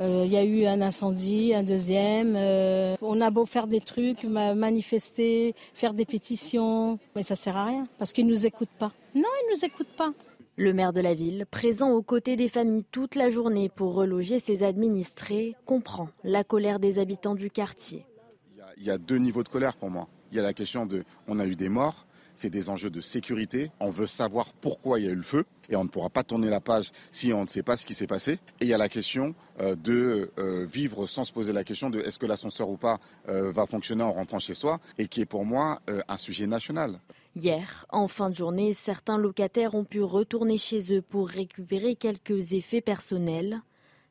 [0.00, 2.34] Il euh, y a eu un incendie, un deuxième.
[2.36, 7.66] Euh, on a beau faire des trucs, manifester, faire des pétitions, mais ça sert à
[7.66, 8.92] rien parce qu'ils nous écoutent pas.
[9.14, 10.12] Non, ils nous écoutent pas.
[10.56, 14.38] Le maire de la ville, présent aux côtés des familles toute la journée pour reloger
[14.38, 18.04] ses administrés, comprend la colère des habitants du quartier.
[18.76, 20.08] Il y a deux niveaux de colère pour moi.
[20.32, 22.06] Il y a la question de on a eu des morts,
[22.36, 23.70] c'est des enjeux de sécurité.
[23.80, 26.24] On veut savoir pourquoi il y a eu le feu et on ne pourra pas
[26.24, 28.34] tourner la page si on ne sait pas ce qui s'est passé.
[28.60, 31.90] Et il y a la question euh, de euh, vivre sans se poser la question
[31.90, 32.98] de est-ce que l'ascenseur ou pas
[33.28, 37.00] euh, va fonctionner en rentrant chez soi et qui est pour moi un sujet national.
[37.36, 42.52] Hier, en fin de journée, certains locataires ont pu retourner chez eux pour récupérer quelques
[42.52, 43.60] effets personnels.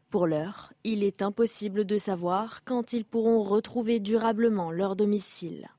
[0.09, 5.69] Pour l'heure, il est impossible de savoir quand ils pourront retrouver durablement leur domicile.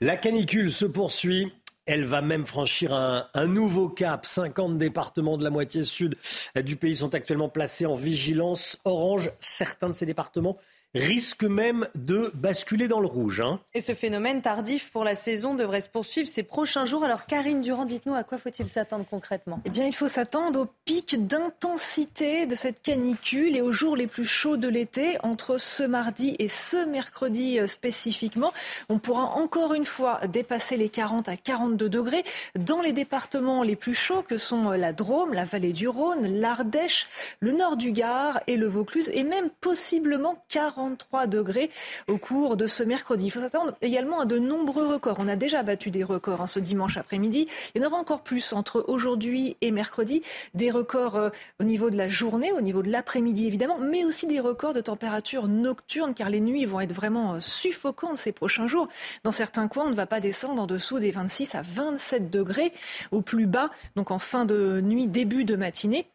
[0.00, 1.52] La canicule se poursuit.
[1.86, 4.24] Elle va même franchir un, nouveau cap.
[4.24, 6.16] 50 départements de la moitié sud
[6.56, 9.30] du pays sont actuellement placés en vigilance orange.
[9.38, 10.56] Certains de ces départements
[10.94, 13.40] risque même de basculer dans le rouge.
[13.40, 13.60] Hein.
[13.74, 17.04] Et ce phénomène tardif pour la saison devrait se poursuivre ces prochains jours.
[17.04, 19.60] Alors Karine Durand, dites-nous à quoi faut-il s'attendre concrètement?
[19.64, 24.06] Eh bien, il faut s'attendre au pic d'intensité de cette canicule et aux jours les
[24.06, 28.52] plus chauds de l'été, entre ce mardi et ce mercredi spécifiquement.
[28.88, 32.24] On pourra encore une fois dépasser les 40 à 42 degrés
[32.58, 37.08] dans les départements les plus chauds que sont la Drôme, la vallée du Rhône, l'Ardèche,
[37.40, 41.70] le nord du Gard et le Vaucluse et même possiblement 40 43 degrés
[42.08, 43.26] au cours de ce mercredi.
[43.26, 45.16] Il faut s'attendre également à de nombreux records.
[45.18, 47.48] On a déjà battu des records hein, ce dimanche après-midi.
[47.74, 50.22] Il y en aura encore plus entre aujourd'hui et mercredi.
[50.52, 51.30] Des records euh,
[51.60, 54.82] au niveau de la journée, au niveau de l'après-midi évidemment, mais aussi des records de
[54.82, 58.88] température nocturne car les nuits vont être vraiment euh, suffocantes ces prochains jours.
[59.22, 62.72] Dans certains coins, on ne va pas descendre en dessous des 26 à 27 degrés
[63.10, 66.06] au plus bas, donc en fin de nuit, début de matinée.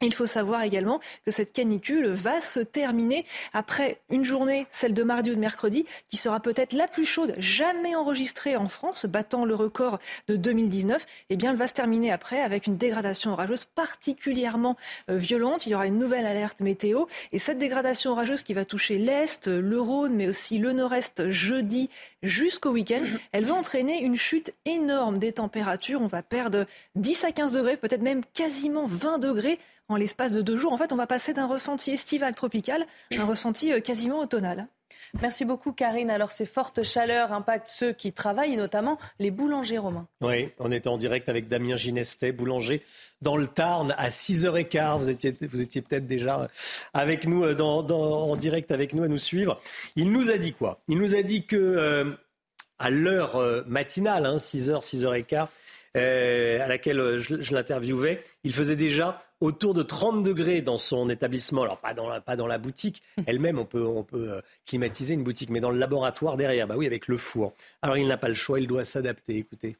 [0.00, 5.02] Il faut savoir également que cette canicule va se terminer après une journée, celle de
[5.02, 9.44] mardi ou de mercredi, qui sera peut-être la plus chaude jamais enregistrée en France, battant
[9.44, 11.04] le record de 2019.
[11.30, 14.76] Eh bien, elle va se terminer après avec une dégradation orageuse particulièrement
[15.08, 15.66] violente.
[15.66, 17.06] Il y aura une nouvelle alerte météo.
[17.32, 21.90] Et cette dégradation orageuse qui va toucher l'Est, le Rhône, mais aussi le Nord-Est jeudi
[22.22, 23.02] jusqu'au week-end,
[23.32, 26.00] elle va entraîner une chute énorme des températures.
[26.00, 29.58] On va perdre 10 à 15 degrés, peut-être même quasiment 20 degrés
[29.88, 30.72] en l'espace de deux jours.
[30.72, 32.84] En fait, on va passer d'un ressenti estival tropical
[33.16, 34.68] à un ressenti quasiment automnal.
[35.20, 36.10] Merci beaucoup Karine.
[36.10, 40.06] Alors ces fortes chaleurs impactent ceux qui travaillent, notamment les boulangers romains.
[40.20, 42.82] Oui, on était en direct avec Damien Ginestet, boulanger
[43.22, 44.98] dans le Tarn à 6h15.
[44.98, 46.48] Vous étiez, vous étiez peut-être déjà
[46.94, 49.60] avec nous dans, dans, en direct avec nous à nous suivre.
[49.96, 50.80] Il nous a dit quoi?
[50.88, 52.12] Il nous a dit que euh,
[52.78, 55.48] à l'heure matinale, hein, 6h, 6h15,
[55.98, 61.62] à laquelle je, je l'interviewais, il faisait déjà autour de 30 degrés dans son établissement.
[61.62, 65.24] Alors, pas dans la, pas dans la boutique elle-même, on peut, on peut climatiser une
[65.24, 67.54] boutique, mais dans le laboratoire derrière, bah oui, avec le four.
[67.82, 69.36] Alors, il n'a pas le choix, il doit s'adapter.
[69.36, 69.76] Écoutez.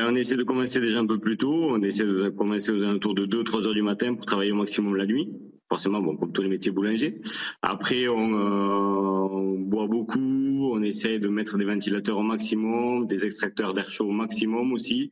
[0.00, 1.70] On essaie de commencer déjà un peu plus tôt.
[1.70, 4.96] On essaie de commencer aux alentours de 2-3 heures du matin pour travailler au maximum
[4.96, 5.32] la nuit.
[5.68, 7.20] Forcément, bon, comme tous les métiers boulangers.
[7.60, 10.70] Après, on, euh, on boit beaucoup.
[10.72, 15.10] On essaie de mettre des ventilateurs au maximum, des extracteurs d'air chaud au maximum aussi.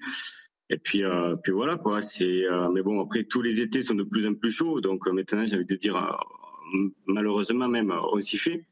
[0.68, 2.02] Et puis, euh, puis voilà quoi.
[2.02, 5.07] C'est, euh, mais bon, après tous les étés sont de plus en plus chauds, donc
[5.07, 8.65] euh, maintenant j'ai envie de dire, euh, malheureusement même, on s'y fait.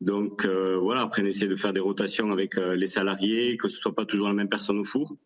[0.00, 3.78] Donc euh, voilà, après on essaie de faire des rotations avec les salariés, que ce
[3.78, 5.16] soit pas toujours la même personne au four.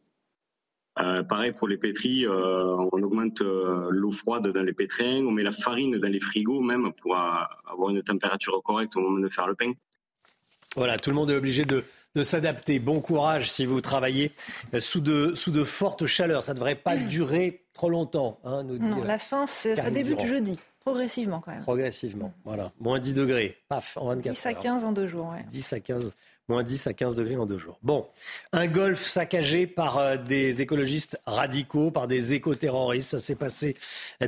[1.01, 5.53] Euh, pareil pour les pétris, on augmente l'eau froide dans les pétrins, on met la
[5.53, 9.55] farine dans les frigos même pour avoir une température correcte au moment de faire le
[9.55, 9.73] pain.
[10.77, 12.79] Voilà, tout le monde est obligé de, de s'adapter.
[12.79, 14.33] Bon courage si vous travaillez
[14.81, 16.43] sous de, sous de fortes chaleurs.
[16.43, 18.39] Ça ne devrait pas durer trop longtemps.
[18.45, 20.29] Hein, nous dit, non, la fin, ça débute Durand.
[20.29, 20.59] jeudi.
[20.81, 21.61] Progressivement quand même.
[21.63, 22.73] Progressivement, voilà.
[22.81, 24.59] Moins 10 degrés, paf, en 24 10 à heures.
[24.59, 25.29] 15 en deux jours.
[25.31, 25.45] Ouais.
[25.49, 26.13] 10 à 15,
[26.49, 27.79] moins 10 à 15 degrés en deux jours.
[27.83, 28.07] Bon,
[28.53, 33.11] un golf saccagé par euh, des écologistes radicaux, par des éco-terroristes.
[33.11, 33.77] Ça s'est passé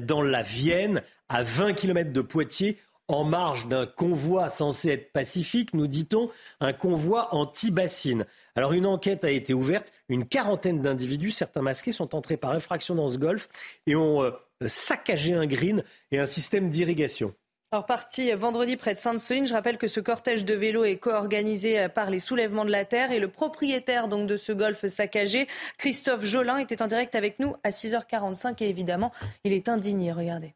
[0.02, 2.78] dans la Vienne, à 20 km de Poitiers,
[3.09, 8.25] en marge d'un convoi censé être pacifique, nous dit-on, un convoi anti-bassine.
[8.57, 12.94] Alors une enquête a été ouverte, une quarantaine d'individus, certains masqués, sont entrés par infraction
[12.94, 13.49] dans ce golf
[13.86, 14.31] et ont euh,
[14.67, 17.34] saccagé un green et un système d'irrigation.
[17.73, 21.89] Alors parti vendredi près de Sainte-Soline, je rappelle que ce cortège de vélos est co-organisé
[21.89, 26.25] par les soulèvements de la terre et le propriétaire donc de ce golf saccagé, Christophe
[26.25, 29.12] Jolin, était en direct avec nous à 6h45 et évidemment,
[29.43, 30.55] il est indigné, regardez.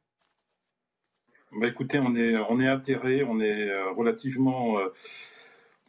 [1.53, 4.93] Bah écoutez, on est, on est atterré, on est euh, relativement, euh,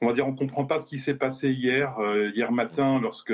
[0.01, 3.33] on va dire, on comprend pas ce qui s'est passé hier, euh, hier matin, lorsque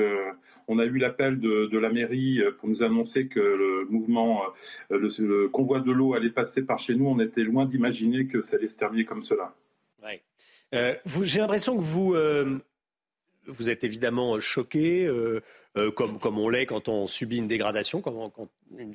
[0.68, 4.42] on a eu l'appel de, la mairie pour nous annoncer que le mouvement,
[4.90, 7.06] le, le convoi de l'eau allait passer par chez nous.
[7.06, 9.54] On était loin d'imaginer que ça allait se terminer comme cela.
[10.02, 10.22] Ouais.
[11.22, 12.16] J'ai l'impression que vous,
[13.46, 15.08] vous êtes évidemment choqué.
[15.76, 18.48] Euh, comme, comme on l'est quand on subit une dégradation, quand, quand,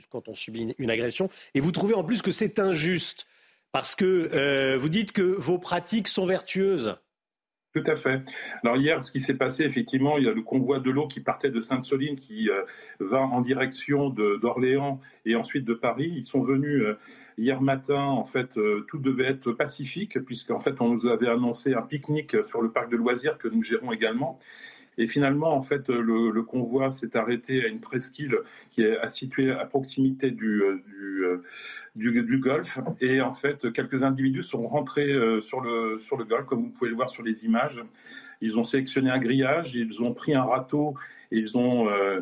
[0.10, 1.30] quand on subit une, une, agression.
[1.54, 3.28] Et vous trouvez en plus que c'est injuste,
[3.72, 6.98] parce que euh, vous dites que vos pratiques sont vertueuses.
[7.74, 8.22] Tout à fait.
[8.64, 11.22] Alors hier, ce qui s'est passé, effectivement, il y a le convoi de l'eau qui
[11.22, 12.64] partait de Sainte-Soline, qui euh,
[13.00, 16.12] va en direction d'Orléans et ensuite de Paris.
[16.14, 17.00] Ils sont venus euh,
[17.38, 18.04] hier matin.
[18.04, 22.44] En fait, euh, tout devait être pacifique, puisqu'en fait, on nous avait annoncé un pique-nique
[22.44, 24.38] sur le parc de loisirs que nous gérons également.
[24.98, 28.38] Et finalement, en fait, le, convoi s'est arrêté à une presqu'île
[28.72, 30.64] qui est située à proximité du,
[31.96, 32.78] du, du, du, golfe.
[33.00, 36.70] Et en fait, quelques individus sont rentrés euh, sur, le, sur le golfe, comme vous
[36.70, 37.82] pouvez le voir sur les images.
[38.42, 40.96] Ils ont sélectionné un grillage, ils ont pris un râteau,
[41.32, 42.22] ils ont euh,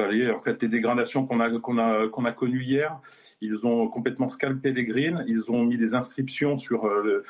[0.00, 2.98] en fait, les dégradations qu'on a, connues hier.
[3.42, 5.24] Ils ont complètement scalpé les greens.
[5.26, 7.24] Ils ont mis des inscriptions sur, euh,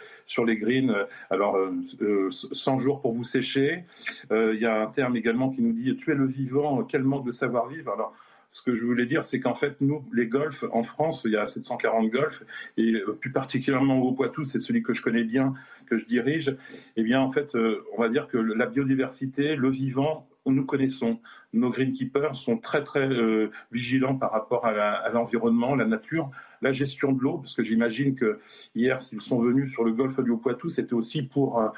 [0.46, 1.06] les greens.
[1.30, 3.84] Alors, euh, 100 jours pour vous sécher.
[4.32, 7.26] Euh, il y a un terme également qui nous dit tuer le vivant, quel manque
[7.26, 7.92] de savoir-vivre.
[7.92, 8.14] Alors,
[8.52, 11.36] ce que je voulais dire, c'est qu'en fait, nous, les golfs, en France, il y
[11.36, 12.42] a 740 golfs,
[12.76, 15.54] et plus particulièrement au Poitou, c'est celui que je connais bien,
[15.86, 16.56] que je dirige.
[16.96, 21.18] Eh bien, en fait, euh, on va dire que la biodiversité, le vivant, nous connaissons.
[21.52, 26.30] Nos greenkeepers sont très, très euh, vigilants par rapport à l'environnement, la, nature,
[26.62, 28.40] la gestion de l'eau, parce que j'imagine que
[28.74, 31.68] hier, s'ils sont venus sur le golfe du Haut-Poitou, c'était aussi pour euh,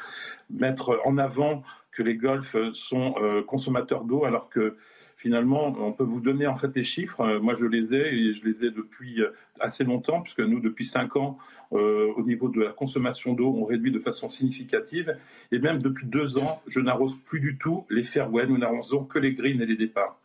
[0.51, 4.77] mettre en avant que les golfs sont euh, consommateurs d'eau, alors que
[5.17, 7.39] finalement, on peut vous donner en fait les chiffres.
[7.39, 9.23] Moi, je les ai et je les ai depuis
[9.61, 11.39] assez longtemps, puisque nous, depuis cinq ans,
[11.73, 15.17] euh, au niveau de la consommation d'eau, on réduit de façon significative.
[15.51, 18.47] Et même depuis deux ans, je n'arrose plus du tout les fairways.
[18.47, 20.19] Nous n'arrosons que les greens et les départs.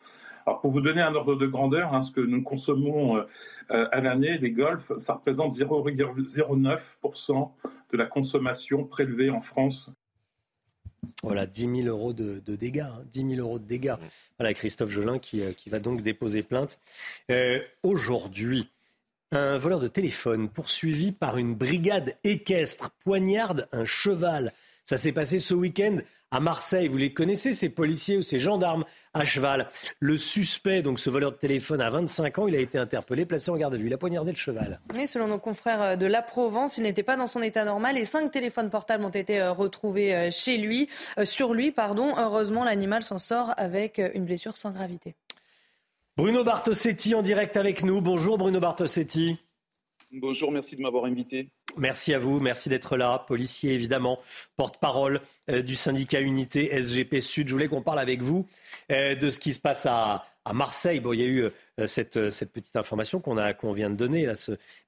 [0.46, 3.26] Alors, pour vous donner un ordre de grandeur, hein, ce que nous consommons euh,
[3.70, 7.52] à l'année, les golfs, ça représente 0,09%
[7.92, 9.92] de la consommation prélevée en France
[11.24, 12.82] voilà, 10 000 euros de, de dégâts.
[12.82, 13.96] Hein, 10 000 euros de dégâts.
[14.38, 16.80] Voilà, Christophe Jolin qui, euh, qui va donc déposer plainte.
[17.32, 18.70] Euh, Aujourd'hui,
[19.32, 24.54] un voleur de téléphone poursuivi par une brigade équestre poignarde un cheval.
[24.86, 25.98] Ça s'est passé ce week-end
[26.32, 26.88] à Marseille.
[26.88, 29.70] Vous les connaissez, ces policiers ou ces gendarmes à cheval.
[30.00, 33.52] Le suspect, donc ce voleur de téléphone, à 25 ans, il a été interpellé, placé
[33.52, 33.88] en garde à vue.
[33.88, 34.80] Il a poignardé le cheval.
[34.98, 38.06] Et selon nos confrères de La Provence, il n'était pas dans son état normal et
[38.06, 41.72] cinq téléphones portables ont été retrouvés chez lui, euh, sur lui.
[41.72, 42.14] Pardon.
[42.18, 45.16] Heureusement, l'animal s'en sort avec une blessure sans gravité.
[46.18, 48.02] Bruno Bartosetti en direct avec nous.
[48.02, 49.38] Bonjour Bruno Bartosetti.
[50.12, 51.50] Bonjour, merci de m'avoir invité.
[51.78, 53.24] Merci à vous, merci d'être là.
[53.28, 54.18] Policier, évidemment,
[54.56, 55.22] porte-parole
[55.52, 57.48] euh, du syndicat Unité SGP Sud.
[57.48, 58.48] Je voulais qu'on parle avec vous
[58.92, 61.02] euh, de ce qui se passe à, Marseille.
[61.02, 61.44] Bon, il y a eu
[61.80, 62.16] euh, cette,
[62.52, 64.34] petite information qu'on vient de donner, là,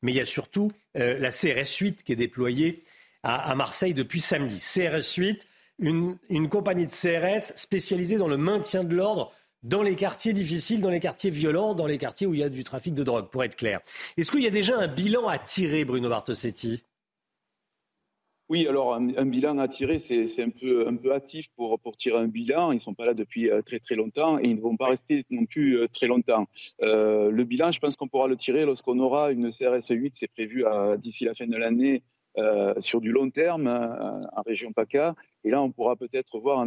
[0.01, 2.83] mais il y a surtout la CRS 8 qui est déployée
[3.22, 4.58] à, Marseille depuis samedi.
[4.58, 5.45] CRS 8,
[5.77, 9.32] une, une compagnie de CRS spécialisée dans le maintien de l'ordre
[9.64, 12.50] dans les quartiers difficiles, dans les quartiers violents, dans les quartiers où il y a
[12.50, 13.82] du trafic de drogue, pour être clair.
[14.18, 16.84] Est-ce qu'il y a déjà un bilan à tirer, Bruno Bartosetti?
[18.50, 22.72] Oui, alors un, bilan à tirer, c'est un peu, hâtif pour, tirer un bilan.
[22.72, 24.88] Ils ne sont pas là depuis euh, très très longtemps et ils ne vont pas
[24.88, 26.48] rester non plus euh, très longtemps.
[26.82, 30.32] Euh, le bilan, je pense qu'on pourra le tirer lorsqu'on aura une CRS 8, c'est
[30.32, 30.66] prévu
[30.98, 32.02] d'ici la fin de l'année,
[32.80, 35.14] sur du long terme en région PACA.
[35.44, 36.66] Et là, on pourra peut-être voir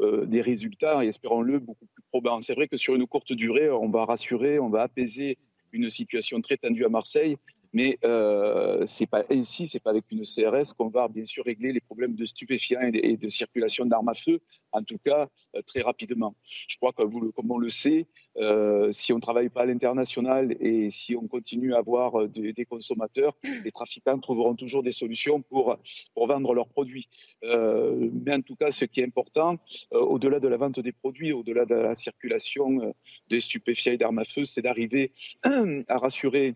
[0.00, 2.40] euh, des résultats, et espérons-le, beaucoup plus probants.
[2.40, 5.38] C'est vrai que sur une courte durée, on va rassurer, on va apaiser
[5.72, 7.36] une situation très tendue à Marseille,
[7.72, 11.72] mais euh, c'est pas ainsi, c'est pas avec une CRS qu'on va bien sûr régler
[11.72, 14.40] les problèmes de stupéfiants et de, circulation d'armes à feu,
[14.72, 16.34] en tout cas euh, très rapidement.
[16.68, 18.06] Je crois que vous, comme on le sait,
[18.38, 22.28] euh, si on ne travaille pas à l'international et si on continue à avoir euh,
[22.28, 25.76] des, consommateurs, les trafiquants trouveront toujours des solutions pour,
[26.14, 27.08] pour vendre leurs produits.
[27.44, 29.58] Euh, mais en tout cas, ce qui est important,
[29.90, 32.94] au-delà de la vente des produits, au-delà de la circulation
[33.28, 35.12] des stupéfiants et d'armes à feu, c'est d'arriver
[35.42, 36.54] à rassurer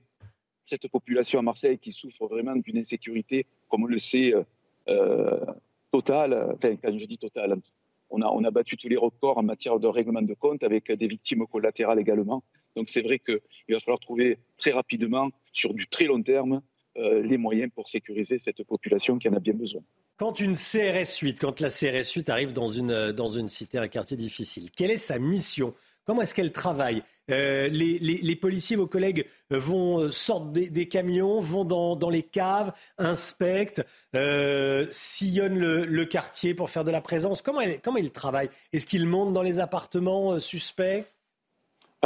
[0.64, 4.32] cette population à Marseille qui souffre vraiment d'une insécurité, comme on le sait,
[5.92, 7.56] totale, enfin, quand je dis totale,
[8.10, 11.08] on a, on battu tous les records en matière de règlement de compte avec des
[11.08, 12.44] victimes collatérales également.
[12.76, 16.62] Donc c'est vrai qu'il va falloir trouver très rapidement, sur du très long terme,
[16.98, 19.82] euh, les moyens pour sécuriser cette population qui en a bien besoin.
[20.16, 23.88] Quand une CRS 8, quand la CRS 8 arrive dans une, dans une cité, un
[23.88, 25.74] quartier difficile, quelle est sa mission?
[26.04, 27.02] Comment est-ce qu'elle travaille?
[27.30, 32.72] Euh, les, policiers, vos collègues, euh, vont euh, sortent des, camions, vont dans, les caves,
[32.98, 33.84] inspectent,
[34.90, 37.42] sillonnent le, quartier pour faire de la présence.
[37.42, 38.50] Comment, comment ils travaillent?
[38.72, 41.04] Est-ce qu'ils montent dans les appartements suspects?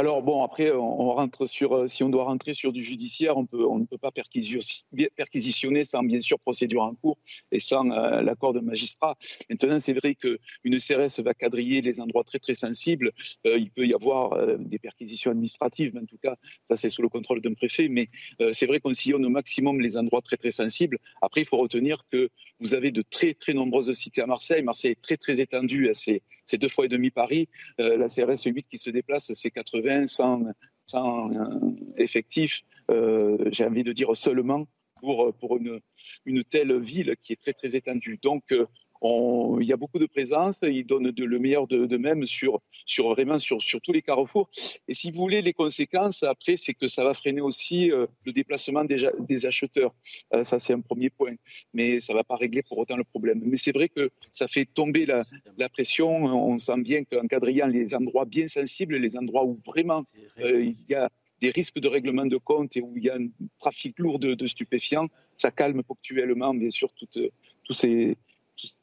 [0.01, 3.43] Alors bon, après, on rentre sur, euh, si on doit rentrer sur du judiciaire, on,
[3.77, 7.19] ne peut pas perquisitionner sans bien sûr procédure en cours
[7.51, 9.15] et sans euh, l'accord de magistrat.
[9.47, 13.11] Maintenant, c'est vrai qu'une CRS va quadriller les endroits très très sensibles.
[13.45, 16.35] Euh, il peut y avoir des perquisitions administratives, mais en tout cas,
[16.67, 17.87] ça c'est sous le contrôle d'un préfet.
[17.87, 18.09] Mais
[18.53, 20.97] c'est vrai qu'on sillonne au maximum les endroits très très sensibles.
[21.21, 24.63] Après, il faut retenir que vous avez de très très nombreuses cités à Marseille.
[24.63, 27.49] Marseille est très très étendue, c'est deux fois et demi Paris.
[27.77, 30.43] la CRS 8 qui se déplace, c'est 80 sans,
[30.85, 31.59] sans euh,
[31.97, 34.65] effectif, euh, j'ai envie de dire seulement
[34.99, 35.79] pour, pour une,
[36.25, 38.19] une telle ville qui est très très étendue.
[38.21, 38.65] Donc euh,
[39.03, 43.61] il y a beaucoup de présence, ils donnent le meilleur d'eux-mêmes sur, sur vraiment sur,
[43.61, 44.49] sur tous les carrefours.
[44.87, 48.31] Et si vous voulez, les conséquences après, c'est que ça va freiner aussi euh, le
[48.31, 49.93] déplacement des, des acheteurs.
[50.33, 51.35] Euh, ça, c'est un premier point.
[51.73, 53.41] Mais ça ne va pas régler pour autant le problème.
[53.43, 55.23] Mais c'est vrai que ça fait tomber la,
[55.57, 56.25] la pression.
[56.25, 60.03] On sent bien qu'en quadrillant les endroits bien sensibles, les endroits où vraiment
[60.39, 61.09] euh, il y a
[61.41, 63.27] des risques de règlement de compte et où il y a un
[63.59, 65.07] trafic lourd de, de stupéfiants,
[65.37, 67.17] ça calme ponctuellement, bien sûr, toutes,
[67.63, 68.15] tous ces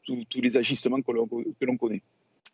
[0.04, 2.02] tous les agissements que l'on connaît.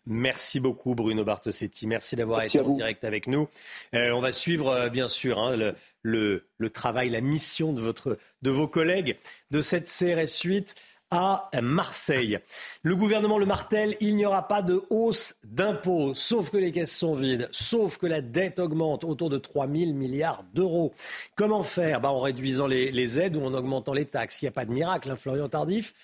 [0.07, 1.86] Merci beaucoup Bruno Bartosetti.
[1.86, 3.49] Merci d'avoir été en direct avec nous.
[3.94, 5.57] Euh, on va suivre euh, bien sûr hein,
[6.03, 9.17] le, travail, la mission de, votre, de vos collègues
[9.51, 10.75] de cette CRS 8
[11.11, 12.41] à Marseille.
[12.83, 16.97] Le gouvernement le martèle, il n'y aura pas de hausse d'impôts, sauf que les caisses
[16.97, 20.93] sont vides, sauf que la dette augmente autour de 3 000 milliards d'euros.
[21.36, 22.01] Comment faire?
[22.01, 24.43] Bah, En réduisant les, aides ou en augmentant les taxes.
[24.43, 25.94] Il n'y a pas de miracle, hein, Florian Tardif.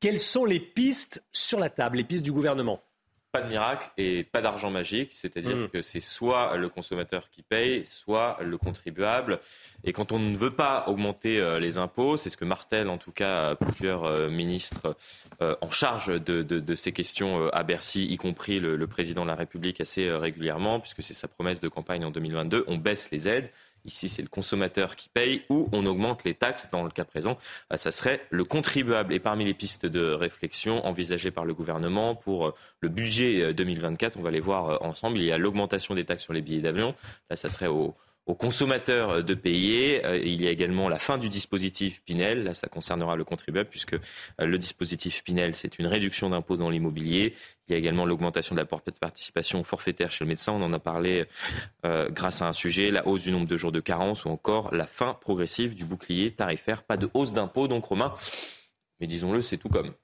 [0.00, 2.82] Quelles sont les pistes sur la table, les pistes du gouvernement?
[3.32, 5.68] Pas de miracle et pas d'argent magique, c'est-à-dire mmh.
[5.68, 9.40] que c'est soit le consommateur qui paye, soit le contribuable.
[9.84, 12.96] Et quand on ne veut pas augmenter euh, les impôts, c'est ce que martèle en
[12.96, 14.96] tout cas plusieurs euh, ministres
[15.42, 19.36] euh, en charge de, ces questions à Bercy, y compris le, le président de la
[19.36, 23.50] République assez régulièrement, puisque c'est sa promesse de campagne en 2022, on baisse les aides.
[23.84, 26.68] Ici, c'est le consommateur qui paye ou on augmente les taxes.
[26.70, 27.38] Dans le cas présent,
[27.72, 29.12] euh, ça serait le contribuable.
[29.12, 34.16] Et parmi les pistes de réflexion envisagées par le gouvernement pour euh, le budget 2024,
[34.16, 35.18] euh, on va les voir ensemble.
[35.18, 36.94] Il y a l'augmentation des taxes sur les billets d'avion.
[37.30, 37.94] Là, ça serait au,
[38.26, 40.04] aux consommateurs euh, de payer.
[40.04, 42.44] Euh, il y a également la fin du dispositif Pinel.
[42.44, 43.98] Là, ça concernera le contribuable puisque euh,
[44.38, 47.34] le dispositif Pinel, c'est une réduction d'impôt dans l'immobilier.
[47.68, 50.52] Il y a également l'augmentation de la participation forfaitaire chez le médecin.
[50.52, 51.26] On en a parlé
[51.84, 54.88] grâce à un sujet, la hausse du nombre de jours de carence ou encore la
[54.88, 56.82] fin progressive du bouclier tarifaire.
[56.82, 58.12] Pas de hausse d'impôt, donc Romain.
[58.98, 59.94] Mais disons-le, c'est tout comme.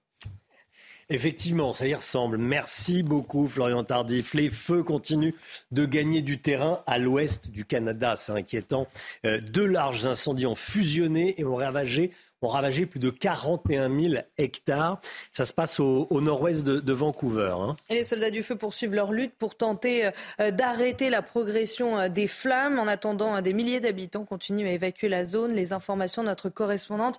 [1.08, 2.36] Effectivement, ça y ressemble.
[2.36, 4.34] Merci beaucoup, Florian Tardif.
[4.34, 5.34] Les feux continuent
[5.70, 8.16] de gagner du terrain à l'ouest du Canada.
[8.16, 8.88] C'est inquiétant.
[9.24, 12.10] Euh, deux larges incendies ont fusionné et ont ravagé
[12.42, 15.00] ont ravagé plus de 41 000 hectares.
[15.32, 17.54] Ça se passe au, nord-ouest de, Vancouver.
[17.58, 17.76] Hein.
[17.88, 20.10] Et les soldats du feu poursuivent leur lutte pour tenter
[20.40, 22.78] euh, d'arrêter la progression euh, des flammes.
[22.78, 25.54] En attendant, des milliers d'habitants continuent à évacuer la zone.
[25.54, 27.18] Les informations de notre correspondante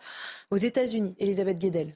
[0.51, 1.95] aux États-Unis, Elisabeth Guedel.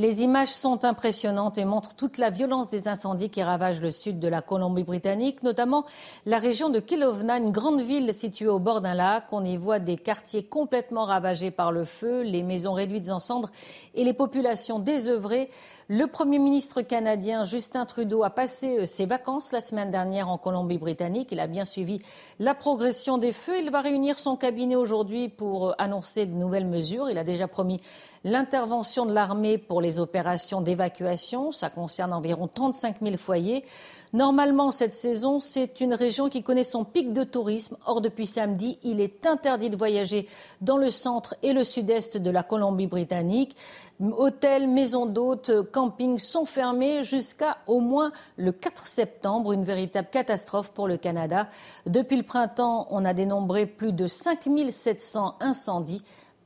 [0.00, 4.20] Les images sont impressionnantes et montrent toute la violence des incendies qui ravagent le sud
[4.20, 5.84] de la Colombie-Britannique, notamment
[6.24, 9.24] la région de Kelowna, une grande ville située au bord d'un lac.
[9.32, 13.50] On y voit des quartiers complètement ravagés par le feu, les maisons réduites en cendres
[13.96, 15.50] et les populations désœuvrées.
[15.88, 20.38] Le Premier ministre canadien Justin Trudeau a passé euh, ses vacances la semaine dernière en
[20.38, 21.32] Colombie-Britannique.
[21.32, 22.02] Il a bien suivi
[22.38, 23.58] la progression des feux.
[23.58, 27.08] Il va réunir son cabinet aujourd'hui pour euh, annoncer de nouvelles mesures.
[27.08, 27.80] Il a déjà promis
[28.22, 31.52] l'intervention de l'armée pour les opérations d'évacuation.
[31.52, 33.64] Ça concerne environ 35 000 foyers.
[34.12, 37.76] Normalement, cette saison, c'est une région qui connaît son pic de tourisme.
[37.86, 40.26] Or, depuis samedi, il est interdit de voyager
[40.60, 43.56] dans le centre et le sud-est de la Colombie-Britannique.
[44.00, 49.52] Hôtels, maisons d'hôtes, campings sont fermés jusqu'à au moins le 4 septembre.
[49.52, 51.48] Une véritable catastrophe pour le Canada.
[51.86, 56.02] Depuis le printemps, on a dénombré plus de 5 700 incendies.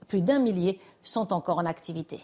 [0.09, 2.21] Plus d'un millier sont encore en activité.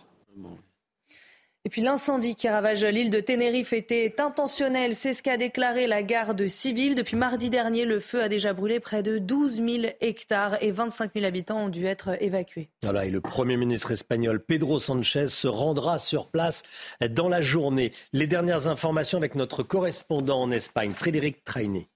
[1.64, 4.94] Et puis l'incendie qui ravage l'île de Tenerife était intentionnel.
[4.94, 6.94] C'est ce qu'a déclaré la garde civile.
[6.94, 9.68] Depuis mardi dernier, le feu a déjà brûlé près de 12 000
[10.00, 12.70] hectares et 25 000 habitants ont dû être évacués.
[12.82, 16.62] Voilà, et le Premier ministre espagnol Pedro Sanchez se rendra sur place
[17.10, 17.92] dans la journée.
[18.12, 21.88] Les dernières informations avec notre correspondant en Espagne, Frédéric Traini.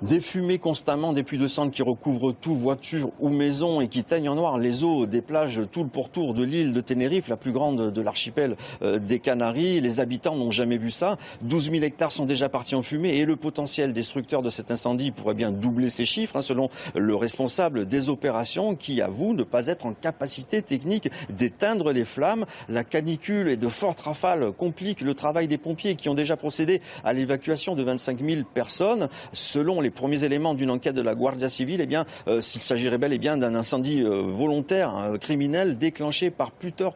[0.00, 4.04] Des fumées constamment, des pluies de cendres qui recouvrent tout, voitures ou maisons et qui
[4.04, 7.36] teignent en noir les eaux des plages tout le pourtour de l'île de Tenerife, la
[7.36, 9.80] plus grande de l'archipel euh, des Canaries.
[9.80, 11.18] Les habitants n'ont jamais vu ça.
[11.42, 15.10] 12 000 hectares sont déjà partis en fumée et le potentiel destructeur de cet incendie
[15.10, 19.66] pourrait bien doubler ces chiffres, hein, selon le responsable des opérations qui avoue ne pas
[19.66, 22.46] être en capacité technique d'éteindre les flammes.
[22.68, 26.80] La canicule et de fortes rafales compliquent le travail des pompiers qui ont déjà procédé
[27.02, 29.08] à l'évacuation de 25 000 personnes.
[29.32, 32.62] Selon les les premiers éléments d'une enquête de la Guardia Civile, eh bien, euh, s'il
[32.62, 36.92] s'agirait bel et bien d'un incendie euh, volontaire, hein, criminel, déclenché par plusieurs,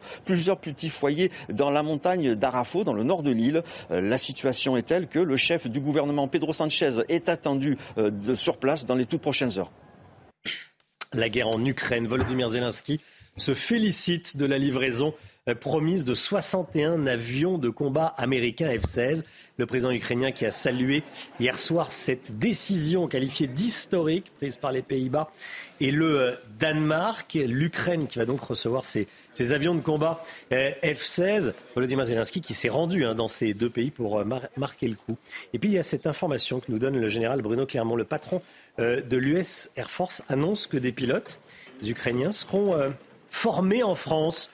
[0.59, 3.63] petits foyers dans la montagne d'Arafo, dans le nord de l'île.
[3.89, 7.77] Euh, la situation est telle que le chef du gouvernement, Pedro Sanchez, est attendu
[8.35, 9.71] sur place dans les toutes prochaines heures.
[11.13, 13.01] La guerre en Ukraine, Volodymyr Zelensky
[13.37, 15.15] se félicite de la livraison
[15.51, 19.23] promise de 61 avions de combat américains F-16.
[19.57, 21.03] Le président ukrainien qui a salué
[21.37, 25.29] hier soir cette décision qualifiée d'historique prise par les Pays-Bas
[25.81, 27.33] et le euh, Danemark.
[27.33, 29.07] L'Ukraine qui va donc recevoir ces,
[29.51, 30.23] avions de combat
[30.53, 31.51] euh, F-16.
[31.75, 34.23] Volodymyr Zelensky qui s'est rendu hein, dans ces deux pays pour
[34.55, 35.17] marquer le coup.
[35.51, 38.05] Et puis il y a cette information que nous donne le général Bruno Clermont, le
[38.05, 38.41] patron
[38.77, 41.39] de l'US Air Force, annonce que des pilotes
[41.83, 42.75] ukrainiens seront
[43.29, 44.49] formés en France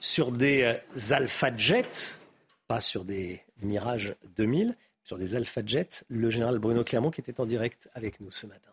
[0.00, 2.18] sur des euh, Alpha Jets,
[2.66, 6.04] pas sur des Mirage 2000, sur des Alpha Jets.
[6.08, 8.70] Le général Bruno Clermont qui était en direct avec nous ce matin.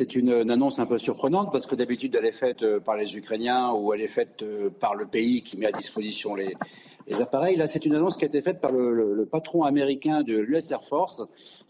[0.00, 3.16] C'est une, annonce un peu surprenante parce que d'habitude elle est faite euh, par les
[3.16, 6.56] Ukrainiens ou elle est faite euh, par le pays qui met à disposition les,
[7.20, 7.56] appareils.
[7.56, 10.82] Là, c'est une annonce qui a été faite par le, patron américain de l'US Air
[10.82, 11.20] Force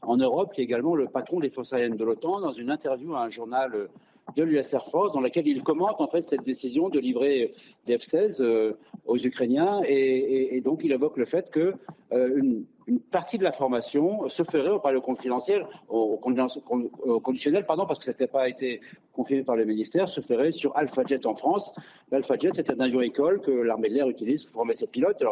[0.02, 3.14] en Europe, qui est également le patron des forces aériennes de l'OTAN, dans une interview
[3.14, 3.88] à un journal
[4.36, 7.52] de l'US Air Force, dans laquelle il commente en fait cette décision de livrer
[7.86, 8.72] des F-16 euh,
[9.06, 11.74] aux Ukrainiens, et, donc il évoque le fait que
[12.12, 17.86] euh, une, une partie de la formation se ferait par le confidentiel, au, conditionnel, pardon,
[17.86, 18.80] parce que ça n'était pas été
[19.12, 21.74] confirmé par le ministère, se ferait sur Alpha Jet en France.
[22.10, 25.22] L'Alpha Jet, c'est un avion école que l'armée de l'air utilise pour former ses pilotes.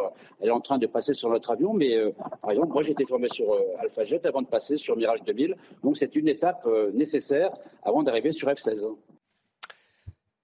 [0.41, 2.11] Elle est en train de passer sur notre avion, mais euh,
[2.43, 5.23] par exemple, moi j'ai été formé sur euh, Alpha Jet avant de passer sur Mirage
[5.25, 5.57] 2000.
[5.83, 8.91] Donc c'est une étape euh, nécessaire avant d'arriver sur F-16.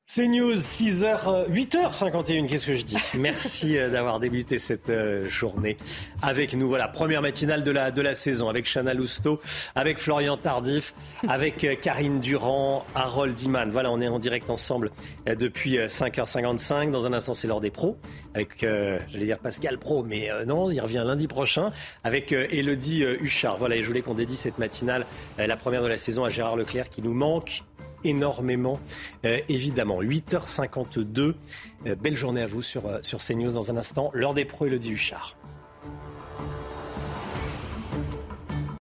[0.09, 5.77] C'est News, 6h, 8h51, qu'est-ce que je dis Merci euh, d'avoir débuté cette euh, journée
[6.23, 6.69] avec nous.
[6.69, 9.41] Voilà, première matinale de la, de la saison avec Chana Lousteau,
[9.75, 10.95] avec Florian Tardif,
[11.29, 13.69] avec euh, Karine Durand, Harold Iman.
[13.73, 14.93] Voilà, on est en direct ensemble
[15.27, 16.93] depuis 5h55.
[16.93, 17.99] Dans un instant, c'est l'heure des pros,
[18.33, 21.73] avec, j'allais dire Pascal Pro, mais non, il revient lundi prochain,
[22.05, 23.57] avec Elodie Huchard.
[23.57, 25.05] Voilà, et je voulais qu'on dédie cette matinale,
[25.37, 27.65] la première de la saison, à Gérard Leclerc qui nous manque
[28.07, 28.81] énormément,
[29.25, 30.01] euh, évidemment.
[30.03, 31.35] 8h52.
[31.87, 34.11] Euh, belle journée à vous sur, euh, sur CNews dans un instant.
[34.15, 35.37] L'heure des pros, Elodie Huchard.